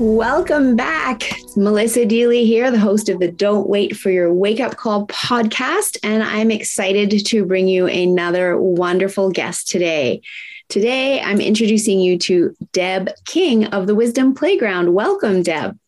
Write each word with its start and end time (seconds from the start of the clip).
Welcome 0.00 0.76
back. 0.76 1.30
It's 1.40 1.58
Melissa 1.58 2.06
Deally 2.06 2.46
here, 2.46 2.70
the 2.70 2.78
host 2.78 3.10
of 3.10 3.20
the 3.20 3.30
Don't 3.30 3.68
Wait 3.68 3.94
for 3.94 4.10
Your 4.10 4.32
Wake 4.32 4.58
Up 4.58 4.78
Call 4.78 5.06
podcast. 5.08 5.98
And 6.02 6.22
I'm 6.22 6.50
excited 6.50 7.26
to 7.26 7.44
bring 7.44 7.68
you 7.68 7.86
another 7.86 8.58
wonderful 8.58 9.30
guest 9.30 9.68
today. 9.68 10.22
Today, 10.70 11.20
I'm 11.20 11.38
introducing 11.38 12.00
you 12.00 12.16
to 12.20 12.56
Deb 12.72 13.10
King 13.26 13.66
of 13.66 13.86
the 13.86 13.94
Wisdom 13.94 14.34
Playground. 14.34 14.94
Welcome, 14.94 15.42
Deb. 15.42 15.78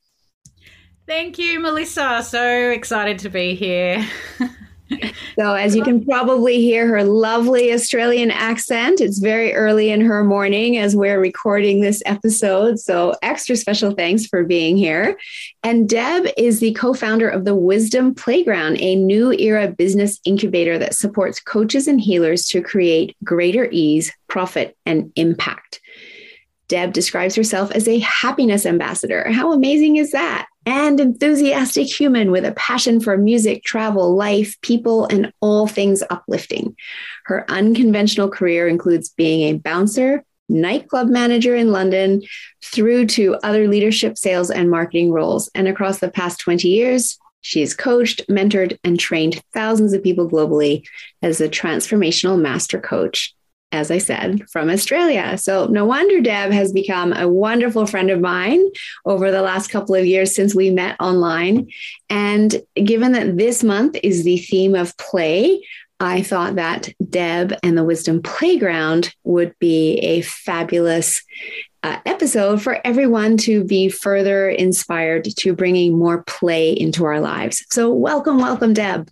Thank 1.07 1.39
you, 1.39 1.59
Melissa. 1.59 2.23
So 2.23 2.69
excited 2.69 3.19
to 3.21 3.31
be 3.31 3.55
here. 3.55 4.07
So, 5.39 5.55
as 5.55 5.75
you 5.75 5.83
can 5.83 6.05
probably 6.05 6.61
hear 6.61 6.87
her 6.87 7.05
lovely 7.05 7.73
Australian 7.73 8.31
accent, 8.31 9.01
it's 9.01 9.19
very 9.19 9.55
early 9.55 9.91
in 9.91 10.01
her 10.03 10.23
morning 10.23 10.77
as 10.77 10.95
we're 10.95 11.21
recording 11.21 11.81
this 11.81 12.03
episode. 12.05 12.79
So, 12.79 13.15
extra 13.23 13.57
special 13.57 13.93
thanks 13.93 14.27
for 14.27 14.45
being 14.45 14.77
here. 14.77 15.17
And 15.63 15.89
Deb 15.89 16.27
is 16.37 16.61
the 16.61 16.75
co 16.75 16.93
founder 16.93 17.29
of 17.29 17.45
the 17.45 17.55
Wisdom 17.55 18.15
Playground, 18.15 18.79
a 18.81 18.95
new 18.97 19.33
era 19.33 19.69
business 19.69 20.21
incubator 20.25 20.79
that 20.79 20.95
supports 20.95 21.41
coaches 21.41 21.89
and 21.89 22.01
healers 22.01 22.47
to 22.49 22.63
create 22.63 23.17
greater 23.25 23.69
ease, 23.71 24.13
profit, 24.29 24.77
and 24.85 25.11
impact. 25.17 25.81
Deb 26.69 26.93
describes 26.93 27.35
herself 27.35 27.71
as 27.73 27.87
a 27.89 27.99
happiness 27.99 28.65
ambassador. 28.65 29.31
How 29.31 29.53
amazing 29.53 29.97
is 29.97 30.13
that? 30.13 30.47
And 30.67 31.01
enthusiastic 31.01 31.89
human 31.89 32.31
with 32.31 32.45
a 32.45 32.53
passion 32.53 33.01
for 33.01 33.17
music, 33.17 33.65
travel, 33.65 34.15
life, 34.15 34.61
people, 34.61 35.07
and 35.07 35.33
all 35.41 35.67
things 35.67 36.03
uplifting. 36.11 36.77
Her 37.25 37.45
unconventional 37.51 38.29
career 38.29 38.69
includes 38.69 39.09
being 39.11 39.43
a 39.43 39.59
bouncer, 39.59 40.25
nightclub 40.49 41.09
manager 41.09 41.57
in 41.57 41.73
London, 41.73 42.23
through 42.65 43.07
to 43.07 43.37
other 43.43 43.69
leadership, 43.69 44.17
sales, 44.17 44.51
and 44.51 44.71
marketing 44.71 45.11
roles. 45.11 45.51
And 45.55 45.67
across 45.67 45.99
the 45.99 46.11
past 46.11 46.41
20 46.41 46.69
years, 46.69 47.19
she 47.41 47.61
has 47.61 47.75
coached, 47.75 48.27
mentored, 48.29 48.79
and 48.85 48.99
trained 48.99 49.43
thousands 49.53 49.93
of 49.93 50.03
people 50.03 50.31
globally 50.31 50.85
as 51.23 51.41
a 51.41 51.49
transformational 51.49 52.41
master 52.41 52.81
coach 52.81 53.35
as 53.73 53.91
I 53.91 53.99
said, 53.99 54.49
from 54.51 54.69
Australia. 54.69 55.37
So 55.39 55.67
no 55.67 55.85
wonder 55.85 56.21
Deb 56.21 56.53
has 56.53 56.73
become 56.73 57.13
a 57.13 57.29
wonderful 57.29 57.87
friend 57.87 58.11
of 58.11 58.21
mine 58.21 58.63
over 59.07 59.31
the 59.31 59.43
last 59.43 59.69
couple 59.69 59.95
of 59.95 60.07
years 60.07 60.35
since 60.35 60.55
we 60.55 60.71
met 60.71 60.97
online. 61.01 61.69
And 62.11 62.63
given 62.75 63.13
that 63.13 63.39
this 63.39 63.65
month 63.65 63.97
is 64.03 64.25
the 64.25 64.39
theme 64.39 64.75
of 64.75 64.97
play, 64.99 65.63
I 65.99 66.23
thought 66.23 66.57
that 66.57 66.93
Deb 67.09 67.55
and 67.63 67.79
the 67.79 67.85
Wisdom 67.85 68.23
Playground 68.23 69.15
would 69.25 69.59
be 69.59 69.99
a 69.99 70.21
fabulous 70.23 71.23
uh, 71.85 71.99
episode 72.07 72.61
for 72.61 72.81
everyone 72.85 73.37
to 73.37 73.65
be 73.65 73.89
further 73.89 74.49
inspired 74.49 75.25
to 75.25 75.55
bringing 75.55 75.97
more 75.97 76.23
play 76.25 76.73
into 76.73 77.05
our 77.05 77.21
lives. 77.21 77.65
So, 77.71 77.93
welcome, 77.93 78.39
welcome, 78.39 78.73
Deb. 78.73 79.09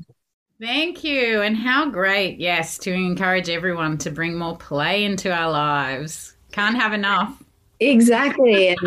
Thank 0.61 1.03
you. 1.05 1.41
And 1.41 1.57
how 1.57 1.89
great, 1.89 2.39
yes, 2.39 2.77
to 2.79 2.93
encourage 2.93 3.49
everyone 3.49 3.97
to 3.99 4.11
bring 4.11 4.37
more 4.37 4.59
play 4.59 5.05
into 5.05 5.33
our 5.33 5.51
lives. 5.51 6.37
Can't 6.53 6.77
have 6.77 6.93
enough. 6.93 7.43
Exactly. 7.81 8.69
and, 8.77 8.79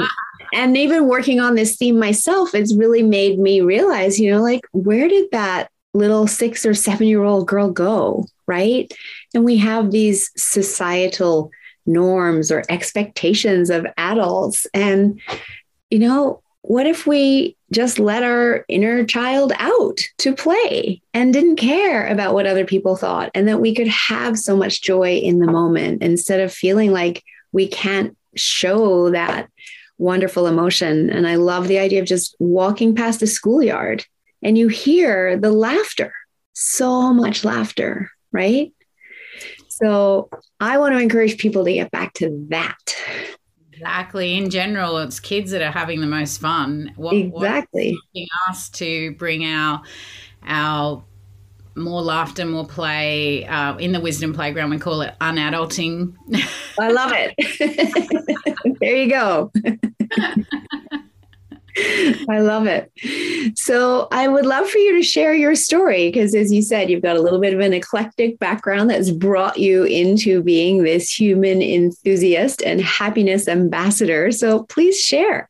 and 0.54 0.78
even 0.78 1.08
working 1.08 1.40
on 1.40 1.56
this 1.56 1.76
theme 1.76 1.98
myself, 1.98 2.54
it's 2.54 2.76
really 2.76 3.02
made 3.02 3.40
me 3.40 3.62
realize, 3.62 4.20
you 4.20 4.30
know, 4.30 4.42
like, 4.42 4.62
where 4.72 5.08
did 5.08 5.32
that 5.32 5.72
little 5.96 6.28
six 6.28 6.64
or 6.64 6.76
seven 6.76 7.08
year 7.08 7.24
old 7.24 7.48
girl 7.48 7.72
go? 7.72 8.28
Right. 8.46 8.94
And 9.34 9.44
we 9.44 9.58
have 9.58 9.90
these 9.90 10.30
societal 10.38 11.50
norms 11.88 12.52
or 12.52 12.64
expectations 12.70 13.72
of 13.72 13.88
adults. 13.98 14.68
And, 14.76 15.20
you 15.90 15.98
know, 15.98 16.43
what 16.64 16.88
if 16.88 17.06
we 17.06 17.58
just 17.74 18.00
let 18.00 18.24
our 18.24 18.64
inner 18.70 19.04
child 19.04 19.52
out 19.58 20.00
to 20.18 20.34
play 20.34 21.02
and 21.14 21.34
didn't 21.34 21.58
care 21.58 22.08
about 22.08 22.34
what 22.34 22.48
other 22.48 22.66
people 22.66 22.96
thought 22.96 23.30
and 23.36 23.50
that 23.50 23.60
we 23.60 23.76
could 23.76 23.88
have 23.88 24.40
so 24.40 24.56
much 24.56 24.82
joy 24.82 25.18
in 25.18 25.40
the 25.40 25.52
moment 25.52 26.02
instead 26.02 26.40
of 26.40 26.54
feeling 26.54 26.92
like 26.92 27.22
we 27.52 27.68
can't 27.68 28.18
show 28.36 29.12
that 29.12 29.50
wonderful 29.98 30.48
emotion? 30.48 31.10
And 31.10 31.28
i 31.28 31.36
love 31.36 31.68
the 31.68 31.80
idea 31.80 32.02
of 32.02 32.08
just 32.08 32.36
walking 32.40 32.96
past 32.96 33.20
the 33.20 33.28
schoolyard 33.28 34.06
and 34.42 34.58
you 34.58 34.70
hear 34.70 35.38
the 35.38 35.52
laughter 35.52 36.14
so 36.54 37.14
much 37.14 37.44
laughter 37.44 38.10
right? 38.32 38.72
So 39.68 40.30
i 40.62 40.78
want 40.78 40.94
to 40.94 41.02
encourage 41.02 41.38
people 41.38 41.66
to 41.66 41.74
get 41.74 41.92
back 41.92 42.14
to 42.14 42.46
that 42.50 42.96
Exactly. 43.84 44.36
In 44.36 44.50
general, 44.50 44.98
it's 44.98 45.20
kids 45.20 45.52
that 45.52 45.62
are 45.62 45.72
having 45.72 46.02
the 46.02 46.08
most 46.08 46.40
fun. 46.40 46.94
What, 46.96 47.16
exactly. 47.16 47.98
What 48.14 48.28
us 48.50 48.70
to 48.70 49.12
bring 49.16 49.46
our 49.46 49.82
our 50.46 51.04
more 51.76 52.02
laughter, 52.02 52.46
more 52.46 52.66
play. 52.66 53.46
Uh, 53.46 53.78
in 53.78 53.92
the 53.92 54.00
wisdom 54.00 54.34
playground, 54.34 54.70
we 54.70 54.78
call 54.78 55.02
it 55.02 55.16
unadulting. 55.22 56.16
I 56.80 56.92
love 56.92 57.12
it. 57.14 58.78
there 58.80 58.96
you 58.96 59.10
go. 59.10 59.52
I 61.78 62.40
love 62.40 62.68
it. 62.68 62.92
So, 63.58 64.08
I 64.12 64.28
would 64.28 64.46
love 64.46 64.70
for 64.70 64.78
you 64.78 64.96
to 64.96 65.04
share 65.04 65.34
your 65.34 65.56
story 65.56 66.10
because, 66.10 66.36
as 66.36 66.52
you 66.52 66.62
said, 66.62 66.90
you've 66.90 67.02
got 67.02 67.18
a 67.18 67.22
little 67.22 67.40
bit 67.40 67.54
of 67.54 67.60
an 67.60 67.74
eclectic 67.74 68.40
background 68.40 68.90
that's 68.90 69.12
brought 69.12 69.58
you 69.58 69.84
into 69.84 70.44
being 70.44 70.84
this 70.84 71.20
human 71.20 71.62
enthusiast 71.62 72.62
and 72.62 72.82
happiness 72.82 73.48
ambassador. 73.48 74.32
So, 74.32 74.64
please 74.64 75.00
share. 75.00 75.50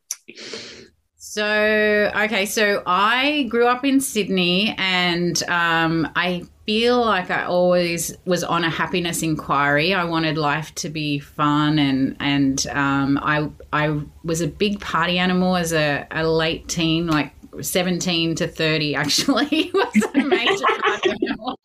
So, 1.34 2.12
okay, 2.16 2.46
so 2.46 2.84
I 2.86 3.48
grew 3.50 3.66
up 3.66 3.84
in 3.84 4.02
Sydney 4.02 4.76
and 4.78 5.42
um, 5.50 6.08
I 6.16 6.44
feel 6.68 7.04
like 7.04 7.32
I 7.32 7.46
always 7.46 8.16
was 8.26 8.44
on 8.44 8.64
a 8.64 8.70
happiness 8.70 9.24
inquiry. 9.24 9.96
I 9.96 10.04
wanted 10.04 10.38
life 10.38 10.76
to 10.76 10.90
be 10.90 11.18
fun, 11.18 11.80
and 11.80 12.16
and 12.20 12.68
um, 12.68 13.20
I 13.24 13.50
I 13.74 14.00
was 14.24 14.42
a 14.42 14.48
big 14.48 14.80
party 14.80 15.18
animal 15.18 15.56
as 15.56 15.74
a, 15.74 16.06
a 16.12 16.24
late 16.24 16.68
teen, 16.68 17.08
like 17.08 17.34
seventeen 17.62 18.36
to 18.36 18.48
thirty. 18.48 18.94
Actually, 18.94 19.72
was 19.74 20.08
a 20.14 20.24
major 20.24 20.66
party 20.84 21.14
animal. 21.28 21.60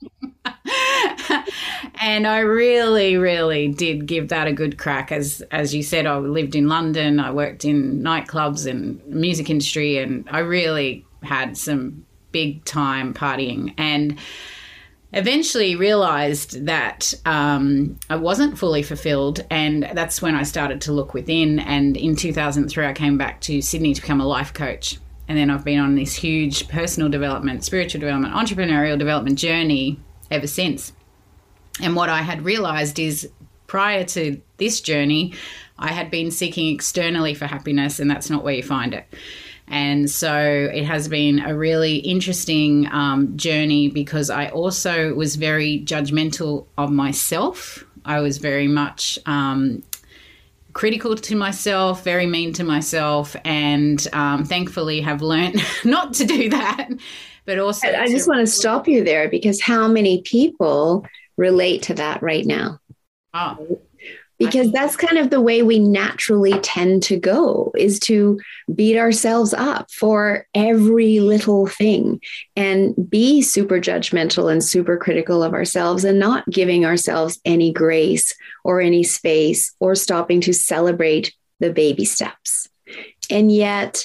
And 2.00 2.26
I 2.26 2.41
really, 2.41 3.17
really 3.17 3.69
did 3.69 4.06
give 4.06 4.29
that 4.29 4.47
a 4.47 4.53
good 4.53 4.79
crack. 4.79 5.12
As 5.12 5.43
as 5.50 5.75
you 5.75 5.82
said, 5.82 6.06
I 6.06 6.19
lived 6.19 6.55
in 6.55 6.69
London. 6.69 7.20
I 7.20 7.31
worked 7.31 7.65
in 7.65 8.03
nightclubs 8.03 8.69
and 8.69 9.05
music 9.06 9.50
industry, 9.50 9.99
and 9.99 10.29
I 10.31 10.41
really 10.41 11.05
had 11.23 11.56
some 11.56 12.05
big 12.31 12.65
time 12.65 13.15
partying 13.15 13.75
and 13.79 14.19
eventually 15.12 15.75
realized 15.75 16.67
that 16.67 17.14
um, 17.25 17.99
I 18.11 18.17
wasn't 18.17 18.59
fully 18.59 18.82
fulfilled, 18.82 19.44
and 19.50 19.88
that's 19.94 20.21
when 20.21 20.35
I 20.35 20.43
started 20.43 20.81
to 20.82 20.93
look 20.93 21.14
within. 21.14 21.59
And 21.61 21.97
in 21.97 22.14
2003, 22.14 22.87
I 22.87 22.93
came 22.93 23.17
back 23.17 23.41
to 23.43 23.62
Sydney 23.62 23.94
to 23.94 24.00
become 24.00 24.21
a 24.21 24.26
life 24.26 24.53
coach. 24.53 24.99
And 25.26 25.37
then 25.37 25.50
I've 25.50 25.64
been 25.64 25.79
on 25.79 25.94
this 25.94 26.14
huge 26.14 26.69
personal 26.69 27.09
development, 27.09 27.64
spiritual 27.64 28.00
development, 28.00 28.35
entrepreneurial 28.35 28.99
development 28.99 29.38
journey 29.38 30.00
ever 30.31 30.47
since. 30.47 30.93
And 31.81 31.95
what 31.95 32.09
I 32.09 32.23
had 32.23 32.43
realized 32.43 32.99
is 32.99 33.29
prior 33.67 34.05
to 34.05 34.41
this 34.57 34.81
journey, 34.81 35.35
I 35.79 35.93
had 35.93 36.11
been 36.11 36.31
seeking 36.31 36.75
externally 36.75 37.35
for 37.35 37.47
happiness, 37.47 38.01
and 38.01 38.11
that's 38.11 38.31
not 38.31 38.43
where 38.43 38.55
you 38.55 38.63
find 38.63 38.95
it. 38.95 39.07
And 39.69 40.11
so 40.11 40.35
it 40.73 40.85
has 40.85 41.09
been 41.09 41.41
a 41.41 41.55
really 41.55 41.97
interesting 41.97 42.89
um, 42.91 43.37
journey 43.37 43.89
because 43.89 44.31
I 44.31 44.49
also 44.49 45.15
was 45.15 45.37
very 45.37 45.81
judgmental 45.85 46.67
of 46.79 46.91
myself. 46.91 47.85
I 48.05 48.21
was 48.21 48.39
very 48.39 48.67
much 48.67 49.19
um, 49.27 49.83
critical 50.73 51.15
to 51.17 51.37
myself, 51.37 52.03
very 52.03 52.27
mean 52.27 52.55
to 52.55 52.65
myself, 52.65 53.37
and 53.45 54.07
um, 54.15 54.45
thankfully 54.45 55.03
have 55.03 55.21
learned 55.21 55.61
not 55.85 56.15
to 56.15 56.25
do 56.25 56.49
that. 56.49 56.89
But 57.49 57.59
also, 57.59 57.89
I 57.89 58.09
just 58.09 58.29
want 58.29 58.41
to 58.41 58.47
stop 58.47 58.87
you 58.87 59.03
there 59.03 59.31
because 59.31 59.59
how 59.59 59.89
many 59.89 60.21
people 60.21 61.06
relate 61.39 61.81
to 61.85 61.95
that 61.95 62.23
right 62.23 62.45
now? 62.45 62.79
Oh, 63.33 63.81
because 64.39 64.71
that's 64.71 64.97
kind 64.97 65.17
of 65.17 65.31
the 65.31 65.41
way 65.41 65.62
we 65.62 65.79
naturally 65.79 66.61
tend 66.61 67.05
to 67.05 67.19
go 67.19 67.73
is 67.75 68.00
to 68.00 68.39
beat 68.75 68.99
ourselves 68.99 69.55
up 69.55 69.91
for 69.91 70.47
every 70.55 71.21
little 71.21 71.67
thing 71.67 72.21
and 72.55 72.95
be 73.09 73.41
super 73.41 73.81
judgmental 73.81 74.53
and 74.53 74.62
super 74.62 74.99
critical 74.99 75.43
of 75.43 75.55
ourselves 75.55 76.05
and 76.05 76.19
not 76.19 76.45
giving 76.50 76.85
ourselves 76.85 77.41
any 77.47 77.73
grace 77.73 78.37
or 78.62 78.83
any 78.83 79.03
space 79.03 79.75
or 79.81 79.95
stopping 79.95 80.43
to 80.43 80.53
celebrate 80.53 81.35
the 81.61 81.73
baby 81.73 82.05
steps. 82.05 82.69
And 83.31 83.50
yet 83.50 84.03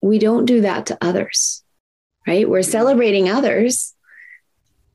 we 0.00 0.18
don't 0.18 0.46
do 0.46 0.62
that 0.62 0.86
to 0.86 0.96
others 1.02 1.62
right 2.28 2.48
we're 2.48 2.62
celebrating 2.62 3.28
others 3.28 3.94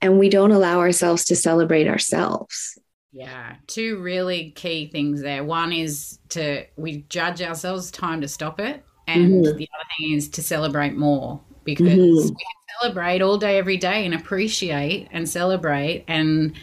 and 0.02 0.20
we 0.20 0.30
don't 0.30 0.52
allow 0.52 0.80
ourselves 0.80 1.26
to 1.26 1.36
celebrate 1.36 1.88
ourselves 1.88 2.78
yeah, 3.14 3.58
two 3.68 4.02
really 4.02 4.50
key 4.52 4.88
things 4.88 5.22
there. 5.22 5.44
One 5.44 5.72
is 5.72 6.18
to 6.30 6.66
we 6.76 7.06
judge 7.10 7.44
ourselves, 7.44 7.92
time 7.92 8.22
to 8.22 8.28
stop 8.28 8.60
it, 8.60 8.84
and 9.08 9.46
mm-hmm. 9.46 9.58
the 9.58 9.70
other 9.76 9.90
thing 10.00 10.14
is 10.14 10.30
to 10.30 10.42
celebrate 10.42 10.96
more 10.96 11.40
because 11.64 11.88
mm-hmm. 11.88 12.16
we 12.16 12.30
can 12.30 12.80
celebrate 12.82 13.22
all 13.22 13.38
day, 13.38 13.60
every 13.60 13.78
day, 13.78 14.06
and 14.06 14.16
appreciate 14.16 15.10
and 15.12 15.30
celebrate. 15.30 16.06
And 16.08 16.56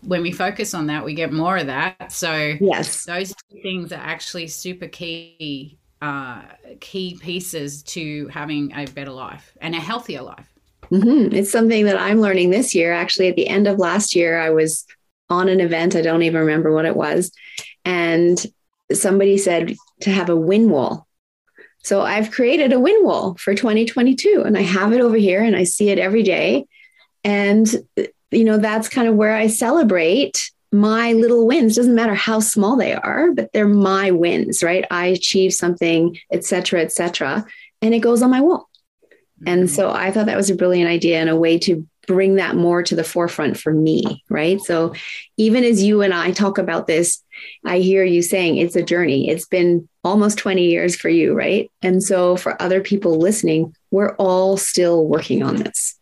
when 0.00 0.22
we 0.22 0.32
focus 0.32 0.72
on 0.72 0.86
that, 0.86 1.04
we 1.04 1.12
get 1.12 1.30
more 1.30 1.58
of 1.58 1.66
that. 1.66 2.10
So 2.10 2.54
yes, 2.58 3.04
those 3.04 3.34
two 3.50 3.60
things 3.62 3.92
are 3.92 3.96
actually 3.96 4.46
super 4.46 4.88
key, 4.88 5.77
uh, 6.00 6.42
key 6.80 7.18
pieces 7.20 7.82
to 7.82 8.28
having 8.28 8.72
a 8.74 8.86
better 8.86 9.10
life 9.10 9.56
and 9.60 9.74
a 9.74 9.80
healthier 9.80 10.22
life. 10.22 10.46
Mm-hmm. 10.90 11.34
It's 11.34 11.50
something 11.50 11.84
that 11.86 12.00
I'm 12.00 12.20
learning 12.20 12.50
this 12.50 12.74
year. 12.74 12.92
Actually, 12.92 13.28
at 13.28 13.36
the 13.36 13.48
end 13.48 13.66
of 13.66 13.78
last 13.78 14.14
year, 14.14 14.40
I 14.40 14.50
was 14.50 14.86
on 15.28 15.48
an 15.48 15.60
event. 15.60 15.96
I 15.96 16.02
don't 16.02 16.22
even 16.22 16.40
remember 16.40 16.72
what 16.72 16.86
it 16.86 16.96
was. 16.96 17.30
And 17.84 18.44
somebody 18.92 19.36
said 19.38 19.76
to 20.00 20.10
have 20.10 20.30
a 20.30 20.36
win 20.36 20.70
wall. 20.70 21.06
So 21.82 22.02
I've 22.02 22.30
created 22.30 22.72
a 22.72 22.80
win 22.80 23.04
wall 23.04 23.34
for 23.34 23.54
2022 23.54 24.42
and 24.44 24.56
I 24.56 24.62
have 24.62 24.92
it 24.92 25.00
over 25.00 25.16
here 25.16 25.42
and 25.42 25.56
I 25.56 25.64
see 25.64 25.90
it 25.90 25.98
every 25.98 26.22
day. 26.22 26.66
And, 27.24 27.66
you 28.30 28.44
know, 28.44 28.58
that's 28.58 28.88
kind 28.88 29.08
of 29.08 29.14
where 29.14 29.34
I 29.34 29.46
celebrate 29.46 30.50
my 30.72 31.12
little 31.12 31.46
wins. 31.46 31.76
Doesn't 31.76 31.94
matter 31.94 32.14
how 32.14 32.40
small 32.40 32.76
they 32.76 32.94
are, 32.94 33.32
but 33.32 33.52
they're 33.52 33.68
my 33.68 34.10
wins, 34.10 34.62
right? 34.62 34.84
I 34.90 35.06
achieve 35.06 35.52
something, 35.54 36.18
et 36.30 36.44
cetera, 36.44 36.80
et 36.82 36.92
cetera. 36.92 37.46
And 37.80 37.94
it 37.94 38.00
goes 38.00 38.22
on 38.22 38.30
my 38.30 38.40
wall. 38.40 38.68
And 39.46 39.64
mm-hmm. 39.64 39.74
so 39.74 39.90
I 39.90 40.10
thought 40.10 40.26
that 40.26 40.36
was 40.36 40.50
a 40.50 40.56
brilliant 40.56 40.90
idea 40.90 41.20
and 41.20 41.30
a 41.30 41.36
way 41.36 41.58
to 41.60 41.86
bring 42.06 42.36
that 42.36 42.56
more 42.56 42.82
to 42.82 42.96
the 42.96 43.04
forefront 43.04 43.58
for 43.58 43.72
me, 43.72 44.24
right? 44.30 44.60
So 44.60 44.94
even 45.36 45.62
as 45.62 45.82
you 45.82 46.00
and 46.00 46.14
I 46.14 46.30
talk 46.32 46.56
about 46.56 46.86
this, 46.86 47.22
I 47.64 47.78
hear 47.78 48.02
you 48.02 48.22
saying 48.22 48.56
it's 48.56 48.76
a 48.76 48.82
journey. 48.82 49.28
It's 49.28 49.46
been 49.46 49.88
almost 50.02 50.38
20 50.38 50.64
years 50.64 50.96
for 50.96 51.10
you, 51.10 51.34
right? 51.34 51.70
And 51.82 52.02
so 52.02 52.36
for 52.36 52.60
other 52.60 52.80
people 52.80 53.18
listening, 53.18 53.76
we're 53.90 54.14
all 54.16 54.56
still 54.56 55.06
working 55.06 55.42
on 55.42 55.56
this. 55.56 55.96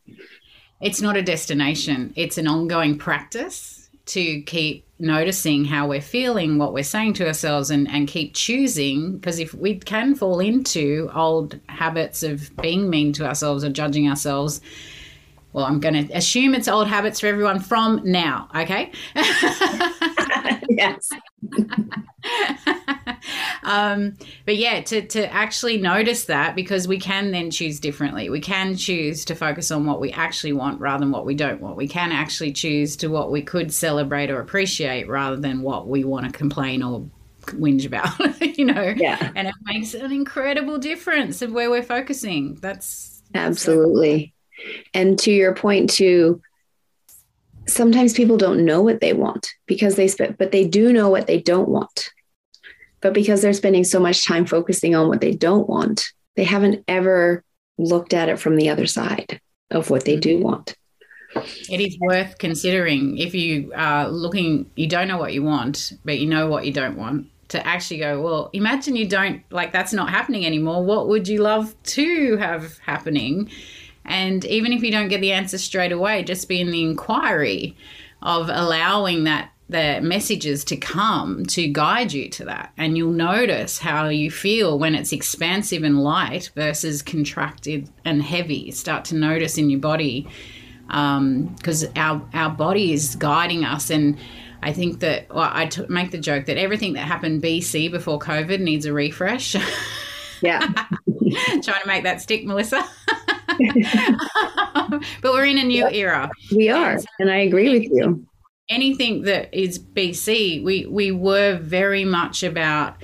It's 0.80 1.00
not 1.00 1.16
a 1.16 1.22
destination, 1.22 2.12
it's 2.16 2.38
an 2.38 2.46
ongoing 2.46 2.98
practice 2.98 3.75
to 4.06 4.40
keep 4.42 4.84
noticing 4.98 5.64
how 5.64 5.86
we're 5.86 6.00
feeling, 6.00 6.58
what 6.58 6.72
we're 6.72 6.82
saying 6.82 7.12
to 7.14 7.26
ourselves, 7.26 7.70
and, 7.70 7.88
and 7.88 8.08
keep 8.08 8.34
choosing. 8.34 9.16
Because 9.16 9.38
if 9.38 9.52
we 9.54 9.78
can 9.78 10.14
fall 10.14 10.40
into 10.40 11.10
old 11.14 11.58
habits 11.68 12.22
of 12.22 12.50
being 12.56 12.88
mean 12.88 13.12
to 13.14 13.26
ourselves 13.26 13.64
or 13.64 13.70
judging 13.70 14.08
ourselves, 14.08 14.60
well, 15.52 15.64
I'm 15.64 15.80
going 15.80 16.06
to 16.06 16.12
assume 16.14 16.54
it's 16.54 16.68
old 16.68 16.86
habits 16.86 17.20
for 17.20 17.26
everyone 17.26 17.60
from 17.60 18.00
now, 18.04 18.48
okay? 18.54 18.92
yes. 20.68 21.08
um, 23.66 24.16
but 24.44 24.56
yeah, 24.56 24.80
to, 24.80 25.02
to 25.08 25.32
actually 25.32 25.76
notice 25.76 26.26
that 26.26 26.54
because 26.54 26.86
we 26.86 26.98
can 26.98 27.32
then 27.32 27.50
choose 27.50 27.80
differently. 27.80 28.30
We 28.30 28.40
can 28.40 28.76
choose 28.76 29.24
to 29.24 29.34
focus 29.34 29.72
on 29.72 29.84
what 29.84 30.00
we 30.00 30.12
actually 30.12 30.52
want 30.52 30.80
rather 30.80 31.00
than 31.00 31.10
what 31.10 31.26
we 31.26 31.34
don't 31.34 31.60
want. 31.60 31.76
We 31.76 31.88
can 31.88 32.12
actually 32.12 32.52
choose 32.52 32.94
to 32.96 33.08
what 33.08 33.32
we 33.32 33.42
could 33.42 33.74
celebrate 33.74 34.30
or 34.30 34.40
appreciate 34.40 35.08
rather 35.08 35.36
than 35.36 35.62
what 35.62 35.88
we 35.88 36.04
want 36.04 36.26
to 36.26 36.32
complain 36.32 36.80
or 36.80 37.10
whinge 37.46 37.84
about, 37.84 38.40
you 38.56 38.64
know? 38.64 38.94
Yeah. 38.96 39.32
And 39.34 39.48
it 39.48 39.54
makes 39.64 39.94
an 39.94 40.12
incredible 40.12 40.78
difference 40.78 41.42
of 41.42 41.50
where 41.52 41.68
we're 41.68 41.82
focusing. 41.82 42.54
That's 42.60 43.20
absolutely. 43.34 44.32
And 44.94 45.18
to 45.18 45.32
your 45.32 45.56
point, 45.56 45.90
too, 45.90 46.40
sometimes 47.66 48.14
people 48.14 48.36
don't 48.36 48.64
know 48.64 48.80
what 48.80 49.00
they 49.00 49.12
want 49.12 49.48
because 49.66 49.96
they 49.96 50.06
spend, 50.06 50.38
but 50.38 50.52
they 50.52 50.64
do 50.64 50.92
know 50.92 51.10
what 51.10 51.26
they 51.26 51.40
don't 51.40 51.68
want. 51.68 52.12
But 53.06 53.14
because 53.14 53.40
they're 53.40 53.52
spending 53.52 53.84
so 53.84 54.00
much 54.00 54.26
time 54.26 54.46
focusing 54.46 54.96
on 54.96 55.06
what 55.06 55.20
they 55.20 55.30
don't 55.30 55.68
want, 55.68 56.06
they 56.34 56.42
haven't 56.42 56.82
ever 56.88 57.44
looked 57.78 58.12
at 58.12 58.28
it 58.28 58.40
from 58.40 58.56
the 58.56 58.68
other 58.68 58.84
side 58.84 59.40
of 59.70 59.90
what 59.90 60.04
they 60.04 60.16
do 60.16 60.34
mm-hmm. 60.34 60.42
want. 60.42 60.76
It 61.70 61.80
is 61.80 61.96
worth 62.00 62.38
considering 62.38 63.16
if 63.18 63.32
you 63.32 63.72
are 63.76 64.08
looking, 64.08 64.68
you 64.74 64.88
don't 64.88 65.06
know 65.06 65.18
what 65.18 65.32
you 65.32 65.44
want, 65.44 65.92
but 66.04 66.18
you 66.18 66.26
know 66.26 66.48
what 66.48 66.66
you 66.66 66.72
don't 66.72 66.96
want, 66.96 67.28
to 67.50 67.64
actually 67.64 67.98
go, 67.98 68.20
well, 68.20 68.50
imagine 68.52 68.96
you 68.96 69.06
don't, 69.06 69.40
like, 69.52 69.72
that's 69.72 69.92
not 69.92 70.10
happening 70.10 70.44
anymore. 70.44 70.84
What 70.84 71.06
would 71.06 71.28
you 71.28 71.42
love 71.42 71.80
to 71.84 72.36
have 72.38 72.76
happening? 72.78 73.52
And 74.04 74.44
even 74.46 74.72
if 74.72 74.82
you 74.82 74.90
don't 74.90 75.06
get 75.06 75.20
the 75.20 75.30
answer 75.32 75.58
straight 75.58 75.92
away, 75.92 76.24
just 76.24 76.48
be 76.48 76.60
in 76.60 76.72
the 76.72 76.82
inquiry 76.82 77.76
of 78.20 78.48
allowing 78.48 79.22
that 79.24 79.52
the 79.68 80.00
messages 80.00 80.64
to 80.64 80.76
come 80.76 81.44
to 81.46 81.66
guide 81.68 82.12
you 82.12 82.28
to 82.30 82.44
that. 82.44 82.72
And 82.76 82.96
you'll 82.96 83.12
notice 83.12 83.78
how 83.78 84.08
you 84.08 84.30
feel 84.30 84.78
when 84.78 84.94
it's 84.94 85.12
expansive 85.12 85.82
and 85.82 86.02
light 86.02 86.50
versus 86.54 87.02
contracted 87.02 87.90
and 88.04 88.22
heavy. 88.22 88.70
Start 88.70 89.04
to 89.06 89.16
notice 89.16 89.58
in 89.58 89.70
your 89.70 89.80
body 89.80 90.28
because 90.86 91.84
um, 91.84 91.92
our 91.96 92.28
our 92.32 92.50
body 92.50 92.92
is 92.92 93.16
guiding 93.16 93.64
us 93.64 93.90
and. 93.90 94.18
I 94.62 94.72
think 94.72 95.00
that 95.00 95.32
well, 95.32 95.50
I 95.52 95.66
t- 95.66 95.84
make 95.88 96.10
the 96.10 96.18
joke 96.18 96.46
that 96.46 96.56
everything 96.56 96.94
that 96.94 97.00
happened 97.00 97.42
BC 97.42 97.90
before 97.90 98.18
COVID 98.18 98.58
needs 98.58 98.86
a 98.86 98.92
refresh. 98.92 99.54
Yeah. 100.42 100.60
Trying 101.62 101.82
to 101.82 101.86
make 101.86 102.04
that 102.04 102.20
stick, 102.20 102.44
Melissa. 102.44 102.86
but 105.22 105.32
we're 105.32 105.46
in 105.46 105.58
a 105.58 105.64
new 105.64 105.88
era. 105.88 106.30
We 106.54 106.68
are, 106.68 106.92
and, 106.92 107.06
and 107.18 107.30
I 107.30 107.38
agree 107.38 107.70
with 107.70 107.84
you. 107.90 108.26
Anything 108.68 109.22
that 109.22 109.52
is 109.52 109.78
BC, 109.78 110.62
we 110.64 110.86
we 110.86 111.12
were 111.12 111.56
very 111.56 112.04
much 112.04 112.42
about 112.42 112.96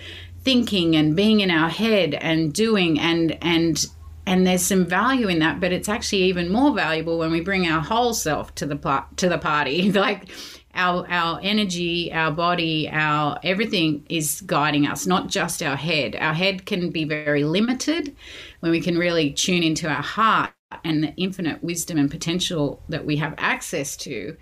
thinking 0.43 0.97
and 0.97 1.15
being 1.15 1.41
in 1.41 1.51
our 1.51 1.69
head 1.69 2.15
and 2.15 2.53
doing 2.53 2.99
and 2.99 3.39
and 3.43 3.87
and 4.27 4.47
there's 4.47 4.63
some 4.63 4.85
value 4.85 5.29
in 5.29 5.39
that 5.39 5.61
but 5.61 5.73
it's 5.73 5.89
actually 5.89 6.23
even 6.23 6.51
more 6.51 6.75
valuable 6.75 7.17
when 7.19 7.31
we 7.31 7.41
bring 7.41 7.67
our 7.67 7.81
whole 7.81 8.13
self 8.13 8.53
to 8.57 8.67
the 8.67 9.05
to 9.17 9.29
the 9.29 9.39
party 9.39 9.93
like 9.93 10.29
our 10.75 11.07
our 11.09 11.39
energy, 11.43 12.13
our 12.13 12.31
body, 12.31 12.89
our 12.91 13.39
everything 13.43 14.05
is 14.09 14.41
guiding 14.43 14.87
us, 14.87 15.07
not 15.07 15.29
just 15.29 15.63
our 15.63 15.77
head. 15.77 16.17
Our 16.17 16.35
head 16.35 16.67
can 16.67 16.91
be 16.91 17.05
very 17.05 17.45
limited 17.45 18.17
when 18.61 18.73
we 18.73 18.81
can 18.81 18.97
really 18.97 19.31
tune 19.31 19.63
into 19.63 19.89
our 19.89 20.03
heart 20.03 20.51
and 20.85 21.03
the 21.03 21.15
infinite 21.17 21.63
wisdom 21.63 21.99
and 21.99 22.11
potential 22.11 22.83
that 22.89 23.05
we 23.05 23.17
have 23.17 23.35
access 23.37 23.97
to. 23.99 24.37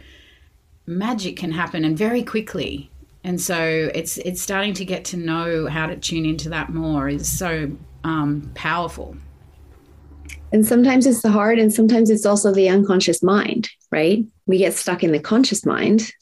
Magic 0.91 1.37
can 1.37 1.53
happen 1.53 1.85
and 1.85 1.97
very 1.97 2.23
quickly. 2.23 2.91
And 3.23 3.41
so 3.41 3.91
it's 3.95 4.19
it's 4.19 4.41
starting 4.41 4.75
to 4.75 4.85
get 4.85 5.05
to 5.07 5.17
know 5.17 5.67
how 5.67 5.87
to 5.87 5.97
tune 5.97 6.25
into 6.25 6.49
that 6.51 6.71
more 6.71 7.09
is 7.09 7.31
so 7.31 7.71
um, 8.05 8.51
powerful. 8.55 9.17
And 10.53 10.67
sometimes 10.67 11.07
it's 11.07 11.23
the 11.23 11.31
heart, 11.31 11.59
and 11.61 11.73
sometimes 11.73 12.11
it's 12.11 12.27
also 12.27 12.53
the 12.53 12.69
unconscious 12.69 13.23
mind, 13.23 13.71
right? 13.93 14.25
We 14.47 14.59
get 14.59 14.75
stuck 14.75 15.05
in 15.05 15.13
the 15.13 15.21
conscious 15.21 15.65
mind 15.65 16.13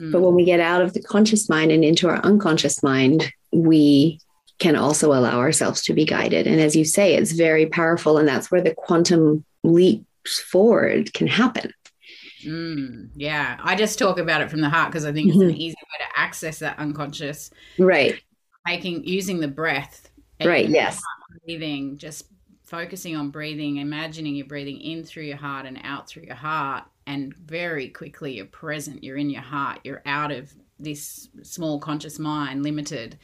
Mm. 0.00 0.12
But 0.12 0.20
when 0.22 0.34
we 0.34 0.44
get 0.44 0.60
out 0.60 0.82
of 0.82 0.92
the 0.92 1.02
conscious 1.02 1.48
mind 1.48 1.72
and 1.72 1.84
into 1.84 2.08
our 2.08 2.18
unconscious 2.18 2.82
mind, 2.82 3.32
we 3.52 4.20
can 4.58 4.76
also 4.76 5.12
allow 5.12 5.38
ourselves 5.38 5.82
to 5.82 5.94
be 5.94 6.04
guided. 6.04 6.46
And 6.46 6.60
as 6.60 6.74
you 6.74 6.84
say, 6.84 7.14
it's 7.14 7.32
very 7.32 7.66
powerful. 7.66 8.18
And 8.18 8.26
that's 8.26 8.50
where 8.50 8.60
the 8.60 8.74
quantum 8.74 9.44
leaps 9.62 10.40
forward 10.40 11.12
can 11.14 11.26
happen. 11.26 11.72
Mm, 12.48 13.10
yeah. 13.14 13.58
I 13.62 13.74
just 13.74 13.98
talk 13.98 14.18
about 14.18 14.40
it 14.40 14.50
from 14.50 14.60
the 14.60 14.68
heart 14.68 14.90
because 14.90 15.04
I 15.04 15.12
think 15.12 15.28
it's 15.28 15.36
mm-hmm. 15.36 15.50
an 15.50 15.56
easy 15.56 15.76
way 15.76 16.06
to 16.06 16.20
access 16.20 16.58
that 16.60 16.78
unconscious. 16.78 17.50
Right. 17.78 18.22
Making, 18.66 19.04
using 19.04 19.40
the 19.40 19.48
breath. 19.48 20.10
Right. 20.42 20.68
Yes. 20.68 21.00
Breathing, 21.44 21.98
just 21.98 22.26
focusing 22.64 23.16
on 23.16 23.30
breathing, 23.30 23.78
imagining 23.78 24.34
you're 24.34 24.46
breathing 24.46 24.80
in 24.80 25.04
through 25.04 25.24
your 25.24 25.36
heart 25.36 25.66
and 25.66 25.80
out 25.84 26.08
through 26.08 26.24
your 26.24 26.34
heart 26.34 26.84
and 27.08 27.34
very 27.34 27.88
quickly 27.88 28.34
you're 28.34 28.46
present 28.46 29.02
you're 29.02 29.16
in 29.16 29.30
your 29.30 29.42
heart 29.42 29.80
you're 29.82 30.02
out 30.04 30.30
of 30.30 30.52
this 30.78 31.28
small 31.42 31.80
conscious 31.80 32.18
mind 32.18 32.62
limited 32.62 33.18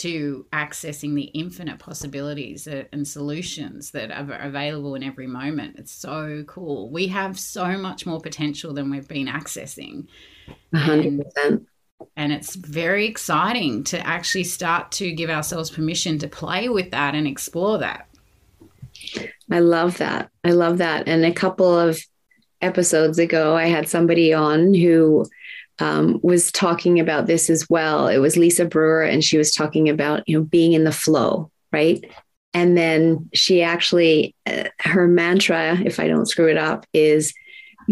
to 0.00 0.46
accessing 0.52 1.14
the 1.14 1.24
infinite 1.24 1.78
possibilities 1.78 2.66
and 2.66 3.06
solutions 3.06 3.90
that 3.90 4.10
are 4.10 4.32
available 4.40 4.94
in 4.94 5.02
every 5.02 5.26
moment. 5.26 5.76
It's 5.78 5.92
so 5.92 6.42
cool. 6.46 6.90
We 6.90 7.08
have 7.08 7.38
so 7.38 7.76
much 7.76 8.06
more 8.06 8.18
potential 8.18 8.72
than 8.72 8.90
we've 8.90 9.06
been 9.06 9.26
accessing. 9.26 10.06
100%. 10.74 11.22
And, 11.36 11.66
and 12.16 12.32
it's 12.32 12.54
very 12.54 13.06
exciting 13.06 13.84
to 13.84 13.98
actually 14.06 14.44
start 14.44 14.90
to 14.92 15.12
give 15.12 15.28
ourselves 15.28 15.70
permission 15.70 16.18
to 16.20 16.28
play 16.28 16.70
with 16.70 16.90
that 16.92 17.14
and 17.14 17.26
explore 17.26 17.76
that. 17.78 18.08
I 19.50 19.58
love 19.58 19.98
that. 19.98 20.30
I 20.44 20.52
love 20.52 20.78
that. 20.78 21.08
And 21.08 21.26
a 21.26 21.32
couple 21.32 21.78
of 21.78 22.00
episodes 22.62 23.18
ago, 23.18 23.54
I 23.54 23.66
had 23.66 23.86
somebody 23.86 24.32
on 24.32 24.72
who 24.72 25.26
um, 25.80 26.20
was 26.22 26.52
talking 26.52 27.00
about 27.00 27.26
this 27.26 27.50
as 27.50 27.68
well. 27.68 28.08
It 28.08 28.18
was 28.18 28.36
Lisa 28.36 28.64
Brewer, 28.64 29.02
and 29.02 29.24
she 29.24 29.38
was 29.38 29.52
talking 29.52 29.88
about 29.88 30.28
you 30.28 30.38
know 30.38 30.44
being 30.44 30.72
in 30.72 30.84
the 30.84 30.92
flow, 30.92 31.50
right? 31.72 32.04
And 32.52 32.76
then 32.76 33.30
she 33.32 33.62
actually, 33.62 34.34
uh, 34.46 34.64
her 34.80 35.06
mantra, 35.06 35.78
if 35.84 36.00
I 36.00 36.08
don't 36.08 36.26
screw 36.26 36.48
it 36.48 36.56
up, 36.56 36.84
is 36.92 37.32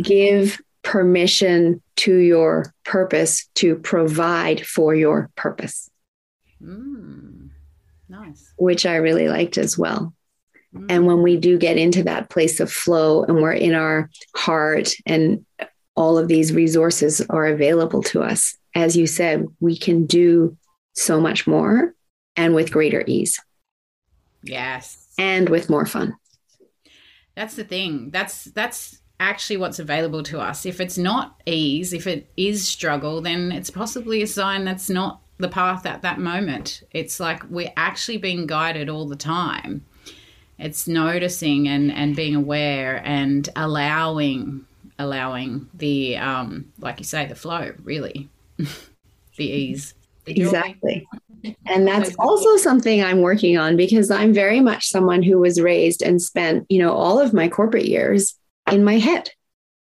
give 0.02 0.61
permission 0.83 1.80
to 1.97 2.16
your 2.16 2.73
purpose 2.85 3.49
to 3.57 3.76
provide 3.76 4.66
for 4.66 4.95
your 4.95 5.30
purpose. 5.37 5.88
Mm, 6.62 7.50
nice. 8.09 8.52
Which 8.57 8.85
I 8.85 8.97
really 8.97 9.28
liked 9.28 9.59
as 9.59 9.78
well. 9.78 10.12
And 10.88 11.07
when 11.07 11.23
we 11.23 11.38
do 11.38 11.59
get 11.59 11.78
into 11.78 12.04
that 12.04 12.28
place 12.28 12.61
of 12.61 12.71
flow 12.71 13.25
and 13.25 13.40
we're 13.40 13.52
in 13.52 13.75
our 13.75 14.11
heart 14.37 14.92
and 15.07 15.45
all 15.99 16.17
of 16.17 16.28
these 16.28 16.52
resources 16.52 17.21
are 17.28 17.47
available 17.47 18.05
to 18.05 18.23
us, 18.23 18.57
as 18.76 18.97
you 18.97 19.05
said, 19.05 19.45
we 19.59 19.76
can 19.76 20.07
do 20.07 20.57
so 20.95 21.21
much 21.21 21.45
more 21.45 21.93
and 22.37 22.55
with 22.55 22.71
greater 22.71 23.02
ease. 23.09 23.40
Yes. 24.45 25.09
And 25.19 25.49
with 25.49 25.69
more 25.69 25.87
fun. 25.87 26.14
That's 27.35 27.57
the 27.57 27.64
thing. 27.64 28.11
That's 28.11 28.45
that's 28.45 29.00
actually 29.19 29.57
what's 29.57 29.81
available 29.81 30.23
to 30.23 30.38
us. 30.38 30.64
If 30.64 30.81
it's 30.81 30.97
not 30.97 31.43
ease, 31.47 31.93
if 31.93 32.07
it 32.07 32.31
is 32.37 32.67
struggle, 32.67 33.21
then 33.21 33.50
it's 33.50 33.71
possibly 33.71 34.23
a 34.23 34.28
sign 34.28 34.64
that's 34.64 34.88
not 34.88 35.21
the 35.38 35.49
path 35.49 35.85
at 35.85 36.02
that 36.02 36.21
moment. 36.21 36.85
It's 36.93 37.19
like 37.19 37.43
we're 37.50 37.73
actually 37.76 38.19
being 38.19 38.47
guided 38.47 38.88
all 38.88 39.09
the 39.09 39.17
time 39.17 39.85
it's 40.59 40.88
noticing 40.88 41.69
and 41.69 41.93
and 41.93 42.17
being 42.17 42.35
aware 42.35 43.00
and 43.05 43.49
allowing 43.55 44.67
allowing 44.99 45.69
the 45.75 46.17
um 46.17 46.73
like 46.78 46.99
you 46.99 47.05
say 47.05 47.26
the 47.26 47.35
flow 47.35 47.73
really. 47.83 48.28
The 49.37 49.45
ease. 49.45 49.95
The 50.25 50.33
exactly. 50.33 51.07
And 51.67 51.87
that's 51.87 52.12
also 52.19 52.57
something 52.57 53.05
i'm 53.05 53.21
working 53.21 53.57
on 53.57 53.76
because 53.76 54.11
i'm 54.11 54.35
very 54.35 54.59
much 54.59 54.88
someone 54.88 55.23
who 55.23 55.38
was 55.38 55.61
raised 55.61 56.02
and 56.02 56.21
spent 56.21 56.67
you 56.69 56.81
know 56.81 56.93
all 56.93 57.21
of 57.21 57.33
my 57.33 57.49
corporate 57.49 57.87
years 57.87 58.35
in 58.73 58.83
my 58.83 58.99
head. 58.99 59.31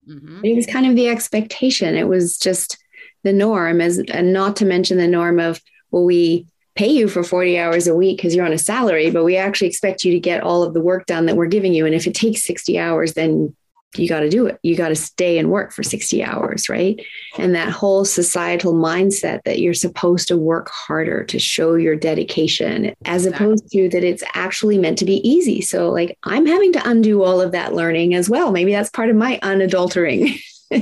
Mm-hmm. 0.08 0.44
it 0.44 0.54
was 0.54 0.66
kind 0.66 0.86
of 0.86 0.96
the 0.96 1.08
expectation. 1.08 1.96
It 1.96 2.08
was 2.08 2.38
just 2.38 2.78
the 3.24 3.32
norm 3.32 3.80
as 3.80 3.98
and 3.98 4.32
not 4.32 4.54
to 4.56 4.64
mention 4.64 4.98
the 4.98 5.08
norm 5.08 5.40
of 5.40 5.60
well 5.90 6.04
we 6.04 6.46
pay 6.74 6.88
you 6.88 7.08
for 7.08 7.22
40 7.22 7.58
hours 7.58 7.86
a 7.86 7.94
week 7.94 8.18
because 8.18 8.34
you're 8.34 8.46
on 8.46 8.52
a 8.52 8.58
salary, 8.58 9.10
but 9.10 9.24
we 9.24 9.36
actually 9.36 9.66
expect 9.66 10.04
you 10.04 10.12
to 10.12 10.20
get 10.20 10.42
all 10.42 10.62
of 10.62 10.74
the 10.74 10.80
work 10.80 11.06
done 11.06 11.26
that 11.26 11.36
we're 11.36 11.46
giving 11.46 11.74
you. 11.74 11.84
And 11.84 11.94
if 11.94 12.06
it 12.06 12.14
takes 12.14 12.44
60 12.44 12.78
hours, 12.78 13.12
then 13.14 13.54
you 13.96 14.08
got 14.08 14.20
to 14.20 14.28
do 14.28 14.46
it. 14.46 14.58
You 14.62 14.76
got 14.76 14.88
to 14.88 14.96
stay 14.96 15.38
and 15.38 15.50
work 15.50 15.72
for 15.72 15.82
60 15.82 16.22
hours, 16.24 16.68
right? 16.68 16.98
And 17.38 17.54
that 17.54 17.70
whole 17.70 18.04
societal 18.04 18.74
mindset 18.74 19.42
that 19.44 19.58
you're 19.58 19.74
supposed 19.74 20.28
to 20.28 20.36
work 20.36 20.70
harder 20.70 21.24
to 21.24 21.38
show 21.38 21.74
your 21.74 21.96
dedication, 21.96 22.94
as 23.04 23.26
exactly. 23.26 23.46
opposed 23.46 23.70
to 23.70 23.88
that 23.90 24.04
it's 24.04 24.22
actually 24.34 24.78
meant 24.78 24.98
to 24.98 25.04
be 25.04 25.26
easy. 25.28 25.60
So, 25.60 25.90
like, 25.90 26.16
I'm 26.24 26.46
having 26.46 26.72
to 26.72 26.88
undo 26.88 27.22
all 27.22 27.40
of 27.40 27.52
that 27.52 27.74
learning 27.74 28.14
as 28.14 28.30
well. 28.30 28.50
Maybe 28.52 28.72
that's 28.72 28.90
part 28.90 29.10
of 29.10 29.16
my 29.16 29.38
unadultering. 29.42 30.40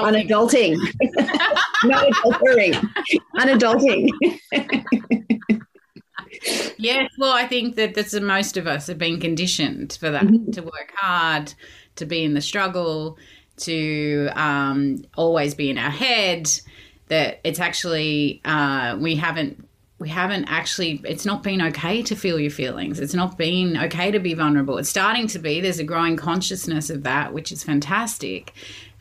unadulting. 0.00 0.78
Not 1.84 2.06
adultering. 2.12 2.88
unadulting. 3.38 4.10
Yes, 6.78 7.10
well, 7.18 7.32
I 7.32 7.46
think 7.46 7.76
that 7.76 7.94
that's 7.94 8.18
most 8.20 8.56
of 8.56 8.66
us 8.66 8.86
have 8.86 8.98
been 8.98 9.20
conditioned 9.20 9.96
for 10.00 10.10
that 10.10 10.24
mm-hmm. 10.24 10.50
to 10.52 10.62
work 10.62 10.92
hard, 10.96 11.54
to 11.96 12.06
be 12.06 12.24
in 12.24 12.34
the 12.34 12.40
struggle, 12.40 13.18
to 13.58 14.30
um, 14.34 15.04
always 15.16 15.54
be 15.54 15.70
in 15.70 15.78
our 15.78 15.90
head. 15.90 16.50
That 17.08 17.40
it's 17.44 17.60
actually 17.60 18.40
uh, 18.44 18.96
we 18.98 19.16
haven't 19.16 19.68
we 19.98 20.08
haven't 20.08 20.44
actually 20.46 21.00
it's 21.04 21.24
not 21.24 21.42
been 21.42 21.62
okay 21.62 22.02
to 22.02 22.16
feel 22.16 22.38
your 22.38 22.50
feelings 22.50 22.98
it's 22.98 23.14
not 23.14 23.38
been 23.38 23.76
okay 23.76 24.10
to 24.10 24.18
be 24.18 24.34
vulnerable 24.34 24.76
it's 24.76 24.88
starting 24.88 25.26
to 25.28 25.38
be 25.38 25.60
there's 25.60 25.78
a 25.78 25.84
growing 25.84 26.16
consciousness 26.16 26.90
of 26.90 27.04
that 27.04 27.32
which 27.32 27.52
is 27.52 27.62
fantastic 27.62 28.52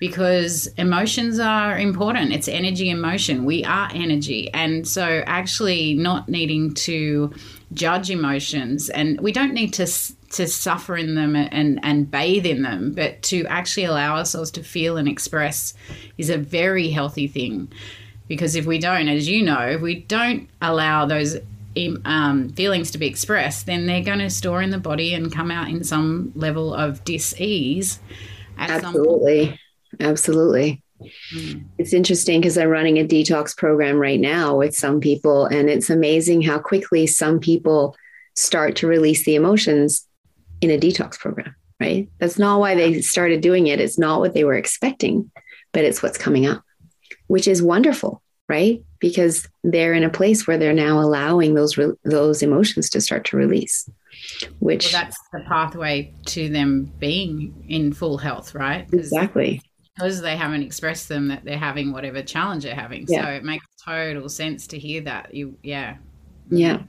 because 0.04 0.68
emotions 0.78 1.40
are 1.40 1.80
important. 1.80 2.34
It's 2.34 2.50
energy 2.50 2.90
and 2.90 3.02
motion. 3.02 3.46
We 3.46 3.64
are 3.64 3.90
energy. 3.94 4.54
And 4.54 4.86
so, 4.86 5.24
actually, 5.26 5.94
not 5.94 6.28
needing 6.28 6.74
to 6.88 7.34
judge 7.72 8.10
emotions, 8.10 8.90
and 8.90 9.22
we 9.22 9.32
don't 9.32 9.54
need 9.54 9.72
to. 9.76 9.88
To 10.34 10.48
suffer 10.48 10.98
in 10.98 11.14
them 11.14 11.36
and, 11.36 11.80
and 11.84 12.10
bathe 12.10 12.48
in 12.48 12.64
them, 12.64 12.94
but 12.94 13.22
to 13.30 13.46
actually 13.46 13.84
allow 13.84 14.18
ourselves 14.18 14.50
to 14.52 14.64
feel 14.64 14.98
and 14.98 15.08
express 15.08 15.76
is 16.18 16.32
a 16.32 16.40
very 16.40 16.90
healthy 16.90 17.28
thing. 17.28 17.72
Because 18.28 18.56
if 18.56 18.66
we 18.66 18.80
don't, 18.80 19.08
as 19.08 19.30
you 19.30 19.44
know, 19.44 19.62
if 19.62 19.82
we 19.82 20.00
don't 20.00 20.50
allow 20.60 21.06
those 21.06 21.38
um, 22.06 22.50
feelings 22.50 22.90
to 22.92 22.98
be 22.98 23.06
expressed, 23.06 23.68
then 23.68 23.86
they're 23.86 24.04
going 24.04 24.18
to 24.18 24.30
store 24.32 24.64
in 24.64 24.72
the 24.72 24.80
body 24.80 25.14
and 25.14 25.32
come 25.32 25.52
out 25.52 25.70
in 25.70 25.84
some 25.84 26.32
level 26.36 26.74
of 26.74 27.04
dis-ease. 27.04 28.00
Absolutely, 28.58 29.60
absolutely. 30.00 30.82
Mm. 31.34 31.66
It's 31.78 31.94
interesting 31.94 32.40
because 32.40 32.58
I'm 32.58 32.70
running 32.70 32.98
a 32.98 33.06
detox 33.06 33.56
program 33.56 33.98
right 33.98 34.20
now 34.20 34.58
with 34.58 34.76
some 34.76 35.00
people, 35.00 35.46
and 35.46 35.70
it's 35.70 35.90
amazing 35.90 36.42
how 36.42 36.60
quickly 36.60 37.08
some 37.08 37.40
people 37.40 37.96
start 38.36 38.76
to 38.78 38.88
release 38.88 39.26
the 39.26 39.36
emotions 39.36 40.08
in 40.62 40.70
a 40.72 40.78
detox 40.78 41.20
program. 41.20 41.56
Right? 41.80 42.10
That's 42.20 42.40
not 42.40 42.62
why 42.62 42.76
they 42.76 43.02
started 43.02 43.42
doing 43.42 43.68
it. 43.68 43.82
It's 43.82 44.00
not 44.00 44.20
what 44.20 44.34
they 44.34 44.46
were 44.46 44.54
expecting, 44.54 45.30
but 45.74 45.84
it's 45.84 46.02
what's 46.02 46.18
coming 46.18 46.46
up, 46.46 46.64
which 47.28 47.48
is 47.48 47.62
wonderful 47.62 48.24
right? 48.50 48.84
Because 49.00 49.48
they're 49.64 49.94
in 49.94 50.04
a 50.04 50.10
place 50.10 50.46
where 50.46 50.58
they're 50.58 50.74
now 50.74 51.00
allowing 51.00 51.54
those 51.54 51.78
re- 51.78 51.96
those 52.04 52.44
emotions 52.44 52.90
to 52.92 53.02
start 53.02 53.26
to 53.26 53.38
release. 53.38 53.90
Which 54.60 54.94
well, 54.94 55.04
that's 55.04 55.18
the 55.32 55.42
pathway 55.48 56.14
to 56.28 56.50
them 56.50 56.92
being 57.00 57.66
in 57.68 57.94
full 57.94 58.18
health, 58.18 58.54
right? 58.54 58.88
Exactly. 58.94 59.62
Because 59.96 60.22
they 60.22 60.36
haven't 60.36 60.64
expressed 60.64 61.08
them 61.08 61.28
that 61.28 61.46
they're 61.46 61.58
having 61.58 61.92
whatever 61.92 62.24
challenge 62.24 62.64
they're 62.64 62.76
having. 62.76 63.06
Yeah. 63.08 63.24
So 63.24 63.30
it 63.30 63.44
makes 63.44 63.66
total 63.84 64.28
sense 64.28 64.68
to 64.68 64.80
hear 64.80 65.02
that. 65.02 65.34
You 65.34 65.58
yeah. 65.62 65.98
Yeah. 66.50 66.82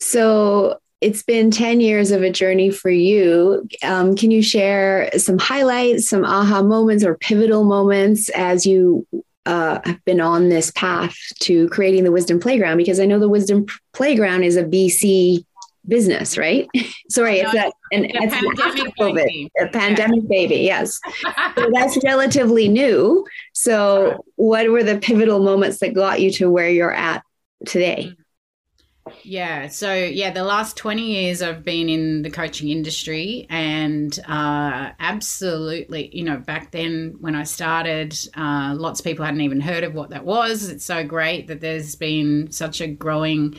So 0.00 0.78
it's 1.00 1.22
been 1.22 1.50
10 1.50 1.80
years 1.80 2.10
of 2.10 2.22
a 2.22 2.30
journey 2.30 2.70
for 2.70 2.90
you. 2.90 3.68
Um, 3.82 4.16
can 4.16 4.30
you 4.30 4.42
share 4.42 5.10
some 5.16 5.38
highlights, 5.38 6.08
some 6.08 6.24
aha 6.24 6.62
moments 6.62 7.04
or 7.04 7.16
pivotal 7.16 7.64
moments 7.64 8.28
as 8.30 8.66
you 8.66 9.06
uh, 9.46 9.80
have 9.84 10.04
been 10.04 10.20
on 10.20 10.48
this 10.48 10.70
path 10.72 11.16
to 11.40 11.68
creating 11.68 12.04
the 12.04 12.12
Wisdom 12.12 12.38
Playground 12.40 12.76
because 12.76 13.00
I 13.00 13.06
know 13.06 13.18
the 13.18 13.28
Wisdom 13.28 13.66
Playground 13.94 14.42
is 14.42 14.56
a 14.56 14.64
BC 14.64 15.44
business, 15.88 16.36
right? 16.38 16.68
Sorry, 17.10 17.40
it's 17.40 17.54
a, 17.54 17.72
an, 17.92 18.04
it's 18.04 18.34
pandemic 18.34 18.96
COVID, 18.96 19.48
a 19.60 19.68
pandemic 19.68 20.22
yeah. 20.22 20.28
baby. 20.28 20.56
Yes, 20.56 21.00
so 21.56 21.70
that's 21.72 21.98
relatively 22.04 22.68
new. 22.68 23.26
So, 23.54 24.24
what 24.36 24.68
were 24.70 24.84
the 24.84 24.98
pivotal 24.98 25.40
moments 25.40 25.78
that 25.78 25.94
got 25.94 26.20
you 26.20 26.30
to 26.32 26.50
where 26.50 26.70
you're 26.70 26.94
at 26.94 27.22
today? 27.66 28.14
Yeah. 29.22 29.68
So, 29.68 29.92
yeah, 29.94 30.30
the 30.30 30.44
last 30.44 30.76
20 30.76 31.02
years 31.02 31.42
I've 31.42 31.64
been 31.64 31.88
in 31.88 32.22
the 32.22 32.30
coaching 32.30 32.68
industry, 32.68 33.46
and 33.48 34.18
uh, 34.26 34.90
absolutely, 34.98 36.14
you 36.14 36.24
know, 36.24 36.38
back 36.38 36.70
then 36.70 37.16
when 37.20 37.34
I 37.34 37.44
started, 37.44 38.16
uh, 38.36 38.74
lots 38.76 39.00
of 39.00 39.04
people 39.04 39.24
hadn't 39.24 39.40
even 39.40 39.60
heard 39.60 39.84
of 39.84 39.94
what 39.94 40.10
that 40.10 40.24
was. 40.24 40.68
It's 40.68 40.84
so 40.84 41.04
great 41.04 41.46
that 41.48 41.60
there's 41.60 41.94
been 41.94 42.50
such 42.50 42.80
a 42.80 42.86
growing 42.86 43.58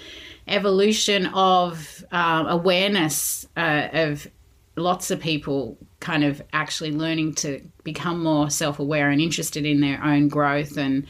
evolution 0.50 1.28
of 1.28 2.04
uh, 2.12 2.46
awareness 2.48 3.48
uh, 3.56 3.88
of 3.94 4.28
lots 4.76 5.12
of 5.12 5.20
people 5.20 5.78
kind 6.00 6.24
of 6.24 6.42
actually 6.54 6.92
learning 6.92 7.36
to 7.36 7.62
become 7.84 8.24
more 8.24 8.50
self 8.50 8.80
aware 8.80 9.10
and 9.10 9.22
interested 9.22 9.66
in 9.66 9.82
their 9.82 10.04
own 10.04 10.28
growth 10.28 10.78
and 10.78 11.06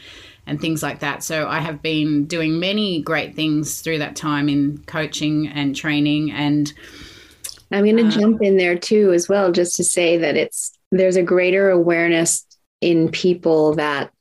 and 0.46 0.60
things 0.60 0.82
like 0.82 1.00
that. 1.00 1.22
So 1.22 1.46
I 1.46 1.60
have 1.60 1.80
been 1.80 2.24
doing 2.24 2.58
many 2.58 3.02
great 3.02 3.36
things 3.36 3.82
through 3.82 3.98
that 3.98 4.16
time 4.16 4.48
in 4.48 4.78
coaching 4.86 5.46
and 5.48 5.76
training 5.76 6.32
and 6.32 6.72
I'm 7.72 7.84
going 7.84 7.98
to 7.98 8.06
uh, 8.06 8.10
jump 8.10 8.42
in 8.42 8.56
there 8.56 8.76
too 8.76 9.12
as 9.12 9.28
well 9.28 9.52
just 9.52 9.76
to 9.76 9.84
say 9.84 10.16
that 10.18 10.36
it's 10.36 10.72
there's 10.90 11.16
a 11.16 11.22
greater 11.22 11.70
awareness 11.70 12.44
in 12.80 13.10
people 13.10 13.74
that 13.74 14.12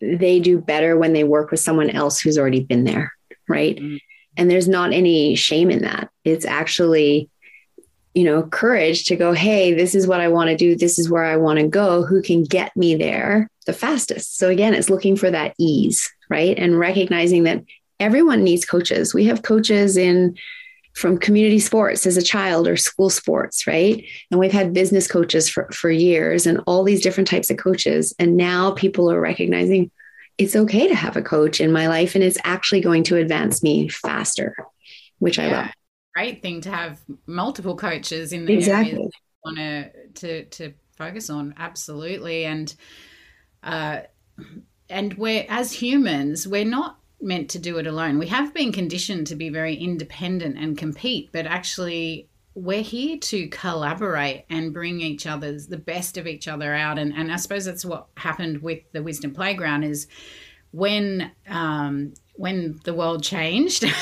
they 0.00 0.40
do 0.40 0.58
better 0.58 0.96
when 0.96 1.12
they 1.12 1.24
work 1.24 1.50
with 1.50 1.60
someone 1.60 1.90
else 1.90 2.20
who's 2.20 2.38
already 2.38 2.60
been 2.60 2.84
there, 2.84 3.12
right? 3.48 3.76
Mm-hmm. 3.76 3.96
And 4.36 4.50
there's 4.50 4.68
not 4.68 4.92
any 4.92 5.36
shame 5.36 5.70
in 5.70 5.82
that. 5.82 6.10
It's 6.24 6.44
actually 6.44 7.30
you 8.14 8.22
know, 8.22 8.44
courage 8.44 9.04
to 9.04 9.16
go, 9.16 9.32
hey, 9.32 9.74
this 9.74 9.94
is 9.94 10.06
what 10.06 10.20
I 10.20 10.28
want 10.28 10.48
to 10.48 10.56
do. 10.56 10.76
This 10.76 10.98
is 10.98 11.10
where 11.10 11.24
I 11.24 11.36
want 11.36 11.58
to 11.58 11.66
go. 11.66 12.04
Who 12.04 12.22
can 12.22 12.44
get 12.44 12.74
me 12.76 12.94
there 12.94 13.50
the 13.66 13.72
fastest? 13.72 14.38
So 14.38 14.48
again, 14.48 14.72
it's 14.72 14.88
looking 14.88 15.16
for 15.16 15.30
that 15.30 15.54
ease, 15.58 16.08
right? 16.30 16.56
And 16.56 16.78
recognizing 16.78 17.42
that 17.42 17.64
everyone 17.98 18.44
needs 18.44 18.64
coaches. 18.64 19.12
We 19.12 19.24
have 19.24 19.42
coaches 19.42 19.96
in 19.96 20.36
from 20.94 21.18
community 21.18 21.58
sports 21.58 22.06
as 22.06 22.16
a 22.16 22.22
child 22.22 22.68
or 22.68 22.76
school 22.76 23.10
sports, 23.10 23.66
right? 23.66 24.04
And 24.30 24.38
we've 24.38 24.52
had 24.52 24.72
business 24.72 25.08
coaches 25.08 25.48
for, 25.48 25.68
for 25.72 25.90
years 25.90 26.46
and 26.46 26.60
all 26.68 26.84
these 26.84 27.02
different 27.02 27.28
types 27.28 27.50
of 27.50 27.56
coaches. 27.56 28.14
And 28.20 28.36
now 28.36 28.70
people 28.70 29.10
are 29.10 29.20
recognizing 29.20 29.90
it's 30.38 30.56
okay 30.56 30.88
to 30.88 30.94
have 30.94 31.16
a 31.16 31.22
coach 31.22 31.60
in 31.60 31.72
my 31.72 31.86
life 31.86 32.14
and 32.14 32.24
it's 32.24 32.38
actually 32.44 32.80
going 32.80 33.04
to 33.04 33.16
advance 33.16 33.62
me 33.62 33.88
faster, 33.88 34.56
which 35.18 35.38
yeah. 35.38 35.46
I 35.48 35.52
love 35.52 35.70
great 36.14 36.42
thing 36.42 36.60
to 36.62 36.70
have 36.70 37.00
multiple 37.26 37.76
coaches 37.76 38.32
in 38.32 38.46
the 38.46 38.54
exactly. 38.54 39.10
want 39.44 39.58
to 39.58 39.90
to 40.14 40.44
to 40.44 40.72
focus 40.96 41.28
on 41.28 41.54
absolutely 41.58 42.44
and 42.44 42.74
uh 43.64 44.00
and 44.88 45.14
we're 45.14 45.44
as 45.48 45.72
humans 45.72 46.46
we're 46.46 46.64
not 46.64 46.98
meant 47.20 47.50
to 47.50 47.58
do 47.58 47.78
it 47.78 47.86
alone 47.86 48.18
we 48.18 48.28
have 48.28 48.54
been 48.54 48.70
conditioned 48.70 49.26
to 49.26 49.34
be 49.34 49.48
very 49.48 49.74
independent 49.74 50.56
and 50.56 50.78
compete 50.78 51.30
but 51.32 51.46
actually 51.46 52.28
we're 52.54 52.82
here 52.82 53.18
to 53.18 53.48
collaborate 53.48 54.44
and 54.48 54.72
bring 54.72 55.00
each 55.00 55.26
other's 55.26 55.66
the 55.66 55.76
best 55.76 56.16
of 56.16 56.26
each 56.26 56.48
other 56.48 56.74
out. 56.74 56.98
And 56.98 57.12
and 57.14 57.32
i 57.32 57.36
suppose 57.36 57.64
that's 57.64 57.84
what 57.84 58.06
happened 58.16 58.62
with 58.62 58.80
the 58.92 59.02
wisdom 59.02 59.34
playground 59.34 59.84
is 59.84 60.06
when 60.70 61.30
um 61.48 62.14
when 62.34 62.80
the 62.84 62.94
world 62.94 63.22
changed 63.22 63.84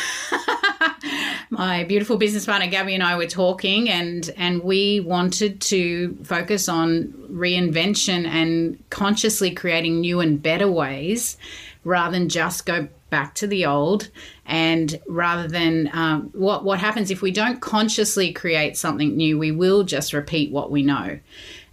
my 1.52 1.84
beautiful 1.84 2.16
business 2.16 2.46
partner 2.46 2.66
Gabby 2.66 2.94
and 2.94 3.02
I 3.02 3.16
were 3.16 3.26
talking, 3.26 3.90
and 3.90 4.28
and 4.36 4.62
we 4.62 5.00
wanted 5.00 5.60
to 5.62 6.16
focus 6.24 6.66
on 6.68 7.12
reinvention 7.30 8.26
and 8.26 8.82
consciously 8.88 9.50
creating 9.50 10.00
new 10.00 10.20
and 10.20 10.42
better 10.42 10.70
ways, 10.70 11.36
rather 11.84 12.18
than 12.18 12.30
just 12.30 12.64
go 12.64 12.88
back 13.12 13.36
to 13.36 13.46
the 13.46 13.64
old. 13.64 14.10
And 14.46 14.98
rather 15.06 15.46
than 15.46 15.88
um, 15.92 16.30
what 16.32 16.64
what 16.64 16.80
happens 16.80 17.12
if 17.12 17.22
we 17.22 17.30
don't 17.30 17.60
consciously 17.60 18.32
create 18.32 18.76
something 18.76 19.16
new, 19.16 19.38
we 19.38 19.52
will 19.52 19.84
just 19.84 20.12
repeat 20.12 20.50
what 20.50 20.72
we 20.72 20.82
know. 20.82 21.20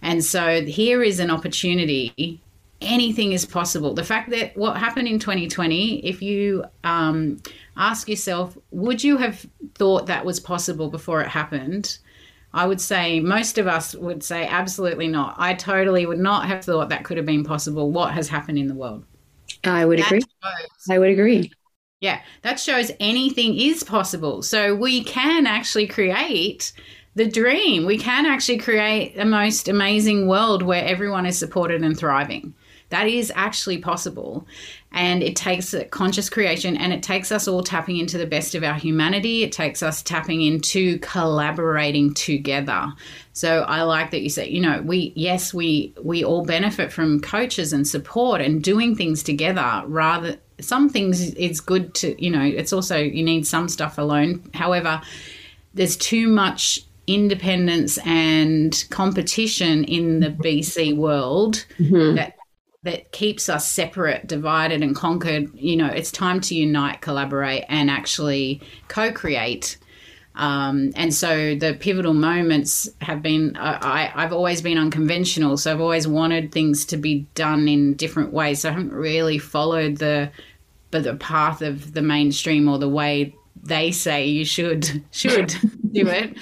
And 0.02 0.24
so 0.24 0.62
here 0.62 1.02
is 1.02 1.18
an 1.18 1.30
opportunity 1.32 2.40
anything 2.80 3.32
is 3.32 3.44
possible. 3.44 3.94
The 3.94 4.04
fact 4.04 4.30
that 4.30 4.56
what 4.56 4.76
happened 4.78 5.06
in 5.06 5.18
2020, 5.18 5.98
if 5.98 6.22
you 6.22 6.64
um, 6.84 7.40
ask 7.76 8.08
yourself, 8.08 8.56
would 8.70 9.04
you 9.04 9.18
have 9.18 9.44
thought 9.74 10.06
that 10.06 10.24
was 10.24 10.40
possible 10.40 10.88
before 10.88 11.20
it 11.20 11.28
happened? 11.28 11.98
I 12.52 12.66
would 12.66 12.80
say 12.80 13.20
most 13.20 13.58
of 13.58 13.66
us 13.66 13.94
would 13.94 14.24
say 14.24 14.46
absolutely 14.46 15.08
not. 15.08 15.36
I 15.38 15.54
totally 15.54 16.06
would 16.06 16.18
not 16.18 16.46
have 16.46 16.64
thought 16.64 16.88
that 16.88 17.04
could 17.04 17.16
have 17.16 17.26
been 17.26 17.44
possible. 17.44 17.90
What 17.90 18.12
has 18.12 18.28
happened 18.28 18.58
in 18.58 18.66
the 18.66 18.74
world? 18.74 19.04
I 19.64 19.84
would 19.84 19.98
that 19.98 20.06
agree. 20.06 20.20
Shows, 20.20 20.68
I 20.90 20.98
would 20.98 21.10
agree. 21.10 21.50
Yeah, 22.00 22.20
that 22.42 22.58
shows 22.58 22.90
anything 22.98 23.58
is 23.58 23.82
possible. 23.82 24.42
So 24.42 24.74
we 24.74 25.04
can 25.04 25.46
actually 25.46 25.86
create 25.86 26.72
the 27.14 27.28
dream. 27.28 27.84
We 27.84 27.98
can 27.98 28.24
actually 28.24 28.58
create 28.58 29.16
the 29.16 29.24
most 29.24 29.68
amazing 29.68 30.26
world 30.26 30.62
where 30.62 30.84
everyone 30.84 31.26
is 31.26 31.38
supported 31.38 31.82
and 31.82 31.98
thriving. 31.98 32.54
That 32.90 33.06
is 33.06 33.32
actually 33.36 33.78
possible. 33.78 34.46
And 34.92 35.22
it 35.22 35.36
takes 35.36 35.72
a 35.74 35.84
conscious 35.84 36.28
creation 36.28 36.76
and 36.76 36.92
it 36.92 37.02
takes 37.02 37.30
us 37.30 37.46
all 37.46 37.62
tapping 37.62 37.98
into 37.98 38.18
the 38.18 38.26
best 38.26 38.54
of 38.54 38.64
our 38.64 38.74
humanity. 38.74 39.44
It 39.44 39.52
takes 39.52 39.82
us 39.82 40.02
tapping 40.02 40.42
into 40.42 40.98
collaborating 40.98 42.14
together. 42.14 42.92
So 43.40 43.62
I 43.62 43.84
like 43.84 44.10
that 44.10 44.20
you 44.20 44.28
say, 44.28 44.50
you 44.50 44.60
know, 44.60 44.82
we 44.82 45.14
yes, 45.16 45.54
we 45.54 45.94
we 46.02 46.22
all 46.22 46.44
benefit 46.44 46.92
from 46.92 47.20
coaches 47.20 47.72
and 47.72 47.88
support 47.88 48.42
and 48.42 48.62
doing 48.62 48.94
things 48.94 49.22
together 49.22 49.82
rather 49.86 50.36
some 50.60 50.90
things 50.90 51.32
it's 51.36 51.58
good 51.58 51.94
to, 51.94 52.22
you 52.22 52.28
know, 52.28 52.44
it's 52.44 52.70
also 52.70 52.98
you 52.98 53.22
need 53.22 53.46
some 53.46 53.70
stuff 53.70 53.96
alone. 53.96 54.46
However, 54.52 55.00
there's 55.72 55.96
too 55.96 56.28
much 56.28 56.80
independence 57.06 57.96
and 58.04 58.84
competition 58.90 59.84
in 59.84 60.20
the 60.20 60.32
BC 60.32 60.94
world 60.94 61.64
mm-hmm. 61.78 62.16
that 62.16 62.36
that 62.82 63.10
keeps 63.12 63.48
us 63.48 63.66
separate, 63.66 64.26
divided, 64.26 64.82
and 64.82 64.94
conquered. 64.94 65.48
You 65.54 65.76
know, 65.76 65.86
it's 65.86 66.12
time 66.12 66.42
to 66.42 66.54
unite, 66.54 67.00
collaborate, 67.00 67.64
and 67.70 67.90
actually 67.90 68.60
co 68.88 69.10
create 69.10 69.78
Um, 70.40 70.92
and 70.96 71.12
so 71.12 71.54
the 71.54 71.76
pivotal 71.78 72.14
moments 72.14 72.88
have 73.02 73.20
been, 73.20 73.58
I, 73.58 74.10
I've 74.14 74.32
always 74.32 74.62
been 74.62 74.78
unconventional. 74.78 75.58
So 75.58 75.70
I've 75.70 75.82
always 75.82 76.08
wanted 76.08 76.50
things 76.50 76.86
to 76.86 76.96
be 76.96 77.26
done 77.34 77.68
in 77.68 77.92
different 77.92 78.32
ways. 78.32 78.62
So 78.62 78.70
I 78.70 78.72
haven't 78.72 78.94
really 78.94 79.38
followed 79.38 79.98
the, 79.98 80.32
but 80.90 81.04
the 81.04 81.14
path 81.16 81.60
of 81.60 81.92
the 81.92 82.00
mainstream 82.00 82.70
or 82.70 82.78
the 82.78 82.88
way 82.88 83.36
they 83.62 83.92
say 83.92 84.26
you 84.28 84.46
should 84.46 85.04
should 85.10 85.48
do 85.92 86.08
it, 86.08 86.34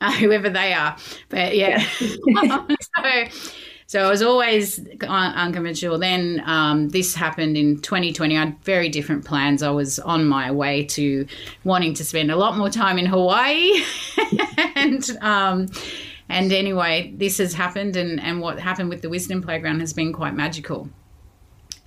uh, 0.00 0.10
whoever 0.10 0.50
they 0.50 0.72
are. 0.72 0.96
But 1.28 1.56
yeah, 1.56 1.78
so 1.88 3.24
so 3.86 4.00
I 4.00 4.10
was 4.10 4.22
always 4.22 4.80
unconventional. 5.02 5.98
Then 5.98 6.42
um, 6.46 6.88
this 6.88 7.14
happened 7.14 7.56
in 7.56 7.80
2020. 7.80 8.36
I 8.36 8.40
had 8.40 8.58
very 8.64 8.88
different 8.88 9.24
plans. 9.24 9.62
I 9.62 9.70
was 9.70 9.98
on 9.98 10.26
my 10.26 10.50
way 10.50 10.84
to 10.86 11.26
wanting 11.64 11.94
to 11.94 12.04
spend 12.04 12.30
a 12.30 12.36
lot 12.36 12.56
more 12.56 12.70
time 12.70 12.98
in 12.98 13.06
Hawaii, 13.06 13.82
and 14.74 15.04
um, 15.20 15.68
and 16.28 16.52
anyway, 16.52 17.12
this 17.16 17.38
has 17.38 17.52
happened, 17.52 17.96
and 17.96 18.20
and 18.20 18.40
what 18.40 18.58
happened 18.58 18.88
with 18.88 19.02
the 19.02 19.10
Wisdom 19.10 19.42
Playground 19.42 19.80
has 19.80 19.92
been 19.92 20.12
quite 20.12 20.34
magical 20.34 20.88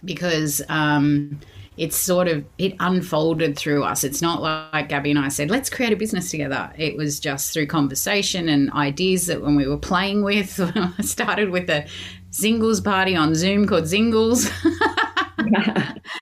because. 0.06 0.62
Um, 0.70 1.40
it's 1.78 1.96
sort 1.96 2.28
of 2.28 2.44
it 2.58 2.76
unfolded 2.80 3.58
through 3.58 3.84
us. 3.84 4.04
It's 4.04 4.22
not 4.22 4.42
like 4.42 4.90
gabby 4.90 5.12
and 5.12 5.20
i 5.20 5.30
said 5.30 5.50
let's 5.50 5.70
create 5.70 5.94
a 5.94 5.96
business 5.96 6.32
together. 6.32 6.72
It 6.78 6.98
was 6.98 7.20
just 7.20 7.54
through 7.54 7.68
conversation 7.68 8.50
and 8.50 8.72
ideas 8.72 9.28
that 9.28 9.42
when 9.42 9.56
we 9.56 9.68
were 9.68 9.78
playing 9.78 10.24
with 10.24 10.60
i 10.76 11.02
started 11.02 11.50
with 11.50 11.70
a 11.70 11.88
zingles 12.32 12.84
party 12.84 13.16
on 13.16 13.36
zoom 13.36 13.68
called 13.68 13.86
zingles. 13.86 14.52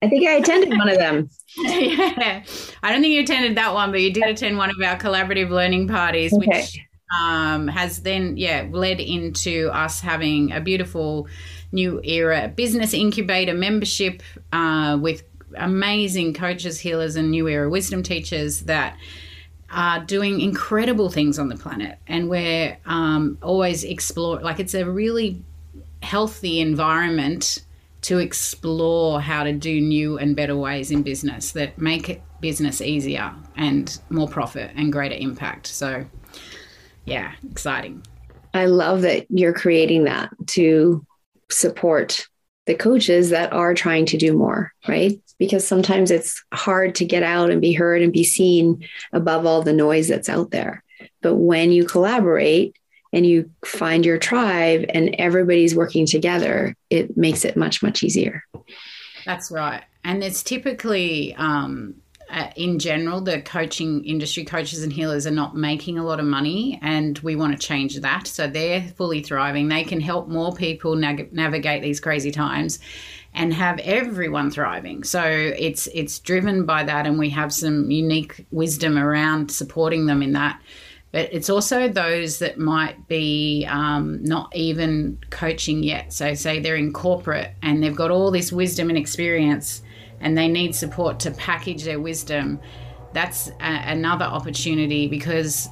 I 0.01 0.09
think 0.09 0.27
i 0.27 0.33
attended 0.33 0.77
one 0.77 0.89
of 0.89 0.97
them. 0.97 1.29
Yeah. 1.57 2.43
I 2.83 2.91
don't 2.91 3.01
think 3.01 3.13
you 3.13 3.21
attended 3.21 3.55
that 3.55 3.73
one 3.73 3.91
but 3.91 4.01
you 4.01 4.11
did 4.11 4.25
attend 4.25 4.57
one 4.57 4.69
of 4.69 4.75
our 4.83 4.97
collaborative 4.97 5.49
learning 5.49 5.87
parties 5.87 6.33
okay. 6.33 6.45
which 6.47 6.79
um, 7.17 7.69
has 7.69 8.01
then 8.01 8.35
yeah 8.35 8.67
led 8.69 8.99
into 8.99 9.69
us 9.69 10.01
having 10.01 10.51
a 10.51 10.59
beautiful 10.59 11.29
new 11.71 12.01
era 12.03 12.51
business 12.53 12.93
incubator 12.93 13.53
membership 13.53 14.21
uh, 14.51 14.97
with 14.99 15.23
amazing 15.57 16.33
coaches, 16.33 16.79
healers, 16.79 17.15
and 17.15 17.31
new 17.31 17.47
era 17.47 17.69
wisdom 17.69 18.03
teachers 18.03 18.61
that 18.61 18.97
are 19.71 20.03
doing 20.05 20.41
incredible 20.41 21.09
things 21.09 21.39
on 21.39 21.49
the 21.49 21.55
planet. 21.55 21.97
And 22.07 22.29
we're 22.29 22.77
um, 22.85 23.37
always 23.41 23.83
explore, 23.83 24.39
like, 24.41 24.59
it's 24.59 24.73
a 24.73 24.89
really 24.89 25.41
healthy 26.01 26.59
environment 26.59 27.63
to 28.01 28.19
explore 28.19 29.19
how 29.19 29.43
to 29.43 29.51
do 29.51 29.81
new 29.81 30.19
and 30.19 30.35
better 30.35 30.55
ways 30.55 30.91
in 30.91 31.01
business 31.01 31.53
that 31.53 31.79
make 31.79 32.21
business 32.39 32.79
easier 32.79 33.33
and 33.57 33.99
more 34.11 34.27
profit 34.27 34.69
and 34.75 34.91
greater 34.91 35.15
impact. 35.15 35.65
So, 35.65 36.05
yeah, 37.05 37.33
exciting. 37.49 38.05
I 38.53 38.67
love 38.67 39.01
that 39.01 39.25
you're 39.29 39.53
creating 39.53 40.03
that 40.03 40.29
to 40.47 41.03
support 41.49 42.27
the 42.65 42.75
coaches 42.75 43.29
that 43.29 43.53
are 43.53 43.73
trying 43.73 44.05
to 44.07 44.17
do 44.17 44.33
more, 44.33 44.73
right? 44.87 45.19
Because 45.37 45.67
sometimes 45.67 46.11
it's 46.11 46.43
hard 46.53 46.95
to 46.95 47.05
get 47.05 47.23
out 47.23 47.51
and 47.51 47.61
be 47.61 47.73
heard 47.73 48.01
and 48.01 48.11
be 48.11 48.23
seen 48.23 48.87
above 49.13 49.45
all 49.45 49.61
the 49.61 49.73
noise 49.73 50.07
that's 50.07 50.29
out 50.29 50.51
there. 50.51 50.83
But 51.21 51.35
when 51.35 51.71
you 51.71 51.85
collaborate 51.85 52.75
and 53.13 53.25
you 53.25 53.51
find 53.63 54.05
your 54.05 54.17
tribe 54.17 54.85
and 54.89 55.15
everybody's 55.19 55.75
working 55.75 56.05
together, 56.05 56.75
it 56.89 57.15
makes 57.15 57.45
it 57.45 57.55
much, 57.55 57.83
much 57.83 58.03
easier. 58.03 58.43
That's 59.25 59.51
right. 59.51 59.83
And 60.03 60.23
it's 60.23 60.43
typically 60.43 61.33
um, 61.35 61.95
uh, 62.29 62.49
in 62.55 62.79
general, 62.79 63.21
the 63.21 63.41
coaching 63.41 64.03
industry, 64.05 64.43
coaches 64.43 64.83
and 64.83 64.91
healers 64.91 65.27
are 65.27 65.31
not 65.31 65.55
making 65.55 65.97
a 65.97 66.03
lot 66.03 66.19
of 66.19 66.25
money, 66.25 66.79
and 66.81 67.17
we 67.19 67.35
want 67.35 67.59
to 67.59 67.67
change 67.67 67.99
that. 67.99 68.27
So 68.27 68.47
they're 68.47 68.81
fully 68.81 69.21
thriving. 69.21 69.67
They 69.67 69.83
can 69.83 70.01
help 70.01 70.27
more 70.27 70.53
people 70.53 70.95
navigate 70.95 71.81
these 71.81 71.99
crazy 71.99 72.31
times 72.31 72.79
and 73.33 73.53
have 73.53 73.79
everyone 73.79 74.49
thriving. 74.49 75.03
So 75.03 75.21
it's 75.23 75.87
it's 75.93 76.19
driven 76.19 76.65
by 76.65 76.83
that, 76.83 77.05
and 77.05 77.19
we 77.19 77.29
have 77.31 77.53
some 77.53 77.91
unique 77.91 78.45
wisdom 78.51 78.97
around 78.97 79.51
supporting 79.51 80.05
them 80.05 80.23
in 80.23 80.33
that. 80.33 80.59
But 81.15 81.29
it's 81.31 81.49
also 81.49 81.87
those 81.87 82.39
that 82.39 82.57
might 82.57 83.07
be 83.07 83.65
um, 83.69 84.21
not 84.21 84.53
even 84.53 85.17
coaching 85.29 85.81
yet. 85.81 86.11
So 86.11 86.33
say 86.33 86.59
they're 86.59 86.75
in 86.75 86.91
corporate 86.91 87.53
and 87.61 87.81
they've 87.81 87.95
got 87.95 88.11
all 88.11 88.31
this 88.31 88.51
wisdom 88.51 88.89
and 88.89 88.97
experience 88.97 89.81
and 90.25 90.35
they 90.35 90.47
need 90.47 90.75
support 90.75 91.19
to 91.19 91.31
package 91.31 91.83
their 91.83 91.99
wisdom, 91.99 92.59
that's 93.13 93.47
a, 93.61 93.91
another 93.91 94.25
opportunity 94.25 95.07
because 95.07 95.69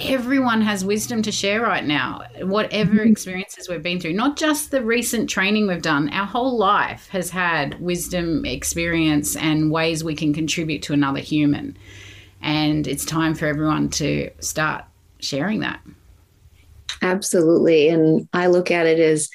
everyone 0.00 0.60
has 0.60 0.84
wisdom 0.84 1.22
to 1.22 1.30
share 1.30 1.62
right 1.62 1.84
now. 1.84 2.22
Whatever 2.40 2.94
mm-hmm. 2.94 3.12
experiences 3.12 3.68
we've 3.68 3.82
been 3.82 4.00
through, 4.00 4.14
not 4.14 4.36
just 4.36 4.72
the 4.72 4.82
recent 4.82 5.30
training 5.30 5.68
we've 5.68 5.82
done, 5.82 6.10
our 6.10 6.26
whole 6.26 6.58
life 6.58 7.08
has 7.10 7.30
had 7.30 7.80
wisdom, 7.80 8.44
experience, 8.44 9.36
and 9.36 9.70
ways 9.70 10.02
we 10.02 10.16
can 10.16 10.34
contribute 10.34 10.82
to 10.82 10.92
another 10.92 11.20
human. 11.20 11.76
And 12.42 12.88
it's 12.88 13.04
time 13.04 13.36
for 13.36 13.46
everyone 13.46 13.88
to 13.90 14.30
start 14.40 14.84
sharing 15.20 15.60
that. 15.60 15.80
Absolutely. 17.02 17.88
And 17.88 18.28
I 18.32 18.48
look 18.48 18.72
at 18.72 18.86
it 18.86 18.98
as 18.98 19.30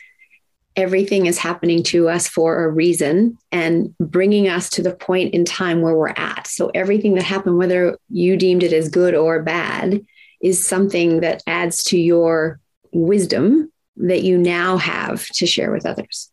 everything 0.77 1.25
is 1.25 1.37
happening 1.37 1.83
to 1.83 2.07
us 2.07 2.27
for 2.27 2.63
a 2.63 2.69
reason 2.69 3.37
and 3.51 3.93
bringing 3.97 4.47
us 4.47 4.69
to 4.69 4.83
the 4.83 4.93
point 4.93 5.33
in 5.33 5.43
time 5.43 5.81
where 5.81 5.95
we're 5.95 6.09
at. 6.09 6.47
So, 6.47 6.71
everything 6.73 7.15
that 7.15 7.23
happened, 7.23 7.57
whether 7.57 7.97
you 8.09 8.37
deemed 8.37 8.63
it 8.63 8.71
as 8.71 8.87
good 8.87 9.15
or 9.15 9.41
bad, 9.43 10.05
is 10.41 10.65
something 10.65 11.21
that 11.21 11.43
adds 11.47 11.83
to 11.85 11.97
your 11.97 12.59
wisdom 12.93 13.71
that 13.97 14.23
you 14.23 14.37
now 14.37 14.77
have 14.77 15.27
to 15.27 15.45
share 15.45 15.71
with 15.71 15.85
others. 15.85 16.31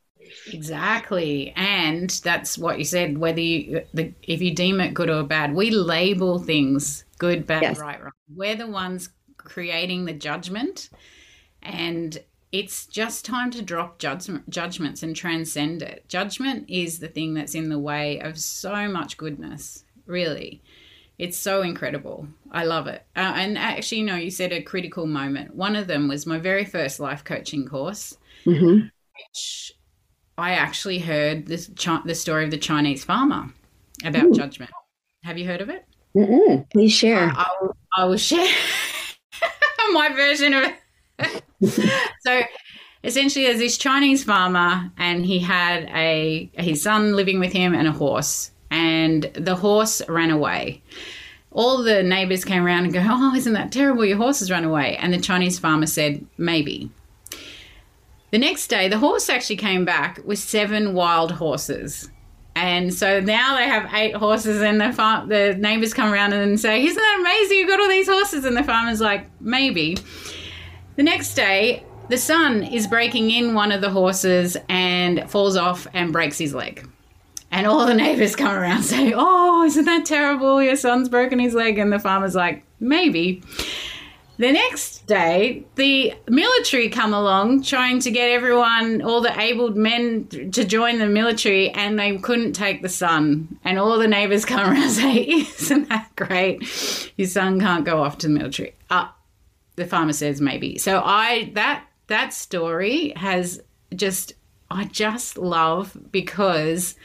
Exactly. 0.52 1.52
And 1.56 2.10
that's 2.22 2.58
what 2.58 2.78
you 2.78 2.84
said 2.84 3.16
whether 3.16 3.40
you 3.40 3.82
the, 3.94 4.12
if 4.22 4.42
you 4.42 4.54
deem 4.54 4.80
it 4.80 4.92
good 4.92 5.08
or 5.08 5.22
bad, 5.22 5.54
we 5.54 5.70
label 5.70 6.38
things 6.38 7.04
good, 7.18 7.46
bad, 7.46 7.62
yes. 7.62 7.78
right, 7.78 8.02
wrong. 8.02 8.12
We're 8.34 8.56
the 8.56 8.66
ones 8.66 9.08
creating 9.38 10.04
the 10.04 10.12
judgment 10.12 10.90
and 11.62 12.18
it's 12.54 12.86
just 12.86 13.24
time 13.24 13.50
to 13.50 13.60
drop 13.60 13.98
judgment, 13.98 14.48
judgments 14.48 15.02
and 15.02 15.16
transcend 15.16 15.82
it. 15.82 16.04
Judgment 16.06 16.64
is 16.68 17.00
the 17.00 17.08
thing 17.08 17.34
that's 17.34 17.56
in 17.56 17.68
the 17.68 17.80
way 17.80 18.20
of 18.20 18.38
so 18.38 18.86
much 18.86 19.16
goodness, 19.16 19.84
really. 20.06 20.62
It's 21.18 21.36
so 21.36 21.62
incredible. 21.62 22.28
I 22.52 22.64
love 22.64 22.86
it. 22.86 23.04
Uh, 23.16 23.32
and 23.34 23.58
actually, 23.58 23.98
you 23.98 24.06
know, 24.06 24.14
you 24.14 24.30
said 24.30 24.52
a 24.52 24.62
critical 24.62 25.04
moment. 25.04 25.56
One 25.56 25.74
of 25.74 25.88
them 25.88 26.06
was 26.06 26.26
my 26.26 26.38
very 26.38 26.64
first 26.64 27.00
life 27.00 27.24
coaching 27.24 27.66
course, 27.66 28.16
mm-hmm. 28.46 28.86
which 28.86 29.72
I 30.38 30.52
actually 30.52 31.00
heard 31.00 31.46
this 31.46 31.66
the 31.66 32.14
story 32.14 32.44
of 32.44 32.52
the 32.52 32.56
Chinese 32.56 33.02
farmer 33.02 33.52
about 34.04 34.26
Ooh. 34.26 34.32
judgment. 34.32 34.70
Have 35.24 35.38
you 35.38 35.46
heard 35.48 35.60
of 35.60 35.70
it? 35.70 35.86
Mm-mm. 36.16 36.70
Please 36.70 36.92
share. 36.92 37.32
I, 37.34 37.42
I, 37.42 37.46
will, 37.60 37.76
I 37.96 38.04
will 38.04 38.16
share 38.16 38.46
my 39.92 40.10
version 40.10 40.54
of 40.54 40.62
it 40.62 40.80
so 42.24 42.42
essentially 43.02 43.44
there's 43.46 43.58
this 43.58 43.78
Chinese 43.78 44.24
farmer 44.24 44.90
and 44.96 45.26
he 45.26 45.38
had 45.38 45.84
a 45.94 46.50
his 46.54 46.82
son 46.82 47.14
living 47.14 47.38
with 47.38 47.52
him 47.52 47.74
and 47.74 47.86
a 47.86 47.92
horse 47.92 48.50
and 48.70 49.24
the 49.34 49.56
horse 49.56 50.02
ran 50.08 50.30
away. 50.30 50.82
All 51.52 51.82
the 51.84 52.02
neighbors 52.02 52.44
came 52.44 52.64
around 52.66 52.84
and 52.84 52.92
go, 52.92 53.00
"Oh, 53.04 53.34
isn't 53.36 53.52
that 53.52 53.70
terrible? 53.70 54.04
Your 54.04 54.16
horse 54.16 54.40
has 54.40 54.50
run 54.50 54.64
away." 54.64 54.96
And 54.96 55.12
the 55.12 55.20
Chinese 55.20 55.58
farmer 55.58 55.86
said, 55.86 56.26
"Maybe." 56.36 56.90
The 58.32 58.38
next 58.38 58.66
day, 58.66 58.88
the 58.88 58.98
horse 58.98 59.30
actually 59.30 59.56
came 59.56 59.84
back 59.84 60.20
with 60.24 60.40
seven 60.40 60.94
wild 60.94 61.30
horses. 61.30 62.10
And 62.56 62.92
so 62.92 63.20
now 63.20 63.56
they 63.56 63.68
have 63.68 63.94
eight 63.94 64.16
horses, 64.16 64.60
and 64.62 64.80
the 64.80 64.92
farm, 64.92 65.28
the 65.28 65.54
neighbors 65.56 65.94
come 65.94 66.12
around 66.12 66.32
and 66.32 66.58
say, 66.58 66.84
"Isn't 66.84 66.96
that 66.96 67.18
amazing? 67.20 67.58
You've 67.58 67.68
got 67.68 67.78
all 67.80 67.88
these 67.88 68.08
horses." 68.08 68.44
And 68.44 68.56
the 68.56 68.64
farmer's 68.64 69.00
like, 69.00 69.28
"Maybe." 69.40 69.96
The 70.96 71.04
next 71.04 71.34
day, 71.34 71.84
the 72.08 72.18
son 72.18 72.62
is 72.62 72.86
breaking 72.86 73.30
in 73.30 73.54
one 73.54 73.72
of 73.72 73.80
the 73.80 73.90
horses 73.90 74.56
and 74.68 75.28
falls 75.30 75.56
off 75.56 75.86
and 75.94 76.12
breaks 76.12 76.38
his 76.38 76.54
leg. 76.54 76.88
And 77.50 77.66
all 77.66 77.86
the 77.86 77.94
neighbors 77.94 78.34
come 78.34 78.54
around 78.54 78.76
and 78.78 78.84
say, 78.84 79.12
Oh, 79.14 79.64
isn't 79.64 79.84
that 79.84 80.04
terrible? 80.04 80.62
Your 80.62 80.76
son's 80.76 81.08
broken 81.08 81.38
his 81.38 81.54
leg. 81.54 81.78
And 81.78 81.92
the 81.92 81.98
farmer's 81.98 82.34
like, 82.34 82.64
Maybe. 82.80 83.42
The 84.36 84.50
next 84.50 85.06
day, 85.06 85.64
the 85.76 86.12
military 86.28 86.88
come 86.88 87.14
along 87.14 87.62
trying 87.62 88.00
to 88.00 88.10
get 88.10 88.30
everyone, 88.30 89.00
all 89.00 89.20
the 89.20 89.38
abled 89.40 89.76
men, 89.76 90.26
to 90.26 90.64
join 90.64 90.98
the 90.98 91.06
military, 91.06 91.70
and 91.70 91.96
they 91.96 92.18
couldn't 92.18 92.54
take 92.54 92.82
the 92.82 92.88
son. 92.88 93.60
And 93.62 93.78
all 93.78 93.96
the 93.96 94.08
neighbors 94.08 94.44
come 94.44 94.68
around 94.68 94.82
and 94.82 94.90
say, 94.90 95.22
Isn't 95.60 95.88
that 95.88 96.10
great? 96.16 97.12
Your 97.16 97.28
son 97.28 97.60
can't 97.60 97.84
go 97.84 98.02
off 98.02 98.18
to 98.18 98.26
the 98.26 98.32
military. 98.32 98.74
Uh, 98.90 99.06
the 99.76 99.86
farmer 99.86 100.12
says 100.12 100.40
maybe. 100.40 100.78
So 100.78 101.00
I 101.04 101.52
that 101.54 101.84
that 102.06 102.32
story 102.32 103.12
has 103.16 103.60
just 103.94 104.34
I 104.70 104.84
just 104.84 105.38
love 105.38 105.96
because 106.10 106.96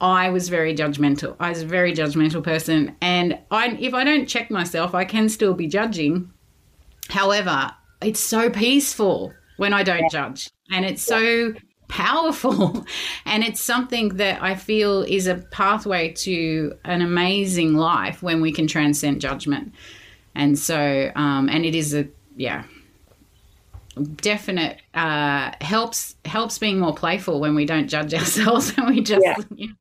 I 0.00 0.30
was 0.30 0.48
very 0.48 0.74
judgmental. 0.74 1.36
I 1.38 1.50
was 1.50 1.62
a 1.62 1.66
very 1.66 1.92
judgmental 1.92 2.42
person, 2.42 2.96
and 3.00 3.38
I, 3.50 3.76
if 3.78 3.92
I 3.92 4.02
don't 4.02 4.26
check 4.26 4.50
myself, 4.50 4.94
I 4.94 5.04
can 5.04 5.28
still 5.28 5.54
be 5.54 5.66
judging. 5.66 6.32
However, 7.10 7.72
it's 8.00 8.20
so 8.20 8.48
peaceful 8.50 9.32
when 9.58 9.74
I 9.74 9.82
don't 9.82 10.10
judge, 10.10 10.48
and 10.70 10.86
it's 10.86 11.02
so 11.02 11.52
powerful, 11.88 12.86
and 13.26 13.44
it's 13.44 13.60
something 13.60 14.16
that 14.16 14.42
I 14.42 14.54
feel 14.54 15.02
is 15.02 15.26
a 15.26 15.36
pathway 15.36 16.12
to 16.12 16.74
an 16.84 17.02
amazing 17.02 17.74
life 17.74 18.22
when 18.22 18.40
we 18.40 18.52
can 18.52 18.66
transcend 18.66 19.20
judgment. 19.20 19.74
And 20.34 20.58
so, 20.58 21.12
um, 21.14 21.48
and 21.50 21.66
it 21.66 21.74
is 21.74 21.94
a 21.94 22.08
yeah, 22.36 22.64
definite 24.16 24.80
uh, 24.94 25.52
helps 25.60 26.16
helps 26.24 26.58
being 26.58 26.78
more 26.78 26.94
playful 26.94 27.40
when 27.40 27.54
we 27.54 27.66
don't 27.66 27.88
judge 27.88 28.14
ourselves 28.14 28.72
and 28.76 28.88
we 28.88 29.00
just 29.00 29.24
yeah. 29.24 29.36
you 29.54 29.74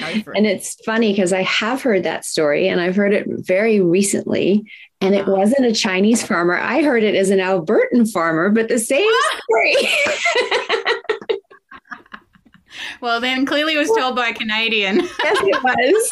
know, 0.00 0.22
and 0.34 0.46
it's 0.46 0.76
funny 0.84 1.12
because 1.12 1.32
I 1.32 1.42
have 1.42 1.82
heard 1.82 2.02
that 2.02 2.24
story 2.24 2.68
and 2.68 2.80
I've 2.80 2.96
heard 2.96 3.12
it 3.12 3.26
very 3.28 3.80
recently. 3.80 4.64
And 5.00 5.14
it 5.14 5.26
wasn't 5.26 5.66
a 5.66 5.72
Chinese 5.72 6.24
farmer. 6.24 6.56
I 6.56 6.82
heard 6.82 7.02
it 7.02 7.14
as 7.14 7.28
an 7.28 7.38
Albertan 7.38 8.10
farmer, 8.10 8.48
but 8.48 8.68
the 8.68 8.78
same 8.78 9.12
story. 9.42 9.76
well, 13.02 13.20
then 13.20 13.44
clearly 13.44 13.74
it 13.74 13.78
was 13.78 13.90
told 13.90 14.16
by 14.16 14.28
a 14.28 14.34
Canadian. 14.34 15.00
yes, 15.22 15.38
it 15.42 15.62
was. 15.62 16.10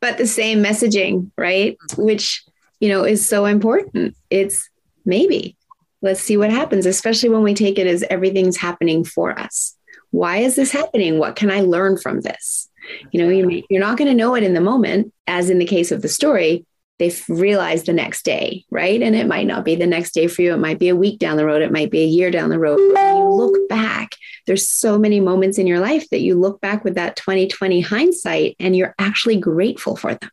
but 0.00 0.18
the 0.18 0.26
same 0.26 0.62
messaging, 0.62 1.30
right? 1.38 1.78
Which, 1.96 2.44
you 2.78 2.90
know, 2.90 3.04
is 3.04 3.26
so 3.26 3.46
important. 3.46 4.14
It's 4.28 4.68
maybe 5.04 5.56
let's 6.02 6.20
see 6.20 6.36
what 6.36 6.50
happens, 6.50 6.86
especially 6.86 7.28
when 7.28 7.42
we 7.42 7.54
take 7.54 7.78
it 7.78 7.86
as 7.86 8.02
everything's 8.08 8.56
happening 8.56 9.04
for 9.04 9.38
us 9.38 9.76
why 10.10 10.38
is 10.38 10.56
this 10.56 10.72
happening? 10.72 11.18
What 11.18 11.36
can 11.36 11.50
I 11.50 11.60
learn 11.60 11.96
from 11.96 12.20
this? 12.20 12.68
You 13.12 13.22
know, 13.22 13.62
you're 13.68 13.80
not 13.80 13.96
going 13.96 14.08
to 14.10 14.16
know 14.16 14.34
it 14.34 14.42
in 14.42 14.54
the 14.54 14.60
moment, 14.60 15.12
as 15.26 15.50
in 15.50 15.58
the 15.58 15.66
case 15.66 15.92
of 15.92 16.02
the 16.02 16.08
story. 16.08 16.66
They've 16.98 17.24
realized 17.28 17.86
the 17.86 17.94
next 17.94 18.24
day, 18.24 18.64
right? 18.70 19.00
And 19.00 19.16
it 19.16 19.26
might 19.26 19.46
not 19.46 19.64
be 19.64 19.74
the 19.74 19.86
next 19.86 20.12
day 20.12 20.26
for 20.26 20.42
you. 20.42 20.52
It 20.52 20.58
might 20.58 20.78
be 20.78 20.90
a 20.90 20.96
week 20.96 21.18
down 21.18 21.38
the 21.38 21.46
road. 21.46 21.62
It 21.62 21.72
might 21.72 21.90
be 21.90 22.02
a 22.02 22.06
year 22.06 22.30
down 22.30 22.50
the 22.50 22.58
road. 22.58 22.78
When 22.78 23.16
you 23.16 23.24
look 23.24 23.68
back, 23.70 24.16
there's 24.46 24.68
so 24.68 24.98
many 24.98 25.18
moments 25.18 25.56
in 25.56 25.66
your 25.66 25.80
life 25.80 26.10
that 26.10 26.20
you 26.20 26.38
look 26.38 26.60
back 26.60 26.84
with 26.84 26.96
that 26.96 27.16
2020 27.16 27.80
hindsight 27.80 28.56
and 28.58 28.76
you're 28.76 28.94
actually 28.98 29.38
grateful 29.38 29.96
for 29.96 30.14
them. 30.14 30.30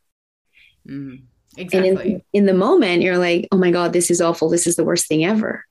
Mm, 0.86 1.22
exactly. 1.58 1.88
And 1.88 2.00
in, 2.00 2.22
in 2.32 2.46
the 2.46 2.54
moment, 2.54 3.02
you're 3.02 3.18
like, 3.18 3.48
oh 3.52 3.58
my 3.58 3.70
God, 3.70 3.92
this 3.92 4.10
is 4.10 4.20
awful. 4.20 4.48
This 4.48 4.66
is 4.66 4.76
the 4.76 4.84
worst 4.84 5.06
thing 5.06 5.24
ever. 5.24 5.64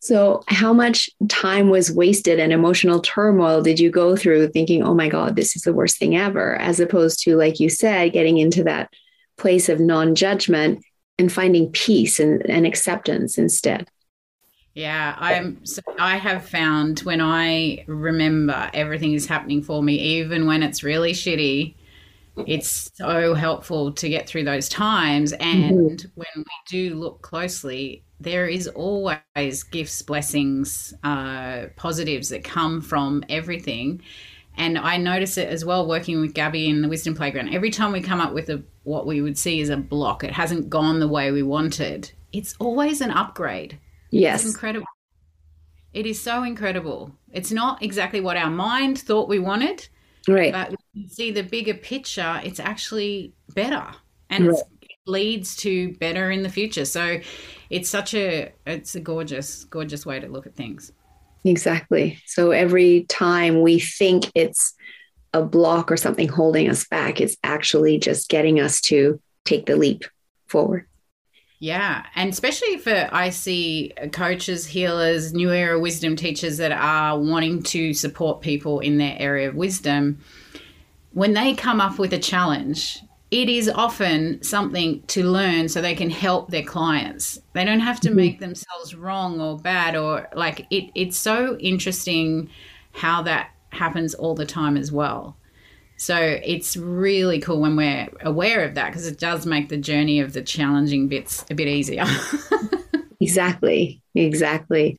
So, 0.00 0.42
how 0.48 0.72
much 0.72 1.08
time 1.28 1.70
was 1.70 1.92
wasted 1.92 2.40
and 2.40 2.52
emotional 2.52 3.00
turmoil 3.00 3.62
did 3.62 3.78
you 3.78 3.88
go 3.88 4.16
through 4.16 4.48
thinking, 4.48 4.82
oh 4.82 4.94
my 4.94 5.08
God, 5.08 5.36
this 5.36 5.54
is 5.54 5.62
the 5.62 5.72
worst 5.72 5.96
thing 5.98 6.16
ever, 6.16 6.56
as 6.56 6.80
opposed 6.80 7.22
to, 7.22 7.36
like 7.36 7.60
you 7.60 7.70
said, 7.70 8.12
getting 8.12 8.38
into 8.38 8.64
that 8.64 8.90
place 9.36 9.68
of 9.68 9.78
non 9.78 10.16
judgment 10.16 10.84
and 11.18 11.32
finding 11.32 11.70
peace 11.70 12.18
and, 12.18 12.44
and 12.50 12.66
acceptance 12.66 13.38
instead? 13.38 13.88
Yeah, 14.74 15.14
I'm. 15.18 15.64
So 15.64 15.82
I 15.98 16.16
have 16.16 16.48
found 16.48 17.00
when 17.00 17.20
I 17.20 17.84
remember 17.86 18.70
everything 18.74 19.12
is 19.12 19.26
happening 19.26 19.62
for 19.62 19.82
me, 19.82 19.94
even 19.94 20.46
when 20.46 20.62
it's 20.62 20.82
really 20.82 21.12
shitty, 21.12 21.74
it's 22.46 22.90
so 22.94 23.34
helpful 23.34 23.92
to 23.92 24.08
get 24.08 24.28
through 24.28 24.44
those 24.44 24.68
times. 24.68 25.32
And 25.34 25.98
mm-hmm. 25.98 26.08
when 26.14 26.26
we 26.36 26.44
do 26.68 26.94
look 26.94 27.22
closely, 27.22 28.04
there 28.20 28.46
is 28.46 28.68
always 28.68 29.62
gifts, 29.70 30.00
blessings, 30.02 30.94
uh, 31.04 31.66
positives 31.76 32.28
that 32.30 32.44
come 32.44 32.80
from 32.80 33.24
everything. 33.28 34.00
And 34.56 34.78
I 34.78 34.96
notice 34.96 35.38
it 35.38 35.48
as 35.48 35.64
well 35.64 35.86
working 35.86 36.20
with 36.20 36.34
Gabby 36.34 36.68
in 36.68 36.82
the 36.82 36.88
Wisdom 36.88 37.14
Playground. 37.14 37.54
Every 37.54 37.70
time 37.70 37.92
we 37.92 38.00
come 38.00 38.20
up 38.20 38.34
with 38.34 38.50
a, 38.50 38.62
what 38.84 39.06
we 39.06 39.22
would 39.22 39.38
see 39.38 39.60
as 39.60 39.70
a 39.70 39.76
block, 39.76 40.24
it 40.24 40.32
hasn't 40.32 40.68
gone 40.68 41.00
the 41.00 41.08
way 41.08 41.32
we 41.32 41.42
wanted. 41.42 42.12
It's 42.32 42.54
always 42.58 43.00
an 43.00 43.10
upgrade. 43.10 43.78
Yes. 44.10 44.44
It's 44.44 44.54
incredible. 44.54 44.86
It 45.94 46.06
is 46.06 46.20
so 46.20 46.42
incredible. 46.42 47.12
It's 47.32 47.52
not 47.52 47.82
exactly 47.82 48.20
what 48.20 48.36
our 48.36 48.50
mind 48.50 48.98
thought 48.98 49.28
we 49.28 49.38
wanted. 49.38 49.88
Right. 50.28 50.52
But 50.52 50.74
you 50.92 51.08
see 51.08 51.30
the 51.30 51.42
bigger 51.42 51.74
picture, 51.74 52.40
it's 52.44 52.60
actually 52.60 53.32
better. 53.54 53.86
And 54.30 54.48
right. 54.48 54.62
it 54.82 54.90
leads 55.06 55.56
to 55.56 55.94
better 55.96 56.30
in 56.30 56.42
the 56.42 56.48
future. 56.48 56.84
So 56.84 57.20
it's 57.72 57.88
such 57.88 58.14
a 58.14 58.52
it's 58.66 58.94
a 58.94 59.00
gorgeous 59.00 59.64
gorgeous 59.64 60.06
way 60.06 60.20
to 60.20 60.28
look 60.28 60.46
at 60.46 60.54
things 60.54 60.92
exactly 61.44 62.20
so 62.26 62.52
every 62.52 63.04
time 63.08 63.62
we 63.62 63.80
think 63.80 64.30
it's 64.34 64.74
a 65.32 65.42
block 65.42 65.90
or 65.90 65.96
something 65.96 66.28
holding 66.28 66.68
us 66.68 66.86
back 66.86 67.20
it's 67.20 67.36
actually 67.42 67.98
just 67.98 68.28
getting 68.28 68.60
us 68.60 68.80
to 68.80 69.18
take 69.44 69.66
the 69.66 69.74
leap 69.74 70.04
forward 70.46 70.86
yeah, 71.62 72.06
and 72.16 72.28
especially 72.28 72.76
for 72.78 73.08
I 73.12 73.30
see 73.30 73.92
coaches, 74.10 74.66
healers, 74.66 75.32
new 75.32 75.52
era 75.52 75.78
wisdom 75.78 76.16
teachers 76.16 76.56
that 76.56 76.72
are 76.72 77.16
wanting 77.16 77.62
to 77.62 77.94
support 77.94 78.40
people 78.40 78.80
in 78.80 78.98
their 78.98 79.14
area 79.16 79.48
of 79.48 79.54
wisdom. 79.54 80.18
When 81.12 81.34
they 81.34 81.54
come 81.54 81.80
up 81.80 82.00
with 82.00 82.12
a 82.12 82.18
challenge, 82.18 82.98
it 83.30 83.48
is 83.48 83.68
often 83.68 84.42
something 84.42 85.04
to 85.06 85.22
learn 85.22 85.68
so 85.68 85.80
they 85.80 85.94
can 85.94 86.10
help 86.10 86.50
their 86.50 86.64
clients. 86.64 87.40
They 87.52 87.64
don't 87.64 87.78
have 87.78 88.00
to 88.00 88.08
mm-hmm. 88.08 88.16
make 88.16 88.40
themselves 88.40 88.96
wrong 88.96 89.40
or 89.40 89.56
bad 89.56 89.94
or 89.94 90.28
like 90.34 90.66
it 90.70 90.90
it's 90.96 91.16
so 91.16 91.56
interesting 91.58 92.50
how 92.90 93.22
that 93.22 93.50
happens 93.68 94.14
all 94.14 94.34
the 94.34 94.46
time 94.46 94.76
as 94.76 94.90
well. 94.90 95.36
So 96.02 96.16
it's 96.16 96.76
really 96.76 97.38
cool 97.38 97.60
when 97.60 97.76
we're 97.76 98.08
aware 98.22 98.64
of 98.64 98.74
that 98.74 98.88
because 98.88 99.06
it 99.06 99.20
does 99.20 99.46
make 99.46 99.68
the 99.68 99.76
journey 99.76 100.18
of 100.18 100.32
the 100.32 100.42
challenging 100.42 101.06
bits 101.06 101.44
a 101.48 101.54
bit 101.54 101.68
easier. 101.68 102.04
exactly. 103.20 104.02
Exactly. 104.16 104.98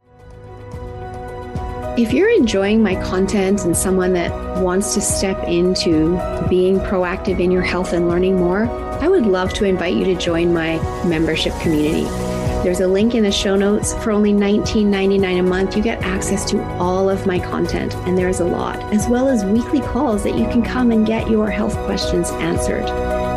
If 1.97 2.13
you're 2.13 2.29
enjoying 2.29 2.81
my 2.81 2.95
content 3.03 3.65
and 3.65 3.75
someone 3.75 4.13
that 4.13 4.31
wants 4.61 4.93
to 4.93 5.01
step 5.01 5.43
into 5.43 6.11
being 6.47 6.79
proactive 6.79 7.41
in 7.41 7.51
your 7.51 7.63
health 7.63 7.91
and 7.91 8.07
learning 8.07 8.37
more, 8.37 8.69
I 8.69 9.09
would 9.09 9.25
love 9.25 9.53
to 9.55 9.65
invite 9.65 9.95
you 9.95 10.05
to 10.05 10.15
join 10.15 10.53
my 10.53 10.77
membership 11.03 11.51
community. 11.59 12.32
There's 12.63 12.79
a 12.79 12.87
link 12.87 13.13
in 13.13 13.23
the 13.23 13.31
show 13.31 13.57
notes. 13.57 13.93
For 13.95 14.11
only 14.11 14.31
$19.99 14.31 15.39
a 15.39 15.43
month, 15.43 15.75
you 15.75 15.83
get 15.83 16.01
access 16.01 16.49
to 16.49 16.63
all 16.77 17.09
of 17.09 17.27
my 17.27 17.37
content, 17.37 17.93
and 18.07 18.17
there's 18.17 18.39
a 18.39 18.45
lot, 18.45 18.81
as 18.93 19.05
well 19.09 19.27
as 19.27 19.43
weekly 19.43 19.81
calls 19.81 20.23
that 20.23 20.37
you 20.37 20.45
can 20.45 20.63
come 20.63 20.91
and 20.91 21.05
get 21.05 21.29
your 21.29 21.49
health 21.49 21.75
questions 21.79 22.29
answered. 22.31 22.85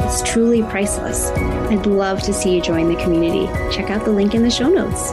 It's 0.05 0.23
truly 0.23 0.63
priceless. 0.63 1.31
I'd 1.31 1.87
love 1.87 2.23
to 2.23 2.33
see 2.33 2.55
you 2.55 2.63
join 2.63 2.89
the 2.89 3.03
community. 3.03 3.47
Check 3.75 3.91
out 3.91 4.05
the 4.05 4.13
link 4.13 4.33
in 4.33 4.45
the 4.45 4.51
show 4.51 4.69
notes. 4.69 5.11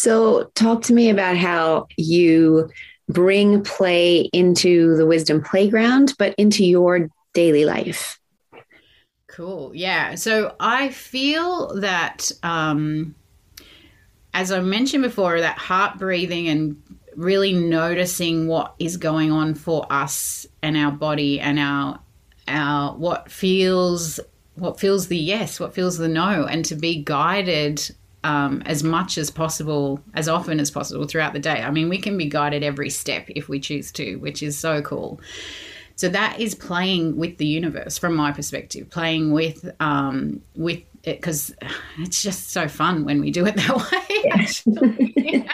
So, 0.00 0.52
talk 0.54 0.82
to 0.82 0.92
me 0.92 1.10
about 1.10 1.36
how 1.36 1.88
you 1.96 2.70
bring 3.08 3.64
play 3.64 4.30
into 4.32 4.96
the 4.96 5.04
wisdom 5.04 5.42
playground, 5.42 6.14
but 6.16 6.36
into 6.38 6.64
your 6.64 7.10
daily 7.34 7.64
life. 7.64 8.20
Cool. 9.30 9.70
Yeah. 9.74 10.16
So, 10.16 10.56
I 10.58 10.90
feel 10.90 11.80
that, 11.80 12.30
um, 12.42 13.14
as 14.34 14.50
I 14.50 14.60
mentioned 14.60 15.04
before, 15.04 15.40
that 15.40 15.56
heart 15.56 15.98
breathing 15.98 16.48
and 16.48 16.82
really 17.16 17.52
noticing 17.52 18.48
what 18.48 18.74
is 18.78 18.96
going 18.96 19.30
on 19.30 19.54
for 19.54 19.86
us 19.90 20.46
and 20.62 20.76
our 20.76 20.90
body 20.90 21.40
and 21.40 21.58
our 21.58 22.00
our 22.48 22.94
what 22.96 23.30
feels 23.30 24.18
what 24.56 24.80
feels 24.80 25.06
the 25.06 25.16
yes, 25.16 25.60
what 25.60 25.74
feels 25.74 25.96
the 25.96 26.08
no, 26.08 26.44
and 26.44 26.64
to 26.64 26.74
be 26.74 27.02
guided 27.02 27.88
um, 28.24 28.62
as 28.66 28.82
much 28.82 29.16
as 29.16 29.30
possible, 29.30 30.00
as 30.14 30.28
often 30.28 30.60
as 30.60 30.70
possible 30.70 31.06
throughout 31.06 31.32
the 31.32 31.38
day. 31.38 31.62
I 31.62 31.70
mean, 31.70 31.88
we 31.88 31.98
can 31.98 32.18
be 32.18 32.26
guided 32.26 32.62
every 32.62 32.90
step 32.90 33.24
if 33.28 33.48
we 33.48 33.60
choose 33.60 33.90
to, 33.92 34.16
which 34.16 34.42
is 34.42 34.58
so 34.58 34.82
cool. 34.82 35.20
So 36.00 36.08
that 36.08 36.40
is 36.40 36.54
playing 36.54 37.18
with 37.18 37.36
the 37.36 37.44
universe 37.44 37.98
from 37.98 38.16
my 38.16 38.32
perspective, 38.32 38.88
playing 38.88 39.32
with 39.32 39.70
um, 39.80 40.40
with 40.56 40.80
it 41.02 41.18
because 41.18 41.54
it's 41.98 42.22
just 42.22 42.52
so 42.52 42.68
fun 42.68 43.04
when 43.04 43.20
we 43.20 43.30
do 43.30 43.44
it 43.44 43.54
that 43.56 43.76
way. 45.36 45.44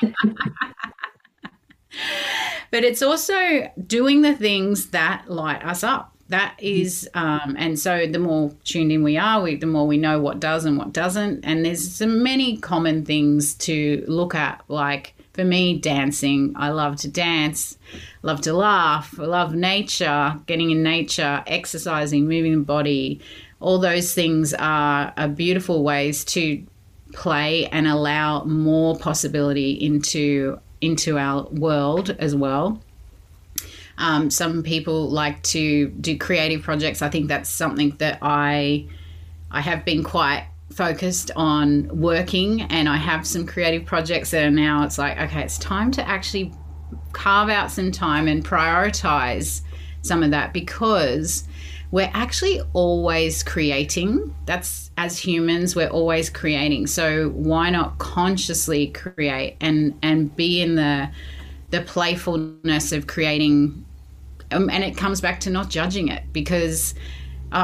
but 2.70 2.84
it's 2.84 3.02
also 3.02 3.68
doing 3.88 4.22
the 4.22 4.36
things 4.36 4.90
that 4.90 5.28
light 5.28 5.64
us 5.64 5.82
up. 5.82 6.12
That 6.28 6.54
is 6.60 7.10
um, 7.14 7.56
and 7.58 7.76
so 7.76 8.06
the 8.06 8.20
more 8.20 8.54
tuned 8.62 8.92
in 8.92 9.02
we 9.02 9.16
are 9.16 9.42
we, 9.42 9.56
the 9.56 9.66
more 9.66 9.88
we 9.88 9.98
know 9.98 10.20
what 10.20 10.38
does 10.38 10.64
and 10.64 10.78
what 10.78 10.92
doesn't. 10.92 11.44
And 11.44 11.64
there's 11.64 11.92
some 11.92 12.22
many 12.22 12.58
common 12.58 13.04
things 13.04 13.54
to 13.54 14.04
look 14.06 14.36
at 14.36 14.62
like 14.68 15.15
for 15.36 15.44
me 15.44 15.78
dancing. 15.78 16.54
I 16.56 16.70
love 16.70 16.96
to 16.96 17.08
dance 17.08 17.78
love 18.22 18.40
to 18.40 18.52
laugh 18.52 19.20
i 19.20 19.22
love 19.22 19.54
nature 19.54 20.36
getting 20.46 20.72
in 20.72 20.82
nature 20.82 21.44
exercising 21.46 22.26
moving 22.26 22.52
the 22.52 22.64
body. 22.64 23.20
All 23.60 23.78
those 23.78 24.12
things 24.12 24.52
are, 24.52 25.14
are 25.16 25.28
beautiful 25.28 25.82
ways 25.82 26.24
to 26.26 26.62
play 27.12 27.66
and 27.66 27.86
allow 27.86 28.44
more 28.44 28.98
possibility 28.98 29.72
into 29.72 30.58
into 30.80 31.18
our 31.18 31.44
world 31.44 32.10
as 32.18 32.34
well. 32.34 32.82
Um, 33.98 34.28
some 34.30 34.62
people 34.62 35.08
like 35.08 35.42
to 35.44 35.88
do 35.88 36.18
creative 36.18 36.62
projects. 36.62 37.00
I 37.00 37.08
think 37.08 37.28
that's 37.28 37.48
something 37.48 37.96
that 37.98 38.18
I 38.20 38.86
I 39.50 39.62
have 39.62 39.84
been 39.84 40.02
quite 40.02 40.46
focused 40.76 41.30
on 41.36 41.88
working, 41.88 42.62
and 42.62 42.88
I 42.88 42.96
have 42.96 43.26
some 43.26 43.46
creative 43.46 43.86
projects 43.86 44.30
that 44.30 44.44
are 44.44 44.50
now. 44.50 44.84
It's 44.84 44.98
like 44.98 45.18
okay, 45.18 45.42
it's 45.42 45.58
time 45.58 45.90
to 45.92 46.06
actually 46.06 46.52
carve 47.12 47.48
out 47.48 47.70
some 47.70 47.90
time 47.90 48.28
and 48.28 48.44
prioritize 48.44 49.62
some 50.02 50.22
of 50.22 50.30
that 50.30 50.52
because 50.52 51.44
we're 51.90 52.10
actually 52.12 52.60
always 52.74 53.42
creating. 53.42 54.34
That's 54.44 54.90
as 54.98 55.18
humans, 55.18 55.74
we're 55.74 55.88
always 55.88 56.28
creating. 56.28 56.86
So 56.88 57.30
why 57.30 57.70
not 57.70 57.98
consciously 57.98 58.88
create 58.88 59.56
and 59.60 59.98
and 60.02 60.34
be 60.36 60.60
in 60.60 60.74
the 60.76 61.08
the 61.70 61.80
playfulness 61.80 62.92
of 62.92 63.06
creating 63.06 63.84
um, 64.52 64.70
and 64.70 64.84
it 64.84 64.96
comes 64.96 65.20
back 65.20 65.40
to 65.40 65.50
not 65.50 65.68
judging 65.68 66.08
it 66.08 66.22
because 66.32 66.94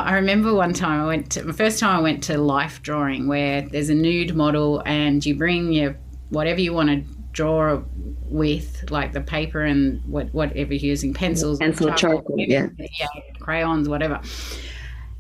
I 0.01 0.15
remember 0.15 0.55
one 0.55 0.73
time 0.73 1.03
I 1.03 1.07
went 1.07 1.31
to 1.33 1.43
the 1.43 1.53
first 1.53 1.79
time 1.79 1.99
I 1.99 2.01
went 2.01 2.23
to 2.25 2.39
life 2.39 2.83
drawing 2.83 3.27
where 3.27 3.63
there's 3.63 3.91
a 3.91 3.95
nude 3.95 4.35
model 4.35 4.83
and 4.87 5.25
you 5.25 5.35
bring 5.35 5.73
your 5.73 5.97
whatever 6.31 6.61
you 6.61 6.73
want 6.73 6.89
to 6.89 7.05
draw 7.33 7.83
with 8.25 8.91
like 8.91 9.13
the 9.13 9.21
paper 9.21 9.63
and 9.63 10.03
what, 10.05 10.33
whatever 10.33 10.73
you're 10.73 10.91
using 10.91 11.13
pencils 11.13 11.59
pencil 11.59 11.89
charcoal, 11.89 12.21
charcoal 12.21 12.37
yeah. 12.39 12.69
yeah 12.79 13.07
crayons 13.39 13.89
whatever 13.89 14.21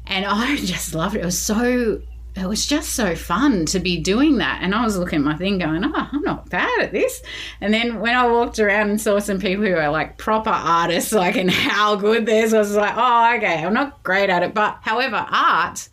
and 0.06 0.24
I 0.24 0.56
just 0.64 0.94
loved 0.94 1.16
it 1.16 1.20
it 1.20 1.24
was 1.24 1.38
so 1.38 2.00
it 2.34 2.46
was 2.46 2.66
just 2.66 2.94
so 2.94 3.14
fun 3.14 3.66
to 3.66 3.78
be 3.78 4.00
doing 4.00 4.38
that. 4.38 4.60
And 4.62 4.74
I 4.74 4.84
was 4.84 4.96
looking 4.96 5.18
at 5.18 5.24
my 5.24 5.36
thing 5.36 5.58
going 5.58 5.84
oh 5.84 6.08
I'm 6.12 6.22
not 6.22 6.48
bad 6.48 6.80
at 6.80 6.92
this. 6.92 7.22
And 7.60 7.74
then 7.74 8.00
when 8.00 8.14
I 8.14 8.26
walked 8.26 8.58
around 8.58 8.90
and 8.90 9.00
saw 9.00 9.18
some 9.18 9.38
people 9.38 9.64
who 9.64 9.74
are 9.74 9.90
like 9.90 10.18
proper 10.18 10.50
artists 10.50 11.12
like 11.12 11.36
and 11.36 11.50
how 11.50 11.96
good 11.96 12.26
theirs 12.26 12.52
was, 12.52 12.74
like 12.74 12.94
oh 12.96 13.36
okay 13.36 13.64
I'm 13.64 13.74
not 13.74 14.02
great 14.02 14.30
at 14.30 14.42
it. 14.42 14.54
But 14.54 14.78
however 14.80 15.26
art 15.28 15.88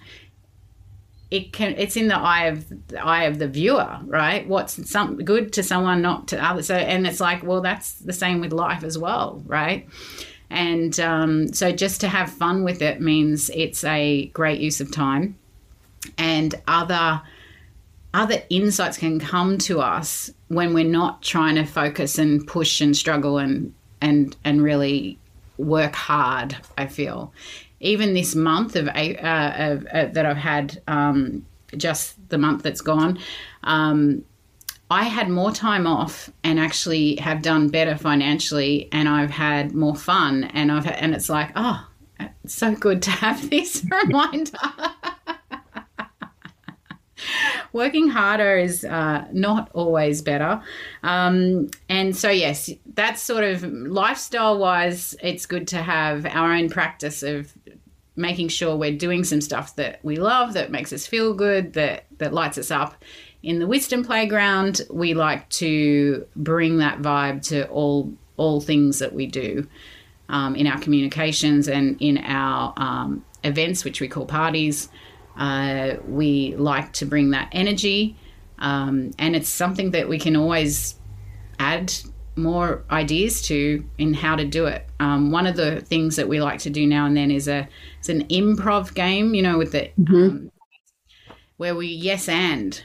it 1.29 1.53
can 1.53 1.75
it's 1.77 1.97
in 1.97 2.07
the 2.07 2.17
eye 2.17 2.45
of 2.45 2.87
the 2.87 3.03
eye 3.03 3.23
of 3.23 3.37
the 3.37 3.47
viewer 3.47 3.99
right? 4.05 4.47
What's 4.47 4.89
some 4.89 5.17
good 5.17 5.51
to 5.53 5.63
someone 5.63 6.01
not 6.01 6.29
to 6.29 6.43
others. 6.43 6.67
So 6.67 6.75
and 6.75 7.05
it's 7.05 7.19
like 7.19 7.43
well 7.43 7.61
that's 7.61 7.93
the 7.95 8.13
same 8.13 8.39
with 8.39 8.53
life 8.53 8.83
as 8.83 8.97
well 8.97 9.43
right? 9.45 9.87
And 10.51 10.99
um, 10.99 11.53
so 11.53 11.71
just 11.71 12.01
to 12.01 12.07
have 12.07 12.31
fun 12.31 12.63
with 12.63 12.81
it 12.81 13.01
means 13.01 13.51
it's 13.53 13.83
a 13.83 14.27
great 14.27 14.59
use 14.59 14.81
of 14.81 14.91
time 14.91 15.38
and 16.17 16.55
other 16.67 17.21
other 18.13 18.41
insights 18.49 18.97
can 18.97 19.19
come 19.19 19.57
to 19.59 19.79
us 19.79 20.31
when 20.47 20.73
we're 20.73 20.83
not 20.83 21.21
trying 21.21 21.55
to 21.55 21.63
focus 21.63 22.17
and 22.17 22.47
push 22.47 22.81
and 22.81 22.97
struggle 22.97 23.37
and 23.37 23.73
and 24.01 24.35
and 24.43 24.63
really 24.63 25.17
work 25.57 25.93
hard 25.93 26.55
i 26.77 26.87
feel 26.87 27.33
even 27.79 28.13
this 28.13 28.35
month 28.35 28.75
of, 28.75 28.87
uh, 28.87 29.53
of 29.55 29.85
uh, 29.87 30.05
that 30.07 30.25
I've 30.25 30.37
had, 30.37 30.81
um, 30.87 31.45
just 31.77 32.15
the 32.29 32.37
month 32.37 32.63
that's 32.63 32.81
gone, 32.81 33.19
um, 33.63 34.23
I 34.91 35.03
had 35.03 35.29
more 35.29 35.51
time 35.51 35.85
off 35.85 36.31
and 36.43 36.59
actually 36.59 37.15
have 37.17 37.41
done 37.41 37.69
better 37.69 37.95
financially, 37.95 38.89
and 38.91 39.07
I've 39.07 39.29
had 39.29 39.75
more 39.75 39.95
fun, 39.95 40.45
and 40.45 40.71
I've 40.71 40.87
and 40.87 41.13
it's 41.13 41.29
like, 41.29 41.51
oh, 41.55 41.87
it's 42.19 42.55
so 42.55 42.73
good 42.73 43.03
to 43.03 43.11
have 43.11 43.49
this 43.49 43.85
reminder. 44.05 44.57
working 47.73 48.09
harder 48.09 48.57
is 48.57 48.83
uh, 48.83 49.25
not 49.31 49.69
always 49.73 50.21
better. 50.21 50.61
Um, 51.03 51.69
and 51.87 52.15
so, 52.15 52.29
yes, 52.29 52.69
that's 52.93 53.21
sort 53.21 53.43
of 53.43 53.63
lifestyle 53.63 54.57
wise, 54.57 55.15
it's 55.21 55.45
good 55.45 55.67
to 55.69 55.77
have 55.77 56.25
our 56.25 56.53
own 56.53 56.69
practice 56.69 57.23
of 57.23 57.53
making 58.15 58.49
sure 58.49 58.75
we're 58.75 58.97
doing 58.97 59.23
some 59.23 59.41
stuff 59.41 59.75
that 59.77 59.99
we 60.03 60.17
love, 60.17 60.53
that 60.53 60.71
makes 60.71 60.91
us 60.91 61.07
feel 61.07 61.33
good, 61.33 61.73
that, 61.73 62.05
that 62.17 62.33
lights 62.33 62.57
us 62.57 62.69
up. 62.69 62.95
In 63.41 63.59
the 63.59 63.67
Wisdom 63.67 64.03
Playground, 64.03 64.81
we 64.89 65.13
like 65.13 65.47
to 65.49 66.27
bring 66.35 66.77
that 66.79 66.99
vibe 67.01 67.41
to 67.47 67.67
all 67.69 68.13
all 68.39 68.61
things 68.61 68.99
that 68.99 69.13
we 69.13 69.27
do 69.27 69.67
um, 70.29 70.55
in 70.55 70.65
our 70.65 70.79
communications 70.79 71.67
and 71.67 72.01
in 72.01 72.17
our 72.19 72.73
um, 72.77 73.23
events, 73.43 73.83
which 73.83 74.01
we 74.01 74.07
call 74.07 74.25
parties. 74.25 74.89
Uh, 75.39 75.95
we 76.07 76.55
like 76.57 76.93
to 76.93 77.05
bring 77.05 77.31
that 77.31 77.49
energy, 77.51 78.15
um, 78.59 79.11
and 79.17 79.35
it's 79.35 79.49
something 79.49 79.91
that 79.91 80.07
we 80.07 80.19
can 80.19 80.35
always 80.35 80.95
add 81.57 81.91
more 82.35 82.83
ideas 82.91 83.41
to 83.41 83.83
in 83.97 84.13
how 84.13 84.35
to 84.35 84.45
do 84.45 84.65
it. 84.65 84.85
Um, 84.99 85.31
one 85.31 85.47
of 85.47 85.55
the 85.55 85.81
things 85.81 86.15
that 86.15 86.27
we 86.27 86.41
like 86.41 86.59
to 86.59 86.69
do 86.69 86.85
now 86.85 87.05
and 87.05 87.15
then 87.15 87.31
is 87.31 87.47
a 87.47 87.67
it's 87.99 88.09
an 88.09 88.25
improv 88.27 88.93
game, 88.93 89.33
you 89.33 89.41
know, 89.41 89.57
with 89.57 89.71
the 89.71 89.91
mm-hmm. 89.99 90.15
um, 90.15 90.51
where 91.57 91.75
we 91.75 91.87
yes 91.87 92.29
and. 92.29 92.81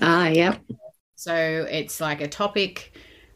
Ah, 0.00 0.28
yep. 0.28 0.60
So 1.16 1.34
it's 1.68 2.00
like 2.00 2.20
a 2.20 2.28
topic, 2.28 2.92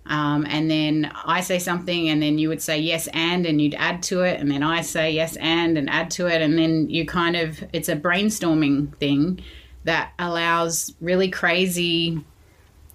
um, 0.07 0.47
and 0.49 0.71
then 0.71 1.13
I 1.25 1.41
say 1.41 1.59
something, 1.59 2.09
and 2.09 2.23
then 2.23 2.39
you 2.39 2.49
would 2.49 2.63
say 2.63 2.79
yes 2.79 3.09
and, 3.13 3.47
and 3.47 3.61
you'd 3.61 3.75
add 3.75 4.03
to 4.05 4.23
it, 4.23 4.41
and 4.41 4.51
then 4.51 4.63
I 4.63 4.83
say 4.83 5.13
yes 5.13 5.37
and, 5.37 5.79
and 5.79 5.89
add 5.89 6.11
to 6.13 6.27
it, 6.27 6.43
and 6.43 6.59
then 6.59 6.91
you 6.91 7.07
kind 7.07 7.37
of 7.37 7.63
it's 7.73 7.89
a 7.89 7.97
brainstorming 7.97 8.97
thing 8.97 9.41
that 9.85 10.13
allows 10.19 10.95
really 11.01 11.29
crazy 11.29 12.25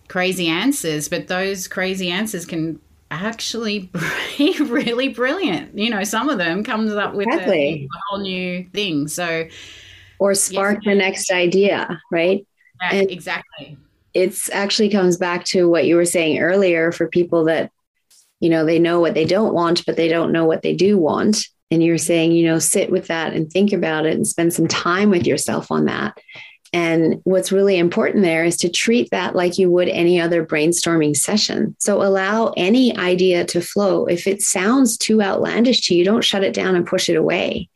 crazy 0.08 0.48
answers, 0.48 1.10
but 1.10 1.28
those 1.28 1.68
crazy 1.68 2.10
answers 2.10 2.46
can 2.46 2.80
actually 3.12 3.92
be 4.38 4.58
really 4.62 5.10
brilliant. 5.10 5.78
You 5.78 5.90
know, 5.90 6.04
some 6.04 6.30
of 6.30 6.38
them 6.38 6.64
comes 6.64 6.94
up 6.94 7.14
with 7.14 7.28
exactly. 7.28 7.84
a, 7.84 8.00
whole 8.08 8.20
new 8.20 8.68
thing. 8.74 9.08
So, 9.08 9.48
or 10.20 10.34
spark 10.34 10.80
yes. 10.82 10.92
the 10.92 10.96
next 10.96 11.32
idea, 11.32 12.02
right? 12.12 12.46
Yeah, 12.82 12.94
and 12.94 13.12
exactly. 13.12 13.78
It's 14.18 14.50
actually 14.52 14.90
comes 14.90 15.18
back 15.18 15.46
to 15.46 15.70
what 15.70 15.86
you 15.86 15.96
were 15.96 16.06
saying 16.06 16.40
earlier 16.40 16.92
for 16.92 17.08
people 17.08 17.46
that, 17.46 17.72
you 18.40 18.50
know, 18.50 18.66
they 18.66 18.80
know 18.80 19.00
what 19.00 19.14
they 19.14 19.26
don't 19.26 19.54
want, 19.54 19.86
but 19.86 19.96
they 19.96 20.08
don't 20.08 20.32
know 20.32 20.46
what 20.46 20.62
they 20.64 20.76
do 20.76 20.98
want. 20.98 21.48
And 21.70 21.84
you're 21.84 21.98
saying, 21.98 22.32
you 22.32 22.46
know, 22.46 22.60
sit 22.60 22.90
with 22.90 23.08
that 23.08 23.34
and 23.34 23.52
think 23.52 23.74
about 23.74 24.06
it 24.06 24.16
and 24.16 24.26
spend 24.26 24.54
some 24.54 24.68
time 24.68 25.10
with 25.10 25.28
yourself 25.28 25.72
on 25.72 25.86
that. 25.86 26.18
And 26.74 27.22
what's 27.24 27.52
really 27.52 27.78
important 27.78 28.24
there 28.24 28.44
is 28.44 28.58
to 28.58 28.70
treat 28.70 29.10
that 29.12 29.36
like 29.36 29.58
you 29.58 29.72
would 29.72 29.88
any 29.88 30.20
other 30.20 30.46
brainstorming 30.46 31.16
session. 31.16 31.76
So 31.80 32.02
allow 32.02 32.54
any 32.58 32.98
idea 32.98 33.46
to 33.46 33.62
flow. 33.62 34.06
If 34.06 34.28
it 34.28 34.42
sounds 34.42 34.98
too 34.98 35.22
outlandish 35.22 35.82
to 35.88 35.96
you, 35.96 36.04
don't 36.04 36.24
shut 36.24 36.44
it 36.44 36.54
down 36.54 36.76
and 36.76 36.86
push 36.86 37.10
it 37.10 37.16
away. 37.16 37.70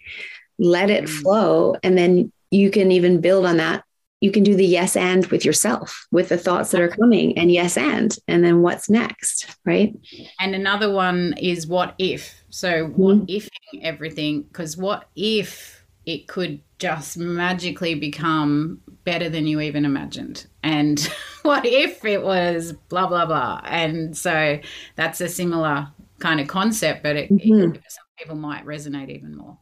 Let 0.60 0.89
it 0.89 1.06
mm. 1.06 1.10
flow. 1.10 1.75
And 1.84 1.97
then 1.97 2.32
you 2.49 2.69
can 2.69 2.91
even 2.91 3.21
build 3.21 3.45
on 3.45 3.58
that. 3.58 3.84
You 4.21 4.31
can 4.31 4.43
do 4.43 4.55
the 4.55 4.65
yes 4.65 4.95
and 4.95 5.25
with 5.27 5.43
yourself, 5.43 6.07
with 6.12 6.29
the 6.29 6.38
thoughts 6.38 6.71
that 6.71 6.81
are 6.81 6.88
coming, 6.88 7.38
and 7.38 7.51
yes 7.51 7.75
and, 7.75 8.15
and 8.27 8.43
then 8.43 8.62
what's 8.62 8.89
next, 8.89 9.55
right? 9.65 9.93
And 10.39 10.55
another 10.55 10.91
one 10.91 11.34
is 11.38 11.67
what 11.67 11.95
if. 11.97 12.43
So, 12.49 12.88
what 12.88 13.17
mm-hmm. 13.17 13.25
if 13.27 13.49
everything? 13.81 14.43
Because 14.43 14.77
what 14.77 15.05
if 15.15 15.81
it 16.05 16.27
could 16.27 16.62
just 16.79 17.17
magically 17.17 17.95
become 17.95 18.81
better 19.03 19.29
than 19.29 19.45
you 19.45 19.62
even 19.62 19.86
imagined. 19.86 20.47
And 20.63 20.99
what 21.43 21.65
if 21.65 22.03
it 22.03 22.23
was 22.23 22.73
blah, 22.89 23.07
blah, 23.07 23.25
blah? 23.25 23.62
And 23.65 24.17
so 24.17 24.60
that's 24.95 25.21
a 25.21 25.29
similar 25.29 25.89
kind 26.19 26.39
of 26.39 26.47
concept, 26.47 27.03
but 27.03 27.15
it, 27.15 27.31
mm-hmm. 27.31 27.75
it, 27.75 27.84
some 27.88 28.05
people 28.17 28.36
might 28.36 28.65
resonate 28.65 29.10
even 29.10 29.36
more. 29.36 29.57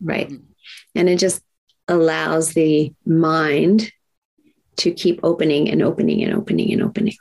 Right. 0.00 0.28
Mm. 0.28 0.42
And 0.94 1.08
it 1.08 1.18
just 1.18 1.42
allows 1.88 2.54
the 2.54 2.92
mind 3.04 3.92
to 4.76 4.92
keep 4.92 5.20
opening 5.22 5.68
and 5.68 5.82
opening 5.82 6.22
and 6.22 6.34
opening 6.34 6.72
and 6.72 6.82
opening 6.82 7.14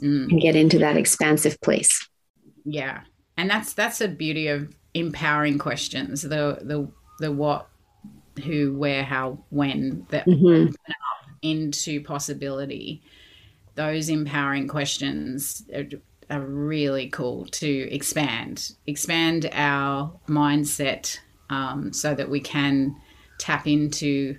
mm. 0.00 0.30
and 0.30 0.40
get 0.40 0.56
into 0.56 0.78
that 0.78 0.96
expansive 0.96 1.60
place. 1.60 2.08
Yeah. 2.64 3.00
And 3.36 3.50
that's 3.50 3.74
that's 3.74 3.98
the 3.98 4.08
beauty 4.08 4.48
of 4.48 4.74
empowering 4.94 5.58
questions. 5.58 6.22
The 6.22 6.58
the 6.62 6.88
the 7.18 7.32
what 7.32 7.68
who, 8.40 8.76
where, 8.76 9.02
how, 9.02 9.44
when 9.50 10.06
that 10.10 10.26
mm-hmm. 10.26 10.72
into 11.42 12.02
possibility. 12.02 13.02
Those 13.74 14.08
empowering 14.08 14.68
questions 14.68 15.62
are, 15.74 15.86
are 16.30 16.40
really 16.40 17.08
cool 17.08 17.46
to 17.46 17.68
expand, 17.92 18.70
expand 18.86 19.50
our 19.52 20.18
mindset 20.28 21.18
um, 21.50 21.92
so 21.92 22.14
that 22.14 22.30
we 22.30 22.40
can 22.40 22.96
tap 23.38 23.66
into 23.66 24.36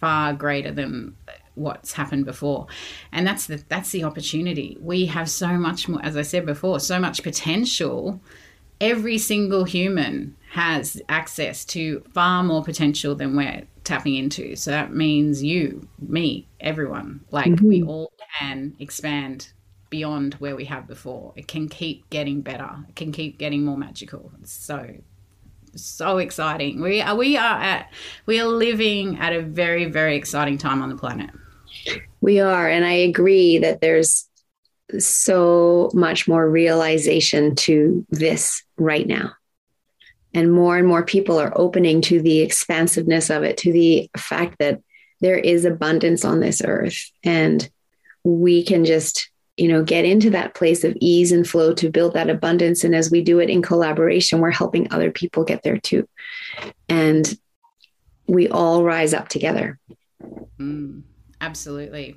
far 0.00 0.32
greater 0.32 0.72
than 0.72 1.14
what's 1.54 1.92
happened 1.92 2.24
before 2.24 2.66
and 3.12 3.26
that's 3.26 3.46
the 3.46 3.62
that's 3.68 3.90
the 3.90 4.04
opportunity 4.04 4.78
we 4.80 5.04
have 5.04 5.28
so 5.28 5.48
much 5.48 5.88
more 5.88 6.02
as 6.02 6.16
i 6.16 6.22
said 6.22 6.46
before 6.46 6.80
so 6.80 6.98
much 6.98 7.22
potential 7.22 8.20
every 8.80 9.18
single 9.18 9.64
human 9.64 10.34
has 10.50 11.00
access 11.08 11.64
to 11.64 12.02
far 12.12 12.42
more 12.42 12.64
potential 12.64 13.14
than 13.14 13.36
we're 13.36 13.62
tapping 13.84 14.14
into. 14.14 14.56
So 14.56 14.70
that 14.70 14.92
means 14.92 15.42
you, 15.42 15.88
me, 15.98 16.48
everyone. 16.60 17.20
Like 17.30 17.52
mm-hmm. 17.52 17.66
we 17.66 17.82
all 17.82 18.12
can 18.38 18.74
expand 18.78 19.52
beyond 19.90 20.34
where 20.34 20.56
we 20.56 20.64
have 20.66 20.86
before. 20.86 21.32
It 21.36 21.46
can 21.46 21.68
keep 21.68 22.08
getting 22.10 22.40
better. 22.40 22.70
It 22.88 22.96
can 22.96 23.12
keep 23.12 23.38
getting 23.38 23.64
more 23.64 23.76
magical. 23.76 24.32
It's 24.40 24.52
so 24.52 24.94
so 25.76 26.18
exciting. 26.18 26.80
We 26.80 27.00
are 27.00 27.16
we 27.16 27.36
are 27.36 27.60
at 27.60 27.92
we 28.26 28.40
are 28.40 28.46
living 28.46 29.18
at 29.18 29.32
a 29.32 29.42
very 29.42 29.86
very 29.86 30.16
exciting 30.16 30.58
time 30.58 30.82
on 30.82 30.88
the 30.88 30.96
planet. 30.96 31.30
We 32.20 32.40
are 32.40 32.68
and 32.68 32.84
I 32.84 32.92
agree 32.92 33.58
that 33.58 33.80
there's 33.80 34.28
so 34.98 35.90
much 35.94 36.26
more 36.26 36.48
realization 36.48 37.54
to 37.54 38.04
this 38.10 38.62
right 38.76 39.06
now. 39.06 39.32
And 40.32 40.52
more 40.52 40.78
and 40.78 40.86
more 40.86 41.04
people 41.04 41.40
are 41.40 41.52
opening 41.56 42.00
to 42.02 42.20
the 42.20 42.40
expansiveness 42.40 43.30
of 43.30 43.42
it, 43.42 43.56
to 43.58 43.72
the 43.72 44.10
fact 44.16 44.58
that 44.58 44.80
there 45.20 45.38
is 45.38 45.64
abundance 45.64 46.24
on 46.24 46.40
this 46.40 46.62
earth. 46.64 47.10
And 47.24 47.68
we 48.24 48.62
can 48.62 48.84
just, 48.84 49.29
you 49.60 49.68
know, 49.68 49.82
get 49.84 50.06
into 50.06 50.30
that 50.30 50.54
place 50.54 50.84
of 50.84 50.96
ease 51.00 51.32
and 51.32 51.46
flow 51.46 51.74
to 51.74 51.90
build 51.90 52.14
that 52.14 52.30
abundance. 52.30 52.82
And 52.82 52.94
as 52.94 53.10
we 53.10 53.20
do 53.20 53.38
it 53.40 53.50
in 53.50 53.60
collaboration, 53.60 54.40
we're 54.40 54.50
helping 54.50 54.90
other 54.90 55.10
people 55.10 55.44
get 55.44 55.62
there 55.62 55.76
too. 55.76 56.08
And 56.88 57.38
we 58.26 58.48
all 58.48 58.84
rise 58.84 59.12
up 59.12 59.28
together. 59.28 59.78
Mm, 60.58 61.02
absolutely 61.40 62.16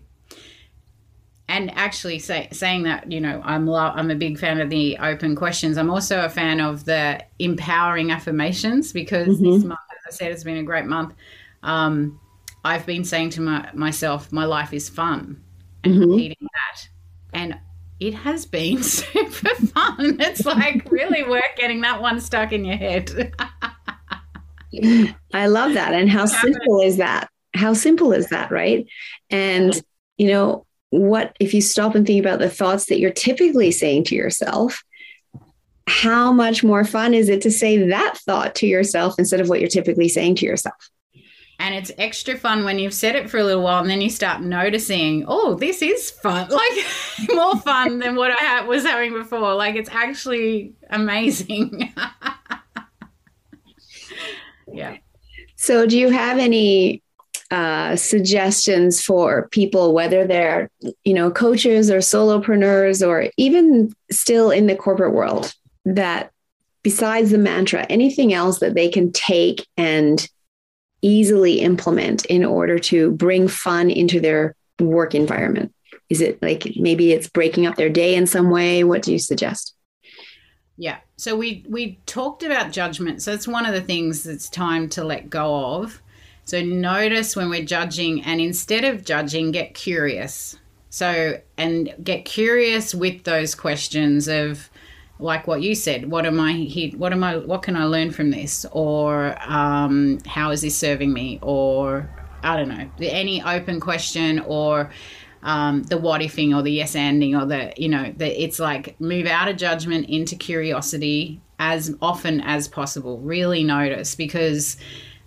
and 1.49 1.71
actually 1.77 2.19
say, 2.19 2.47
saying 2.51 2.83
that 2.83 3.11
you 3.11 3.19
know 3.19 3.41
I'm 3.43 3.67
lo- 3.67 3.91
I'm 3.93 4.09
a 4.09 4.15
big 4.15 4.39
fan 4.39 4.61
of 4.61 4.69
the 4.69 4.97
open 4.97 5.35
questions. 5.35 5.77
I'm 5.77 5.89
also 5.89 6.23
a 6.25 6.29
fan 6.29 6.59
of 6.59 6.85
the 6.85 7.23
empowering 7.39 8.11
affirmations 8.11 8.93
because 8.93 9.27
mm-hmm. 9.27 9.51
this 9.51 9.63
month, 9.63 9.79
as 9.91 10.13
I 10.13 10.15
said, 10.15 10.31
has 10.31 10.43
been 10.43 10.57
a 10.57 10.63
great 10.63 10.85
month. 10.85 11.13
Um, 11.61 12.19
I've 12.65 12.85
been 12.85 13.03
saying 13.03 13.31
to 13.31 13.41
my, 13.41 13.69
myself, 13.73 14.31
my 14.31 14.45
life 14.45 14.73
is 14.73 14.87
fun, 14.87 15.43
and 15.83 15.93
mm-hmm. 15.93 16.09
repeating 16.09 16.37
that, 16.41 16.87
and 17.33 17.57
it 17.99 18.13
has 18.13 18.45
been 18.45 18.83
super 18.83 19.55
fun. 19.55 20.19
It's 20.19 20.45
like 20.45 20.89
really 20.91 21.23
work 21.23 21.55
getting 21.57 21.81
that 21.81 22.01
one 22.01 22.19
stuck 22.19 22.51
in 22.51 22.65
your 22.65 22.77
head. 22.77 23.33
I 25.33 25.47
love 25.47 25.73
that, 25.73 25.93
and 25.93 26.09
how 26.09 26.25
simple 26.25 26.81
is 26.81 26.97
that? 26.97 27.29
How 27.53 27.73
simple 27.73 28.11
is 28.11 28.29
that, 28.29 28.51
right? 28.51 28.87
And 29.29 29.79
you 30.17 30.27
know, 30.27 30.65
what 30.89 31.35
if 31.39 31.53
you 31.53 31.61
stop 31.61 31.95
and 31.95 32.05
think 32.05 32.19
about 32.19 32.39
the 32.39 32.49
thoughts 32.49 32.85
that 32.85 32.99
you're 32.99 33.11
typically 33.11 33.71
saying 33.71 34.03
to 34.05 34.15
yourself 34.15 34.83
how 35.87 36.31
much 36.31 36.63
more 36.63 36.85
fun 36.85 37.13
is 37.13 37.29
it 37.29 37.41
to 37.41 37.51
say 37.51 37.89
that 37.89 38.17
thought 38.19 38.55
to 38.55 38.67
yourself 38.67 39.15
instead 39.17 39.41
of 39.41 39.49
what 39.49 39.59
you're 39.59 39.69
typically 39.69 40.07
saying 40.07 40.35
to 40.35 40.45
yourself 40.45 40.89
and 41.63 41.73
it's 41.73 41.91
extra 41.97 42.37
fun 42.37 42.65
when 42.65 42.77
you've 42.77 42.93
said 42.93 43.15
it 43.15 43.29
for 43.29 43.37
a 43.37 43.43
little 43.43 43.63
while 43.63 43.81
and 43.81 43.89
then 43.89 44.01
you 44.01 44.09
start 44.09 44.41
noticing 44.41 45.23
oh 45.27 45.55
this 45.55 45.81
is 45.81 46.11
fun. 46.11 46.47
Like 46.51 47.33
more 47.33 47.57
fun 47.57 47.99
than 47.99 48.15
what 48.15 48.31
i 48.31 48.63
was 48.63 48.83
having 48.83 49.13
before. 49.13 49.55
Like 49.55 49.75
it's 49.75 49.89
actually 49.89 50.73
amazing. 50.89 51.93
Yeah. 54.73 54.97
So 55.55 55.85
do 55.85 55.97
you 55.97 56.09
have 56.09 56.39
any 56.39 57.03
uh, 57.51 57.95
suggestions 57.95 59.01
for 59.01 59.47
people, 59.49 59.93
whether 59.93 60.25
they're, 60.25 60.69
you 61.03 61.13
know, 61.13 61.29
coaches 61.29 61.91
or 61.91 61.99
solopreneurs 61.99 63.07
or 63.07 63.29
even 63.37 63.93
still 64.11 64.49
in 64.49 64.65
the 64.65 64.75
corporate 64.75 65.13
world, 65.13 65.53
that 65.85 66.31
besides 66.81 67.29
the 67.29 67.37
mantra, 67.37 67.85
anything 67.89 68.33
else 68.33 68.59
that 68.59 68.73
they 68.73 68.89
can 68.89 69.11
take 69.11 69.67
and 69.77 70.27
easily 71.03 71.59
implement 71.59 72.25
in 72.25 72.43
order 72.43 72.79
to 72.79 73.11
bring 73.11 73.47
fun 73.47 73.91
into 73.91 74.19
their 74.19 74.55
work 74.79 75.13
environment? 75.13 75.71
Is 76.09 76.21
it 76.21 76.41
like 76.41 76.73
maybe 76.75 77.11
it's 77.11 77.29
breaking 77.29 77.67
up 77.67 77.75
their 77.75 77.89
day 77.89 78.15
in 78.15 78.25
some 78.25 78.49
way? 78.49 78.83
What 78.83 79.03
do 79.03 79.11
you 79.11 79.19
suggest? 79.19 79.75
Yeah. 80.77 80.97
So 81.17 81.35
we 81.35 81.63
we 81.69 81.99
talked 82.07 82.41
about 82.41 82.71
judgment. 82.71 83.21
So 83.21 83.31
it's 83.31 83.47
one 83.47 83.65
of 83.65 83.73
the 83.73 83.81
things 83.81 84.23
that's 84.23 84.49
time 84.49 84.89
to 84.89 85.03
let 85.03 85.29
go 85.29 85.75
of. 85.75 86.01
So 86.45 86.61
notice 86.61 87.35
when 87.35 87.49
we're 87.49 87.63
judging, 87.63 88.23
and 88.23 88.41
instead 88.41 88.83
of 88.83 89.05
judging, 89.05 89.51
get 89.51 89.75
curious. 89.75 90.57
So, 90.89 91.39
and 91.57 91.93
get 92.03 92.25
curious 92.25 92.93
with 92.93 93.23
those 93.23 93.55
questions 93.55 94.27
of, 94.27 94.69
like 95.23 95.47
what 95.47 95.61
you 95.61 95.73
said, 95.73 96.11
what 96.11 96.25
am 96.25 96.39
I 96.39 96.67
What 96.97 97.13
am 97.13 97.23
I? 97.23 97.37
What 97.37 97.63
can 97.63 97.75
I 97.75 97.85
learn 97.85 98.11
from 98.11 98.29
this? 98.29 98.65
Or 98.71 99.35
um, 99.49 100.19
how 100.27 100.51
is 100.51 100.61
this 100.61 100.77
serving 100.77 101.13
me? 101.13 101.39
Or 101.41 102.09
I 102.43 102.57
don't 102.57 102.67
know, 102.67 102.89
any 102.99 103.41
open 103.41 103.79
question 103.79 104.39
or 104.41 104.91
um, 105.41 105.83
the 105.83 105.97
what 105.97 106.21
ifing 106.21 106.55
or 106.55 106.61
the 106.61 106.71
yes 106.71 106.93
anding 106.93 107.41
or 107.41 107.45
the 107.45 107.73
you 107.77 107.87
know 107.87 108.13
the, 108.15 108.43
it's 108.43 108.59
like 108.59 108.99
move 108.99 109.25
out 109.25 109.47
of 109.47 109.55
judgment 109.55 110.09
into 110.09 110.35
curiosity 110.35 111.39
as 111.57 111.95
often 112.01 112.41
as 112.41 112.67
possible. 112.67 113.19
Really 113.19 113.63
notice 113.63 114.15
because 114.15 114.75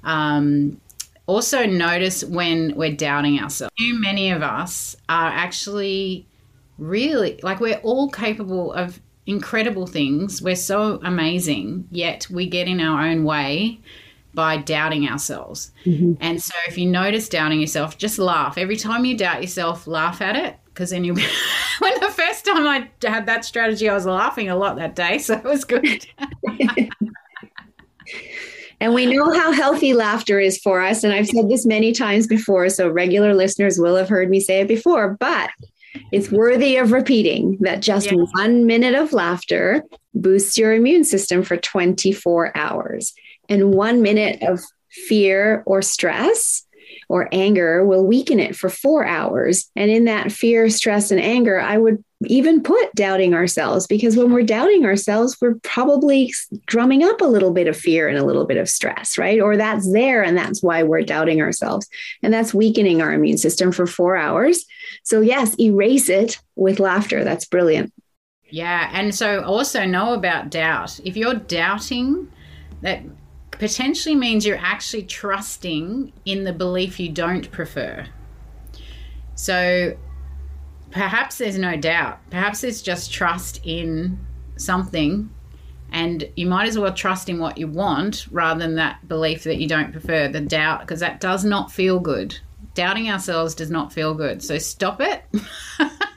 um, 0.05 0.79
also 1.25 1.65
notice 1.65 2.23
when 2.23 2.75
we're 2.77 2.95
doubting 2.95 3.41
ourselves. 3.41 3.75
Too 3.79 3.99
many 3.99 4.31
of 4.31 4.43
us 4.43 4.95
are 5.09 5.31
actually 5.31 6.27
really 6.79 7.41
like 7.43 7.61
we're 7.61 7.81
all 7.83 8.11
capable 8.11 8.73
of 8.75 9.01
incredible 9.27 9.87
things. 9.87 10.41
We're 10.41 10.57
so 10.57 11.01
amazing, 11.03 11.89
yet 11.91 12.29
we 12.31 12.49
get 12.49 12.69
in 12.69 12.81
our 12.81 13.03
own 13.03 13.25
way 13.25 13.81
by 14.35 14.59
doubting 14.59 15.09
ourselves. 15.09 15.73
Mm-hmm. 15.85 16.15
And 16.21 16.43
so 16.43 16.55
if 16.69 16.77
you 16.77 16.87
notice 16.87 17.29
doubting 17.29 17.61
yourself, 17.61 17.97
just 17.99 18.19
laugh. 18.19 18.59
Every 18.59 18.77
time 18.77 19.05
you 19.05 19.17
doubt 19.17 19.41
yourself, 19.41 19.87
laugh 19.87 20.21
at 20.21 20.37
it 20.37 20.57
because 20.67 20.91
then 20.91 21.05
you'll 21.05 21.17
be. 21.17 21.27
when 21.79 21.99
the 22.01 22.11
first 22.11 22.45
time 22.45 22.67
I 22.67 22.89
had 23.03 23.27
that 23.27 23.45
strategy, 23.45 23.89
I 23.89 23.95
was 23.95 24.07
laughing 24.07 24.49
a 24.49 24.57
lot 24.57 24.77
that 24.77 24.95
day, 24.95 25.19
so 25.19 25.35
it 25.35 25.45
was 25.45 25.65
good. 25.65 26.07
And 28.81 28.93
we 28.93 29.07
know 29.07 29.33
how 29.33 29.53
healthy 29.53 29.95
laughter 29.95 30.39
is 30.39 30.59
for 30.59 30.83
us. 30.83 31.03
And 31.03 31.13
I've 31.13 31.29
said 31.29 31.49
this 31.49 31.65
many 31.65 31.93
times 31.93 32.27
before, 32.27 32.69
so 32.69 32.89
regular 32.89 33.35
listeners 33.35 33.79
will 33.79 33.97
have 33.97 34.09
heard 34.09 34.29
me 34.29 34.39
say 34.39 34.61
it 34.61 34.69
before, 34.69 35.17
but 35.19 35.51
it's 36.13 36.31
worthy 36.31 36.77
of 36.77 36.93
repeating 36.93 37.59
that 37.61 37.81
just 37.81 38.07
yes. 38.07 38.15
one 38.33 38.67
minute 38.67 38.95
of 38.95 39.13
laughter 39.13 39.83
boosts 40.15 40.59
your 40.59 40.73
immune 40.73 41.05
system 41.05 41.43
for 41.43 41.57
24 41.57 42.57
hours. 42.57 43.15
And 43.49 43.75
one 43.75 44.03
minute 44.03 44.43
of 44.43 44.61
fear 44.91 45.63
or 45.67 45.83
stress 45.83 46.66
or 47.09 47.29
anger 47.33 47.85
will 47.85 48.05
weaken 48.05 48.41
it 48.41 48.57
for 48.57 48.69
four 48.69 49.07
hours. 49.07 49.71
And 49.77 49.91
in 49.91 50.05
that 50.07 50.33
fear, 50.33 50.69
stress, 50.71 51.11
and 51.11 51.21
anger, 51.21 51.61
I 51.61 51.79
would 51.79 52.03
even 52.25 52.63
put 52.63 52.95
doubting 52.95 53.35
ourselves 53.35 53.87
because 53.87 54.17
when 54.17 54.33
we're 54.33 54.43
doubting 54.43 54.85
ourselves, 54.85 55.37
we're 55.41 55.57
probably 55.63 56.33
drumming 56.67 57.05
up 57.05 57.21
a 57.21 57.27
little 57.27 57.53
bit 57.53 57.69
of 57.69 57.77
fear 57.77 58.09
and 58.09 58.19
a 58.19 58.25
little 58.25 58.47
bit 58.47 58.57
of 58.57 58.69
stress, 58.69 59.19
right? 59.19 59.41
Or 59.41 59.57
that's 59.57 59.91
there 59.93 60.23
and 60.23 60.37
that's 60.37 60.63
why 60.63 60.83
we're 60.83 61.03
doubting 61.03 61.41
ourselves. 61.41 61.87
And 62.23 62.33
that's 62.33 62.55
weakening 62.55 63.03
our 63.03 63.13
immune 63.13 63.39
system 63.39 63.71
for 63.71 63.87
four 63.87 64.17
hours. 64.17 64.65
So, 65.03 65.21
yes, 65.21 65.55
erase 65.61 66.09
it 66.09 66.41
with 66.55 66.81
laughter. 66.81 67.23
That's 67.23 67.45
brilliant. 67.45 67.93
Yeah. 68.49 68.91
And 68.93 69.15
so 69.15 69.43
also 69.43 69.85
know 69.85 70.15
about 70.15 70.51
doubt. 70.51 70.99
If 71.05 71.17
you're 71.17 71.35
doubting, 71.35 72.33
that 72.83 73.03
potentially 73.59 74.15
means 74.15 74.47
you're 74.47 74.59
actually 74.59 75.05
trusting 75.05 76.13
in 76.25 76.45
the 76.45 76.53
belief 76.53 76.99
you 77.01 77.11
don't 77.11 77.51
prefer. 77.51 78.07
So 79.35 79.97
perhaps 80.91 81.39
there's 81.39 81.59
no 81.59 81.77
doubt. 81.77 82.19
Perhaps 82.31 82.65
it's 82.65 82.83
just 82.83 83.13
trust 83.13 83.61
in 83.65 84.19
something 84.57 85.31
and 85.93 86.29
you 86.37 86.47
might 86.47 86.69
as 86.69 86.79
well 86.79 86.93
trust 86.93 87.29
in 87.29 87.39
what 87.39 87.59
you 87.59 87.69
want 87.69 88.27
rather 88.31 88.61
than 88.61 88.75
that 88.77 89.07
belief 89.09 89.45
that 89.45 89.59
you 89.59 89.69
don't 89.69 89.93
prefer 89.93 90.29
the 90.29 90.41
doubt 90.41 90.81
because 90.81 91.01
that 91.01 91.21
does 91.21 91.45
not 91.45 91.71
feel 91.71 92.01
good 92.01 92.39
doubting 92.75 93.11
ourselves 93.11 93.55
does 93.55 93.71
not 93.71 93.93
feel 93.93 94.15
good 94.15 94.43
so 94.43 94.59
stop 94.59 95.01
it 95.01 95.25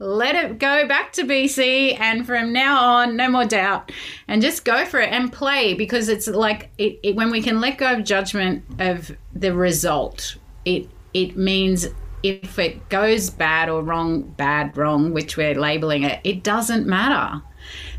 let 0.00 0.34
it 0.34 0.58
go 0.58 0.88
back 0.88 1.12
to 1.12 1.24
bc 1.24 2.00
and 2.00 2.26
from 2.26 2.52
now 2.52 2.82
on 2.82 3.16
no 3.16 3.28
more 3.28 3.44
doubt 3.44 3.92
and 4.28 4.40
just 4.40 4.64
go 4.64 4.86
for 4.86 4.98
it 4.98 5.12
and 5.12 5.30
play 5.30 5.74
because 5.74 6.08
it's 6.08 6.26
like 6.26 6.70
it, 6.78 6.98
it, 7.02 7.14
when 7.14 7.30
we 7.30 7.42
can 7.42 7.60
let 7.60 7.76
go 7.76 7.92
of 7.92 8.02
judgment 8.02 8.64
of 8.78 9.14
the 9.34 9.54
result 9.54 10.36
it 10.64 10.88
it 11.12 11.36
means 11.36 11.86
if 12.22 12.58
it 12.58 12.88
goes 12.88 13.30
bad 13.30 13.68
or 13.68 13.82
wrong, 13.82 14.22
bad, 14.22 14.76
wrong, 14.76 15.12
which 15.12 15.36
we're 15.36 15.54
labeling 15.54 16.02
it, 16.02 16.20
it 16.24 16.42
doesn't 16.42 16.86
matter. 16.86 17.42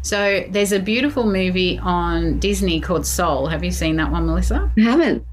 So 0.02 0.46
there's 0.50 0.72
a 0.72 0.80
beautiful 0.80 1.26
movie 1.26 1.80
on 1.80 2.40
Disney 2.40 2.80
called 2.82 3.06
Soul. 3.06 3.48
Have 3.48 3.64
you 3.64 3.72
seen 3.72 3.96
that 3.98 4.12
one, 4.12 4.26
Melissa? 4.26 4.72
I 4.78 4.82
haven't. 4.82 5.26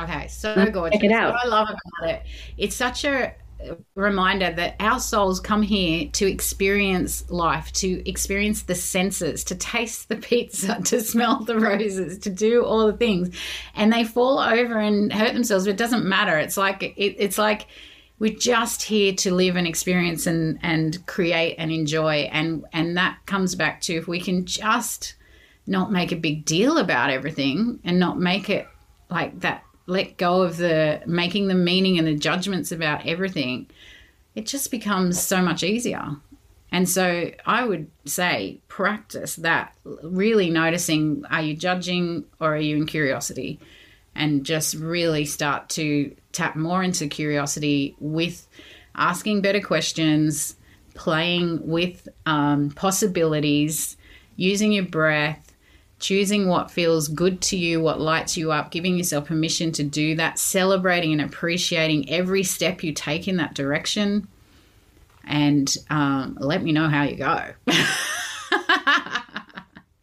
Okay, 0.00 0.26
so 0.28 0.54
gorgeous. 0.70 0.98
Check 0.98 1.04
it 1.04 1.12
out. 1.12 1.34
What 1.34 1.44
I 1.44 1.48
love 1.48 1.68
about 1.68 2.10
it, 2.10 2.22
it's 2.56 2.74
such 2.76 3.04
a 3.04 3.34
reminder 3.94 4.52
that 4.52 4.76
our 4.80 5.00
souls 5.00 5.40
come 5.40 5.62
here 5.62 6.08
to 6.12 6.26
experience 6.30 7.30
life, 7.30 7.72
to 7.72 8.08
experience 8.08 8.62
the 8.62 8.74
senses, 8.74 9.44
to 9.44 9.54
taste 9.54 10.08
the 10.08 10.16
pizza, 10.16 10.80
to 10.84 11.00
smell 11.00 11.44
the 11.44 11.58
roses, 11.58 12.18
to 12.18 12.30
do 12.30 12.64
all 12.64 12.86
the 12.86 12.96
things, 12.96 13.36
and 13.74 13.92
they 13.92 14.04
fall 14.04 14.38
over 14.38 14.78
and 14.78 15.12
hurt 15.12 15.34
themselves. 15.34 15.64
But 15.64 15.72
it 15.72 15.76
doesn't 15.76 16.04
matter. 16.04 16.38
It's 16.38 16.56
like 16.56 16.82
it, 16.82 17.16
it's 17.18 17.38
like 17.38 17.66
we're 18.18 18.34
just 18.34 18.82
here 18.82 19.12
to 19.14 19.34
live 19.34 19.56
and 19.56 19.66
experience 19.66 20.26
and 20.26 20.58
and 20.62 21.04
create 21.06 21.56
and 21.58 21.72
enjoy 21.72 22.28
and 22.30 22.64
and 22.72 22.96
that 22.96 23.18
comes 23.26 23.56
back 23.56 23.80
to 23.82 23.94
if 23.94 24.06
we 24.06 24.20
can 24.20 24.46
just 24.46 25.16
not 25.66 25.90
make 25.90 26.12
a 26.12 26.16
big 26.16 26.44
deal 26.44 26.78
about 26.78 27.10
everything 27.10 27.80
and 27.82 27.98
not 27.98 28.18
make 28.18 28.48
it 28.48 28.68
like 29.10 29.40
that 29.40 29.64
let 29.86 30.16
go 30.16 30.42
of 30.42 30.56
the 30.56 31.02
making 31.06 31.48
the 31.48 31.54
meaning 31.54 31.98
and 31.98 32.06
the 32.06 32.14
judgments 32.14 32.72
about 32.72 33.06
everything 33.06 33.68
it 34.34 34.46
just 34.46 34.70
becomes 34.70 35.20
so 35.20 35.42
much 35.42 35.62
easier 35.62 36.16
and 36.72 36.88
so 36.88 37.30
I 37.44 37.64
would 37.66 37.90
say 38.06 38.58
practice 38.66 39.36
that, 39.36 39.76
really 39.84 40.48
noticing 40.48 41.22
are 41.30 41.42
you 41.42 41.54
judging 41.54 42.24
or 42.40 42.54
are 42.54 42.60
you 42.60 42.78
in 42.78 42.86
curiosity? 42.86 43.60
And 44.14 44.44
just 44.44 44.74
really 44.74 45.26
start 45.26 45.68
to 45.70 46.16
tap 46.32 46.56
more 46.56 46.82
into 46.82 47.08
curiosity 47.08 47.94
with 48.00 48.48
asking 48.94 49.42
better 49.42 49.60
questions, 49.60 50.56
playing 50.94 51.66
with 51.66 52.08
um, 52.24 52.70
possibilities, 52.70 53.98
using 54.36 54.72
your 54.72 54.86
breath, 54.86 55.51
choosing 56.02 56.48
what 56.48 56.70
feels 56.70 57.08
good 57.08 57.40
to 57.40 57.56
you, 57.56 57.80
what 57.80 58.00
lights 58.00 58.36
you 58.36 58.52
up, 58.52 58.70
giving 58.70 58.96
yourself 58.96 59.26
permission 59.26 59.72
to 59.72 59.82
do 59.82 60.14
that, 60.16 60.38
celebrating 60.38 61.12
and 61.12 61.22
appreciating 61.22 62.10
every 62.10 62.42
step 62.42 62.82
you 62.82 62.92
take 62.92 63.28
in 63.28 63.36
that 63.36 63.54
direction 63.54 64.28
and 65.24 65.76
um, 65.88 66.36
let 66.40 66.62
me 66.62 66.72
know 66.72 66.88
how 66.88 67.04
you 67.04 67.16
go. 67.16 67.52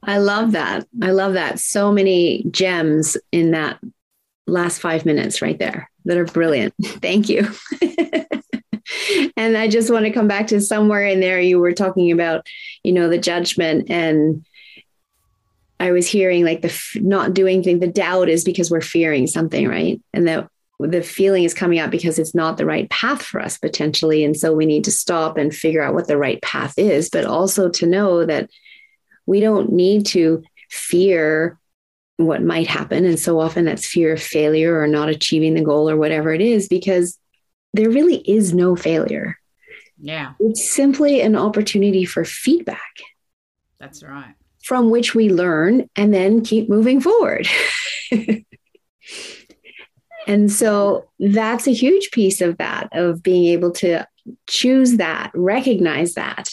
I 0.04 0.18
love 0.18 0.54
that. 0.54 0.88
I 1.04 1.12
love 1.12 1.34
that. 1.34 1.60
So 1.60 1.91
many 1.91 2.45
gems 2.50 3.18
in 3.32 3.52
that 3.52 3.80
last 4.47 4.80
five 4.80 5.06
minutes 5.06 5.41
right 5.41 5.60
there 5.60 5.91
that 6.06 6.18
are 6.18 6.26
brilliant. 6.26 6.74
Thank 6.84 7.30
you. 7.30 7.47
and 9.38 9.58
I 9.58 9.68
just 9.68 9.91
want 9.91 10.06
to 10.06 10.12
come 10.12 10.28
back 10.28 10.47
to 10.47 10.62
somewhere 10.62 11.06
in 11.06 11.20
there 11.20 11.39
you 11.39 11.60
were 11.60 11.74
talking 11.74 12.12
about, 12.12 12.47
you 12.84 12.93
know, 12.93 13.10
the 13.10 13.18
judgment 13.18 13.89
and 13.91 14.45
I 15.80 15.92
was 15.92 16.08
hearing 16.08 16.44
like 16.44 16.62
the 16.62 16.70
f- 16.70 16.96
not 16.96 17.34
doing 17.34 17.64
thing, 17.64 17.80
the 17.80 17.88
doubt 17.88 18.30
is 18.30 18.44
because 18.44 18.70
we're 18.70 18.82
fearing 18.82 19.28
something, 19.28 19.68
right? 19.68 20.02
And 20.14 20.28
that 20.28 20.50
the 20.80 21.02
feeling 21.02 21.44
is 21.44 21.54
coming 21.54 21.80
up 21.80 21.92
because 21.92 22.20
it's 22.20 22.36
not 22.36 22.58
the 22.58 22.66
right 22.66 22.90
path 22.90 23.22
for 23.22 23.42
us 23.42 23.58
potentially. 23.58 24.24
And 24.24 24.36
so 24.36 24.54
we 24.54 24.66
need 24.66 24.86
to 24.86 24.92
stop 24.92 25.38
and 25.38 25.54
figure 25.54 25.82
out 25.82 25.94
what 25.94 26.08
the 26.08 26.18
right 26.18 26.42
path 26.42 26.74
is, 26.78 27.10
but 27.10 27.26
also 27.26 27.70
to 27.70 27.86
know 27.86 28.26
that 28.26 28.50
we 29.26 29.40
don't 29.40 29.72
need 29.72 30.06
to 30.08 30.44
fear 30.70 31.58
what 32.18 32.44
might 32.44 32.68
happen. 32.68 33.06
And 33.06 33.20
so 33.20 33.40
often 33.40 33.66
that's 33.66 33.88
fear 33.88 34.14
of 34.14 34.22
failure 34.22 34.80
or 34.80 34.88
not 34.88 35.10
achieving 35.10 35.54
the 35.54 35.64
goal 35.64 35.90
or 35.90 35.98
whatever 35.98 36.34
it 36.34 36.42
is, 36.42 36.68
because 36.68 37.18
there 37.74 37.90
really 37.90 38.18
is 38.18 38.54
no 38.54 38.76
failure. 38.76 39.38
Yeah. 40.02 40.34
It's 40.40 40.70
simply 40.72 41.22
an 41.22 41.36
opportunity 41.36 42.06
for 42.06 42.26
feedback. 42.26 42.96
That's 43.80 44.04
right. 44.04 44.36
From 44.64 44.89
which 44.89 45.16
we 45.16 45.30
learn 45.30 45.89
and 45.95 46.14
then 46.14 46.43
keep 46.43 46.70
moving 46.70 46.99
forward. 46.99 47.47
And 50.30 50.51
so 50.51 51.10
that's 51.18 51.66
a 51.66 51.74
huge 51.74 52.12
piece 52.12 52.39
of 52.39 52.60
that, 52.60 52.89
of 52.91 53.24
being 53.24 53.45
able 53.45 53.72
to 53.72 54.07
choose 54.47 54.97
that, 54.97 55.32
recognize 55.34 56.14
that, 56.14 56.51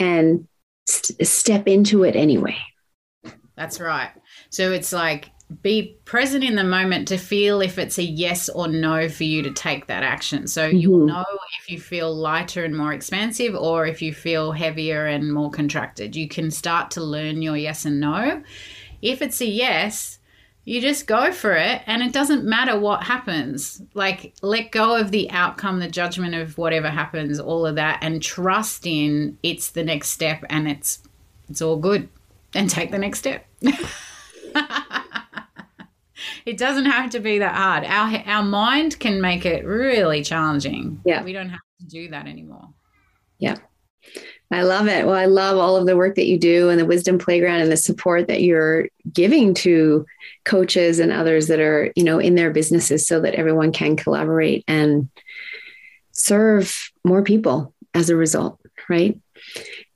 and 0.00 0.48
st- 0.88 1.24
step 1.24 1.68
into 1.68 2.02
it 2.02 2.16
anyway. 2.16 2.56
That's 3.56 3.78
right. 3.78 4.10
So 4.50 4.72
it's 4.72 4.92
like 4.92 5.30
be 5.62 5.96
present 6.04 6.44
in 6.44 6.56
the 6.56 6.64
moment 6.64 7.08
to 7.08 7.16
feel 7.16 7.60
if 7.60 7.78
it's 7.78 7.98
a 7.98 8.02
yes 8.02 8.48
or 8.48 8.68
no 8.68 9.08
for 9.08 9.24
you 9.24 9.42
to 9.42 9.50
take 9.50 9.86
that 9.86 10.02
action. 10.02 10.46
So 10.46 10.68
mm-hmm. 10.68 10.76
you'll 10.76 11.06
know 11.06 11.24
if 11.60 11.70
you 11.70 11.80
feel 11.80 12.14
lighter 12.14 12.64
and 12.64 12.76
more 12.76 12.92
expansive 12.92 13.54
or 13.54 13.86
if 13.86 14.00
you 14.00 14.14
feel 14.14 14.52
heavier 14.52 15.06
and 15.06 15.32
more 15.32 15.50
contracted. 15.50 16.16
You 16.16 16.28
can 16.28 16.50
start 16.50 16.90
to 16.92 17.02
learn 17.02 17.42
your 17.42 17.56
yes 17.56 17.84
and 17.84 18.00
no. 18.00 18.42
If 19.02 19.20
it's 19.20 19.40
a 19.40 19.46
yes, 19.46 20.18
you 20.64 20.80
just 20.80 21.06
go 21.06 21.32
for 21.32 21.52
it 21.52 21.82
and 21.86 22.02
it 22.02 22.12
doesn't 22.12 22.44
matter 22.44 22.78
what 22.78 23.02
happens 23.02 23.82
like 23.94 24.32
let 24.42 24.70
go 24.70 24.96
of 24.96 25.10
the 25.10 25.28
outcome 25.30 25.80
the 25.80 25.88
judgment 25.88 26.34
of 26.34 26.56
whatever 26.56 26.88
happens 26.88 27.40
all 27.40 27.66
of 27.66 27.74
that 27.74 27.98
and 28.00 28.22
trust 28.22 28.86
in 28.86 29.36
it's 29.42 29.70
the 29.70 29.82
next 29.82 30.10
step 30.10 30.44
and 30.48 30.68
it's 30.68 31.02
it's 31.48 31.60
all 31.60 31.76
good 31.76 32.08
and 32.54 32.70
take 32.70 32.90
the 32.92 32.98
next 32.98 33.18
step 33.18 33.44
it 36.46 36.58
doesn't 36.58 36.86
have 36.86 37.10
to 37.10 37.20
be 37.20 37.38
that 37.38 37.54
hard. 37.54 37.84
Our 37.84 38.22
our 38.26 38.42
mind 38.42 38.98
can 38.98 39.20
make 39.20 39.46
it 39.46 39.64
really 39.64 40.22
challenging. 40.22 41.00
Yeah. 41.04 41.22
We 41.22 41.32
don't 41.32 41.50
have 41.50 41.60
to 41.80 41.86
do 41.86 42.08
that 42.08 42.26
anymore. 42.26 42.68
Yeah. 43.38 43.56
I 44.50 44.62
love 44.62 44.86
it. 44.86 45.06
Well, 45.06 45.14
I 45.14 45.24
love 45.24 45.56
all 45.56 45.76
of 45.76 45.86
the 45.86 45.96
work 45.96 46.16
that 46.16 46.26
you 46.26 46.38
do 46.38 46.68
and 46.68 46.78
the 46.78 46.84
wisdom 46.84 47.18
playground 47.18 47.62
and 47.62 47.72
the 47.72 47.76
support 47.76 48.28
that 48.28 48.42
you're 48.42 48.88
giving 49.10 49.54
to 49.54 50.04
coaches 50.44 50.98
and 50.98 51.10
others 51.10 51.48
that 51.48 51.58
are, 51.58 51.90
you 51.96 52.04
know, 52.04 52.18
in 52.18 52.34
their 52.34 52.50
businesses 52.50 53.06
so 53.06 53.20
that 53.20 53.34
everyone 53.34 53.72
can 53.72 53.96
collaborate 53.96 54.62
and 54.68 55.08
serve 56.10 56.92
more 57.02 57.22
people 57.22 57.74
as 57.94 58.10
a 58.10 58.16
result, 58.16 58.60
right? 58.90 59.18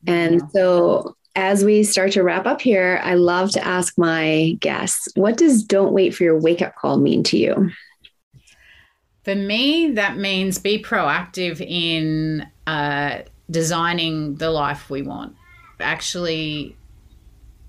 And 0.06 0.40
so 0.52 1.15
as 1.36 1.62
we 1.62 1.84
start 1.84 2.12
to 2.12 2.22
wrap 2.22 2.46
up 2.46 2.62
here, 2.62 2.98
I 3.04 3.14
love 3.14 3.50
to 3.52 3.64
ask 3.64 3.96
my 3.98 4.56
guests, 4.60 5.06
what 5.14 5.36
does 5.36 5.62
don't 5.62 5.92
wait 5.92 6.14
for 6.14 6.24
your 6.24 6.38
wake 6.38 6.62
up 6.62 6.74
call 6.74 6.96
mean 6.96 7.22
to 7.24 7.36
you? 7.36 7.70
For 9.24 9.34
me, 9.34 9.90
that 9.90 10.16
means 10.16 10.58
be 10.58 10.82
proactive 10.82 11.60
in 11.60 12.46
uh, 12.66 13.18
designing 13.50 14.36
the 14.36 14.50
life 14.50 14.88
we 14.88 15.02
want. 15.02 15.36
Actually, 15.78 16.74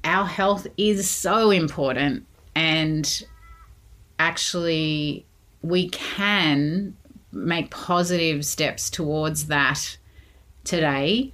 our 0.06 0.26
health 0.26 0.66
is 0.78 1.10
so 1.10 1.52
important, 1.52 2.26
and 2.56 3.26
actually, 4.18 5.26
we 5.62 5.90
can 5.90 6.96
make 7.34 7.70
positive 7.70 8.46
steps 8.46 8.90
towards 8.90 9.48
that 9.48 9.98
today. 10.64 11.34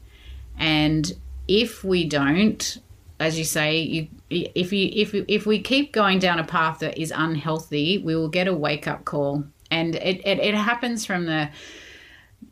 And 0.58 1.14
if 1.48 1.84
we 1.84 2.06
don't, 2.06 2.78
as 3.20 3.38
you 3.38 3.44
say, 3.44 3.80
you, 3.80 4.08
if 4.30 4.74
you 4.74 4.90
if 4.94 5.14
if 5.14 5.46
we 5.46 5.62
keep 5.62 5.94
going 5.94 6.20
down 6.20 6.40
a 6.40 6.44
path 6.44 6.80
that 6.80 6.98
is 6.98 7.12
unhealthy, 7.16 7.98
we 8.00 8.16
will 8.16 8.30
get 8.30 8.48
a 8.48 8.54
wake 8.54 8.88
up 8.88 9.06
call, 9.06 9.44
and 9.70 9.96
it, 9.96 10.26
it, 10.26 10.40
it 10.40 10.56
happens 10.56 11.06
from 11.06 11.26
the 11.26 11.50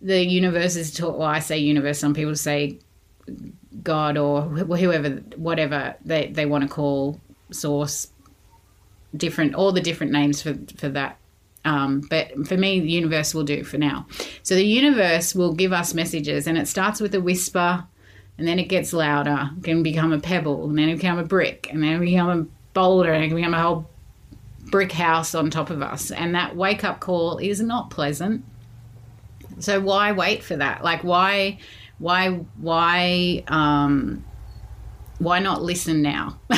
the 0.01 0.23
universe 0.23 0.75
is 0.75 0.93
taught. 0.93 1.17
Well, 1.17 1.27
I 1.27 1.39
say 1.39 1.57
universe. 1.57 1.99
Some 1.99 2.13
people 2.13 2.35
say 2.35 2.79
God 3.83 4.17
or 4.17 4.43
whoever, 4.43 5.09
whatever 5.35 5.95
they, 6.03 6.27
they 6.27 6.45
want 6.45 6.63
to 6.63 6.69
call 6.69 7.19
source. 7.51 8.11
Different, 9.15 9.55
all 9.55 9.73
the 9.73 9.81
different 9.81 10.13
names 10.13 10.41
for 10.41 10.55
for 10.77 10.87
that. 10.89 11.17
Um, 11.65 12.01
but 12.09 12.47
for 12.47 12.57
me, 12.57 12.79
the 12.79 12.89
universe 12.89 13.33
will 13.33 13.43
do 13.43 13.63
for 13.63 13.77
now. 13.77 14.07
So 14.41 14.55
the 14.55 14.65
universe 14.65 15.35
will 15.35 15.53
give 15.53 15.73
us 15.73 15.93
messages, 15.93 16.47
and 16.47 16.57
it 16.57 16.67
starts 16.67 17.01
with 17.01 17.13
a 17.13 17.21
whisper, 17.21 17.85
and 18.41 18.47
then 18.47 18.57
it 18.57 18.69
gets 18.69 18.91
louder. 18.91 19.51
It 19.59 19.63
can 19.63 19.83
become 19.83 20.11
a 20.11 20.19
pebble, 20.19 20.67
and 20.67 20.75
then 20.75 20.89
it 20.89 20.95
become 20.95 21.19
a 21.19 21.23
brick, 21.23 21.67
and 21.71 21.83
then 21.83 21.97
it 21.97 21.99
become 21.99 22.27
a 22.27 22.47
boulder, 22.73 23.13
and 23.13 23.23
it 23.23 23.27
can 23.27 23.35
become 23.35 23.53
a 23.53 23.61
whole 23.61 23.87
brick 24.71 24.91
house 24.91 25.35
on 25.35 25.51
top 25.51 25.69
of 25.69 25.83
us. 25.83 26.09
And 26.09 26.33
that 26.33 26.55
wake 26.55 26.83
up 26.83 26.99
call 26.99 27.37
is 27.37 27.61
not 27.61 27.91
pleasant. 27.91 28.43
So 29.59 29.79
why 29.79 30.13
wait 30.13 30.41
for 30.41 30.55
that? 30.55 30.83
Like 30.83 31.03
why 31.03 31.59
why 31.99 32.29
why 32.57 33.43
um 33.47 34.25
why 35.19 35.37
not 35.37 35.61
listen 35.61 36.01
now? 36.01 36.39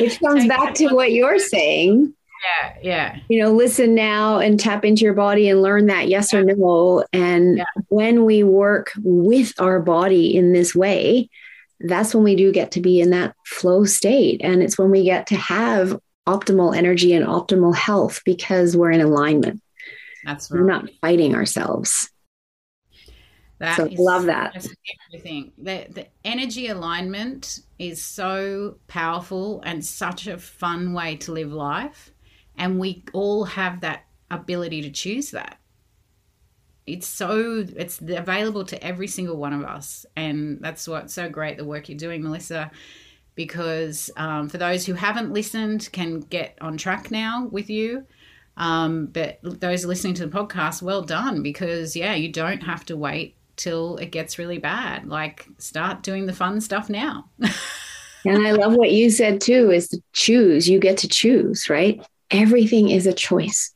Which 0.00 0.18
comes 0.18 0.46
back 0.48 0.72
to 0.76 0.94
what 0.94 1.12
you're 1.12 1.38
saying. 1.38 2.14
Yeah, 2.42 2.74
yeah. 2.82 3.16
You 3.28 3.42
know, 3.42 3.52
listen 3.52 3.94
now 3.94 4.38
and 4.38 4.58
tap 4.58 4.84
into 4.84 5.02
your 5.02 5.14
body 5.14 5.48
and 5.48 5.60
learn 5.60 5.86
that 5.86 6.08
yes 6.08 6.32
or 6.32 6.42
no. 6.42 7.04
And 7.12 7.58
yeah. 7.58 7.64
when 7.88 8.24
we 8.24 8.42
work 8.42 8.92
with 9.02 9.52
our 9.60 9.80
body 9.80 10.34
in 10.34 10.52
this 10.52 10.74
way, 10.74 11.28
that's 11.80 12.14
when 12.14 12.24
we 12.24 12.36
do 12.36 12.52
get 12.52 12.72
to 12.72 12.80
be 12.80 13.00
in 13.00 13.10
that 13.10 13.34
flow 13.46 13.84
state. 13.84 14.40
And 14.42 14.62
it's 14.62 14.78
when 14.78 14.90
we 14.90 15.04
get 15.04 15.26
to 15.28 15.36
have 15.36 15.98
optimal 16.26 16.76
energy 16.76 17.12
and 17.12 17.26
optimal 17.26 17.74
health 17.74 18.22
because 18.24 18.76
we're 18.76 18.90
in 18.90 19.00
alignment. 19.00 19.60
That's 20.24 20.50
right. 20.50 20.60
We're 20.60 20.66
not 20.66 20.90
fighting 21.00 21.34
ourselves. 21.34 22.10
That 23.58 23.76
so 23.76 23.88
love 23.98 24.24
that. 24.24 24.66
Everything. 25.12 25.52
The, 25.58 25.86
the 25.90 26.06
energy 26.24 26.68
alignment 26.68 27.60
is 27.78 28.02
so 28.02 28.78
powerful 28.88 29.60
and 29.64 29.84
such 29.84 30.26
a 30.26 30.38
fun 30.38 30.94
way 30.94 31.16
to 31.16 31.32
live 31.32 31.52
life. 31.52 32.10
And 32.56 32.78
we 32.78 33.04
all 33.12 33.44
have 33.44 33.80
that 33.80 34.04
ability 34.30 34.82
to 34.82 34.90
choose 34.90 35.30
that. 35.32 35.58
It's 36.86 37.06
so 37.06 37.64
it's 37.76 38.00
available 38.00 38.64
to 38.64 38.82
every 38.84 39.06
single 39.06 39.36
one 39.36 39.52
of 39.52 39.64
us, 39.64 40.06
and 40.16 40.58
that's 40.60 40.88
what's 40.88 41.14
so 41.14 41.28
great 41.28 41.56
the 41.56 41.64
work 41.64 41.88
you're 41.88 41.98
doing, 41.98 42.22
Melissa. 42.22 42.70
Because 43.36 44.10
um, 44.16 44.48
for 44.48 44.58
those 44.58 44.84
who 44.84 44.94
haven't 44.94 45.32
listened, 45.32 45.88
can 45.92 46.20
get 46.20 46.58
on 46.60 46.76
track 46.76 47.10
now 47.10 47.46
with 47.50 47.70
you 47.70 48.06
Um, 48.56 49.06
but 49.06 49.38
those 49.42 49.84
listening 49.86 50.14
to 50.14 50.26
the 50.26 50.36
podcast, 50.38 50.82
well 50.82 51.02
done 51.02 51.42
because, 51.42 51.96
yeah, 51.96 52.14
you 52.14 52.30
don't 52.30 52.62
have 52.62 52.84
to 52.86 52.96
wait 52.96 53.36
till 53.56 53.96
it 53.96 54.10
gets 54.12 54.38
really 54.38 54.58
bad. 54.58 55.06
Like, 55.06 55.46
start 55.58 56.02
doing 56.02 56.26
the 56.26 56.32
fun 56.34 56.60
stuff 56.60 56.90
now. 56.90 57.30
and 58.24 58.46
I 58.46 58.52
love 58.52 58.74
what 58.74 58.90
you 58.90 59.10
said 59.10 59.40
too 59.40 59.70
is 59.70 59.88
to 59.88 60.02
choose. 60.12 60.68
You 60.68 60.78
get 60.78 60.98
to 60.98 61.08
choose, 61.08 61.70
right? 61.70 62.04
Everything 62.30 62.90
is 62.90 63.06
a 63.06 63.12
choice. 63.12 63.72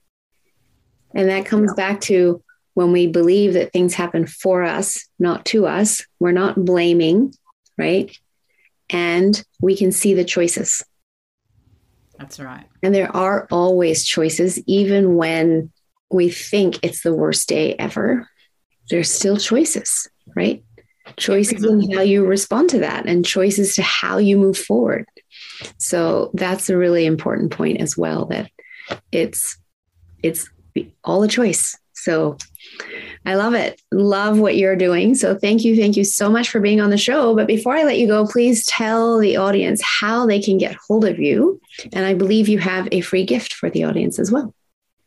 And 1.14 1.28
that 1.28 1.46
comes 1.46 1.72
back 1.74 2.00
to 2.02 2.42
when 2.74 2.92
we 2.92 3.07
believe 3.07 3.55
that 3.55 3.72
things 3.72 3.94
happen 3.94 4.26
for 4.26 4.62
us, 4.62 5.09
not 5.18 5.44
to 5.46 5.66
us. 5.66 6.05
We're 6.18 6.32
not 6.32 6.64
blaming, 6.64 7.32
right? 7.78 8.16
And 8.90 9.42
we 9.61 9.76
can 9.76 9.92
see 9.92 10.14
the 10.14 10.24
choices. 10.24 10.84
That's 12.18 12.38
right. 12.38 12.66
And 12.82 12.94
there 12.94 13.14
are 13.14 13.46
always 13.50 14.05
choices, 14.05 14.62
even 14.66 15.16
when 15.16 15.72
we 16.11 16.30
think 16.30 16.78
it's 16.82 17.02
the 17.02 17.14
worst 17.14 17.48
day 17.48 17.74
ever. 17.74 18.28
There's 18.90 19.11
still 19.11 19.36
choices, 19.36 20.09
right? 20.36 20.64
Choices 21.16 21.64
in 21.64 21.92
how 21.92 22.02
you 22.02 22.24
respond 22.24 22.70
to 22.70 22.80
that 22.80 23.07
and 23.07 23.24
choices 23.24 23.74
to 23.76 23.82
how 23.82 24.18
you 24.18 24.36
move 24.36 24.57
forward. 24.57 25.07
So 25.78 26.30
that's 26.34 26.70
a 26.70 26.76
really 26.76 27.07
important 27.07 27.52
point 27.52 27.80
as 27.80 27.96
well 27.96 28.26
that 28.26 28.50
it's 29.12 29.59
it's 30.22 30.48
all 31.05 31.22
a 31.22 31.28
choice. 31.28 31.78
So 31.92 32.36
I 33.24 33.34
love 33.34 33.55
it. 33.55 33.80
Love 33.92 34.38
what 34.38 34.57
you're 34.57 34.76
doing. 34.76 35.14
So 35.14 35.36
thank 35.36 35.64
you. 35.64 35.76
Thank 35.76 35.96
you 35.96 36.05
so 36.05 36.28
much 36.28 36.50
for 36.50 36.61
being 36.61 36.80
on 36.80 36.90
the 36.90 36.98
show. 36.98 37.34
But 37.34 37.46
before 37.46 37.74
I 37.74 37.84
let 37.84 37.98
you 37.98 38.07
go, 38.07 38.26
please 38.26 38.66
tell 38.66 39.18
the 39.18 39.36
audience 39.36 39.80
how 39.82 40.26
they 40.26 40.40
can 40.40 40.59
get 40.59 40.76
hold 40.88 41.05
of 41.05 41.18
you. 41.18 41.61
And 41.92 42.05
I 42.05 42.14
believe 42.14 42.48
you 42.48 42.59
have 42.59 42.88
a 42.92 43.00
free 43.00 43.24
gift 43.24 43.55
for 43.55 43.70
the 43.70 43.84
audience 43.84 44.18
as 44.18 44.30
well. 44.30 44.55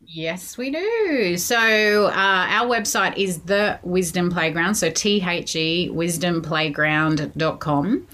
Yes, 0.10 0.58
we 0.58 0.72
do. 0.72 1.36
So 1.38 2.06
uh, 2.06 2.48
our 2.50 2.66
website 2.66 3.18
is 3.18 3.42
the 3.42 3.78
Wisdom 3.84 4.32
Playground. 4.32 4.76
So 4.76 4.90
T 4.90 5.22
H 5.22 5.54
E 5.56 5.92
wisdomplayground.com. 5.94 8.08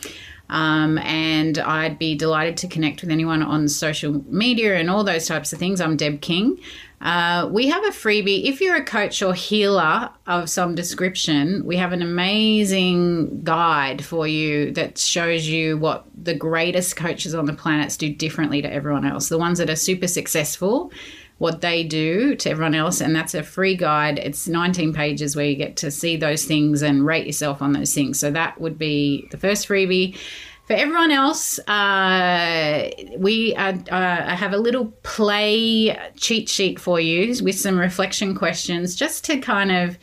Um, 0.49 0.97
and 0.99 1.57
I'd 1.57 1.97
be 1.97 2.15
delighted 2.15 2.57
to 2.57 2.67
connect 2.67 3.01
with 3.01 3.09
anyone 3.09 3.41
on 3.41 3.67
social 3.67 4.23
media 4.31 4.75
and 4.75 4.89
all 4.89 5.03
those 5.03 5.27
types 5.27 5.53
of 5.53 5.59
things. 5.59 5.81
I'm 5.81 5.97
Deb 5.97 6.21
King. 6.21 6.59
Uh, 7.03 7.49
we 7.51 7.67
have 7.67 7.83
a 7.83 7.89
freebie. 7.89 8.45
If 8.45 8.61
you're 8.61 8.77
a 8.77 8.83
coach 8.83 9.21
or 9.21 9.33
healer 9.33 10.09
of 10.25 10.49
some 10.49 10.73
description, 10.73 11.65
we 11.65 11.75
have 11.75 11.91
an 11.91 12.01
amazing 12.01 13.43
guide 13.43 14.05
for 14.05 14.25
you 14.25 14.71
that 14.71 14.97
shows 14.97 15.45
you 15.45 15.77
what 15.77 16.05
the 16.15 16.33
greatest 16.33 16.95
coaches 16.95 17.35
on 17.35 17.45
the 17.45 17.53
planets 17.53 17.97
do 17.97 18.13
differently 18.13 18.61
to 18.61 18.71
everyone 18.71 19.05
else. 19.05 19.27
The 19.27 19.37
ones 19.37 19.57
that 19.57 19.69
are 19.69 19.75
super 19.75 20.07
successful, 20.07 20.93
what 21.37 21.61
they 21.61 21.83
do 21.83 22.35
to 22.35 22.49
everyone 22.49 22.75
else. 22.75 23.01
And 23.01 23.15
that's 23.15 23.33
a 23.33 23.43
free 23.43 23.75
guide. 23.75 24.19
It's 24.19 24.47
19 24.47 24.93
pages 24.93 25.35
where 25.35 25.45
you 25.45 25.55
get 25.55 25.75
to 25.77 25.91
see 25.91 26.15
those 26.15 26.45
things 26.45 26.81
and 26.81 27.05
rate 27.05 27.25
yourself 27.25 27.61
on 27.61 27.73
those 27.73 27.93
things. 27.93 28.19
So 28.19 28.31
that 28.31 28.59
would 28.61 28.77
be 28.77 29.27
the 29.31 29.37
first 29.37 29.67
freebie. 29.67 30.17
For 30.65 30.73
everyone 30.73 31.11
else, 31.11 31.59
uh, 31.67 32.89
we 33.17 33.53
uh, 33.55 33.73
uh, 33.91 34.35
have 34.35 34.53
a 34.53 34.57
little 34.57 34.85
play 35.03 35.99
cheat 36.15 36.47
sheet 36.47 36.79
for 36.79 37.01
you 37.01 37.35
with 37.43 37.59
some 37.59 37.77
reflection 37.77 38.33
questions 38.33 38.95
just 38.95 39.25
to 39.25 39.39
kind 39.39 39.73
of 39.73 39.97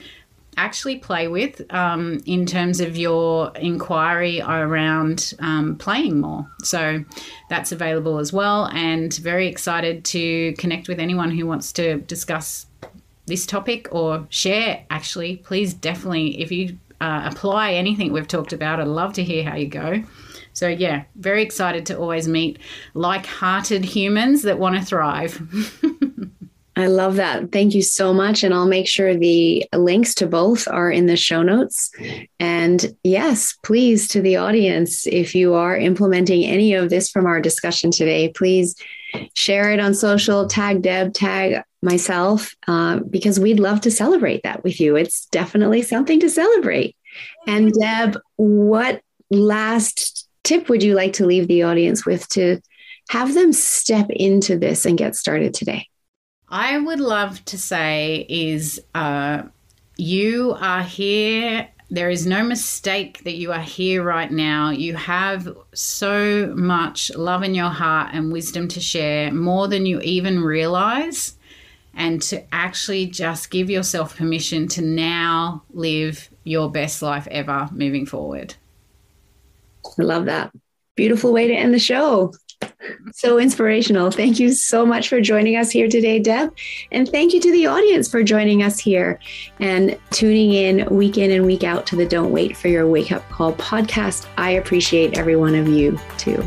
actually 0.57 0.97
play 0.97 1.29
with 1.29 1.63
um, 1.73 2.21
in 2.27 2.47
terms 2.47 2.81
of 2.81 2.97
your 2.97 3.53
inquiry 3.57 4.41
around 4.41 5.35
um, 5.39 5.77
playing 5.77 6.21
more. 6.21 6.51
So 6.63 7.05
that's 7.49 7.73
available 7.73 8.19
as 8.19 8.33
well, 8.33 8.67
and 8.67 9.15
very 9.17 9.47
excited 9.47 10.05
to 10.07 10.53
connect 10.55 10.89
with 10.89 10.99
anyone 10.99 11.31
who 11.31 11.47
wants 11.47 11.73
to 11.75 11.99
discuss 12.03 12.67
this 13.27 13.47
topic 13.47 13.89
or 13.93 14.27
share. 14.31 14.85
Actually, 14.91 15.37
please 15.39 15.73
definitely, 15.73 16.41
if 16.41 16.51
you 16.51 16.79
uh, 17.01 17.23
apply 17.25 17.73
anything 17.73 18.13
we've 18.13 18.29
talked 18.29 18.53
about, 18.53 18.81
I'd 18.81 18.89
love 18.89 19.13
to 19.15 19.25
hear 19.25 19.45
how 19.45 19.57
you 19.57 19.69
go. 19.69 20.03
So, 20.53 20.69
yeah, 20.69 21.05
very 21.15 21.43
excited 21.43 21.87
to 21.87 21.99
always 21.99 22.29
meet 22.29 22.59
like 22.95 23.25
hearted 23.25 23.85
humans 23.85 24.43
that 24.43 24.59
want 24.59 24.77
to 24.77 24.83
thrive. 24.85 25.41
I 26.77 26.87
love 26.87 27.17
that. 27.17 27.51
Thank 27.51 27.75
you 27.75 27.83
so 27.83 28.15
much. 28.15 28.45
And 28.45 28.55
I'll 28.55 28.67
make 28.67 28.87
sure 28.87 29.15
the 29.15 29.67
links 29.75 30.15
to 30.17 30.27
both 30.27 30.69
are 30.69 30.91
in 30.91 31.07
the 31.07 31.17
show 31.17 31.43
notes. 31.43 31.91
And 32.39 32.95
yes, 33.03 33.57
please, 33.65 34.07
to 34.09 34.23
the 34.23 34.37
audience, 34.37 35.07
if 35.07 35.35
you 35.35 35.55
are 35.55 35.77
implementing 35.77 36.45
any 36.45 36.75
of 36.75 36.89
this 36.89 37.11
from 37.11 37.27
our 37.27 37.41
discussion 37.41 37.91
today, 37.91 38.29
please 38.29 38.77
share 39.35 39.73
it 39.73 39.81
on 39.81 39.95
social, 39.95 40.47
tag 40.47 40.83
Deb, 40.83 41.13
tag 41.13 41.63
myself, 41.83 42.55
uh, 42.69 43.01
because 43.01 43.41
we'd 43.41 43.59
love 43.61 43.81
to 43.81 43.91
celebrate 43.91 44.43
that 44.45 44.63
with 44.63 44.81
you. 44.81 44.97
It's 44.97 45.27
definitely 45.27 45.83
something 45.83 46.21
to 46.21 46.31
celebrate. 46.31 46.97
And 47.47 47.73
Deb, 47.73 48.19
what 48.37 49.03
last 49.31 50.29
tip 50.45 50.69
would 50.69 50.83
you 50.83 50.95
like 50.95 51.15
to 51.15 51.27
leave 51.27 51.49
the 51.49 51.65
audience 51.65 52.07
with 52.07 52.29
to 52.31 52.61
have 53.09 53.35
them 53.35 53.53
step 53.53 54.09
into 54.11 54.57
this 54.57 54.87
and 54.87 54.97
get 54.97 55.17
started 55.17 55.53
today? 55.53 55.89
I 56.51 56.79
would 56.79 56.99
love 56.99 57.45
to 57.47 57.59
say 57.59 58.27
is 58.29 58.83
uh, 58.95 59.43
you 59.97 60.57
are 60.59 60.83
here. 60.83 61.69
There 61.91 62.11
is 62.11 62.27
no 62.27 62.43
mistake 62.43 63.23
that 63.25 63.37
you 63.37 63.53
are 63.53 63.61
here 63.61 64.03
right 64.03 64.31
now. 64.31 64.71
You 64.71 64.97
have 64.97 65.49
so 65.75 66.53
much 66.57 67.13
love 67.15 67.43
in 67.43 67.55
your 67.55 67.69
heart 67.69 68.11
and 68.13 68.33
wisdom 68.33 68.67
to 68.69 68.81
share, 68.81 69.33
more 69.33 69.69
than 69.69 69.87
you 69.87 70.01
even 70.01 70.43
realize. 70.43 71.37
And 71.95 72.23
to 72.23 72.43
actually 72.55 73.07
just 73.07 73.51
give 73.51 73.69
yourself 73.69 74.17
permission 74.17 74.69
to 74.69 74.83
now 74.83 75.63
live 75.73 76.31
your 76.45 76.71
best 76.71 77.03
life 77.03 77.27
ever 77.31 77.69
moving 77.73 78.07
forward. 78.07 78.55
I 79.99 80.03
love 80.03 80.27
that. 80.27 80.53
Beautiful 80.95 81.33
way 81.33 81.49
to 81.49 81.55
end 81.55 81.75
the 81.75 81.81
show. 81.81 82.33
So 83.13 83.39
inspirational. 83.39 84.11
Thank 84.11 84.39
you 84.39 84.53
so 84.53 84.87
much 84.87 85.09
for 85.09 85.21
joining 85.21 85.57
us 85.57 85.71
here 85.71 85.89
today, 85.89 86.19
Deb. 86.19 86.55
And 86.91 87.09
thank 87.09 87.35
you 87.35 87.41
to 87.41 87.53
the 87.53 87.67
audience 87.67 88.09
for 88.09 88.23
joining 88.23 88.63
us 88.63 88.79
here 88.79 89.19
and 89.59 89.99
tuning 90.11 90.53
in 90.53 90.87
week 90.87 91.19
in 91.19 91.31
and 91.31 91.45
week 91.45 91.63
out 91.63 91.87
to 91.89 91.97
the 91.97 92.07
Don't 92.07 92.31
Wait 92.31 92.57
for 92.57 92.69
Your 92.69 92.87
Wake 92.87 93.13
Up 93.13 93.29
Call 93.29 93.53
podcast. 93.55 94.27
I 94.39 94.53
appreciate 94.53 95.19
every 95.19 95.37
one 95.37 95.55
of 95.55 95.69
you 95.69 95.99
too. 96.17 96.43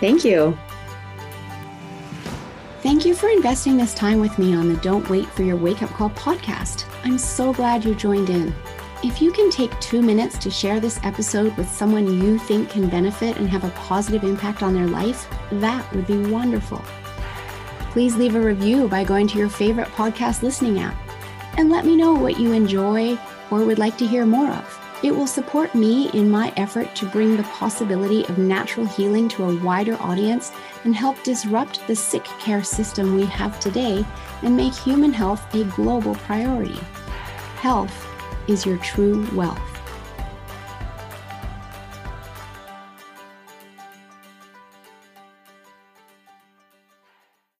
Thank 0.00 0.24
you. 0.24 0.56
Thank 2.82 3.06
you 3.06 3.14
for 3.14 3.30
investing 3.30 3.76
this 3.76 3.94
time 3.94 4.20
with 4.20 4.38
me 4.38 4.54
on 4.54 4.68
the 4.68 4.78
Don't 4.80 5.08
Wait 5.08 5.26
for 5.26 5.42
Your 5.42 5.56
Wake 5.56 5.82
Up 5.82 5.90
Call 5.90 6.10
podcast. 6.10 6.84
I'm 7.04 7.16
so 7.16 7.52
glad 7.52 7.84
you 7.84 7.94
joined 7.94 8.28
in. 8.28 8.54
If 9.04 9.20
you 9.20 9.32
can 9.32 9.50
take 9.50 9.78
two 9.80 10.00
minutes 10.00 10.38
to 10.38 10.50
share 10.50 10.80
this 10.80 10.98
episode 11.02 11.54
with 11.58 11.68
someone 11.68 12.22
you 12.22 12.38
think 12.38 12.70
can 12.70 12.88
benefit 12.88 13.36
and 13.36 13.46
have 13.50 13.62
a 13.62 13.70
positive 13.72 14.24
impact 14.24 14.62
on 14.62 14.72
their 14.72 14.86
life, 14.86 15.28
that 15.52 15.94
would 15.94 16.06
be 16.06 16.16
wonderful. 16.16 16.82
Please 17.90 18.16
leave 18.16 18.34
a 18.34 18.40
review 18.40 18.88
by 18.88 19.04
going 19.04 19.26
to 19.28 19.38
your 19.38 19.50
favorite 19.50 19.88
podcast 19.88 20.42
listening 20.42 20.78
app 20.78 20.96
and 21.58 21.68
let 21.68 21.84
me 21.84 21.96
know 21.96 22.14
what 22.14 22.40
you 22.40 22.52
enjoy 22.52 23.18
or 23.50 23.66
would 23.66 23.78
like 23.78 23.98
to 23.98 24.06
hear 24.06 24.24
more 24.24 24.48
of. 24.48 24.80
It 25.02 25.14
will 25.14 25.26
support 25.26 25.74
me 25.74 26.08
in 26.12 26.30
my 26.30 26.50
effort 26.56 26.96
to 26.96 27.06
bring 27.10 27.36
the 27.36 27.42
possibility 27.42 28.24
of 28.24 28.38
natural 28.38 28.86
healing 28.86 29.28
to 29.28 29.44
a 29.44 29.62
wider 29.62 30.00
audience 30.00 30.50
and 30.84 30.96
help 30.96 31.22
disrupt 31.22 31.86
the 31.86 31.94
sick 31.94 32.24
care 32.40 32.64
system 32.64 33.16
we 33.16 33.26
have 33.26 33.60
today 33.60 34.02
and 34.40 34.56
make 34.56 34.74
human 34.74 35.12
health 35.12 35.54
a 35.54 35.64
global 35.64 36.14
priority. 36.14 36.80
Health 37.56 38.13
is 38.48 38.66
your 38.66 38.78
true 38.78 39.26
wealth. 39.32 39.73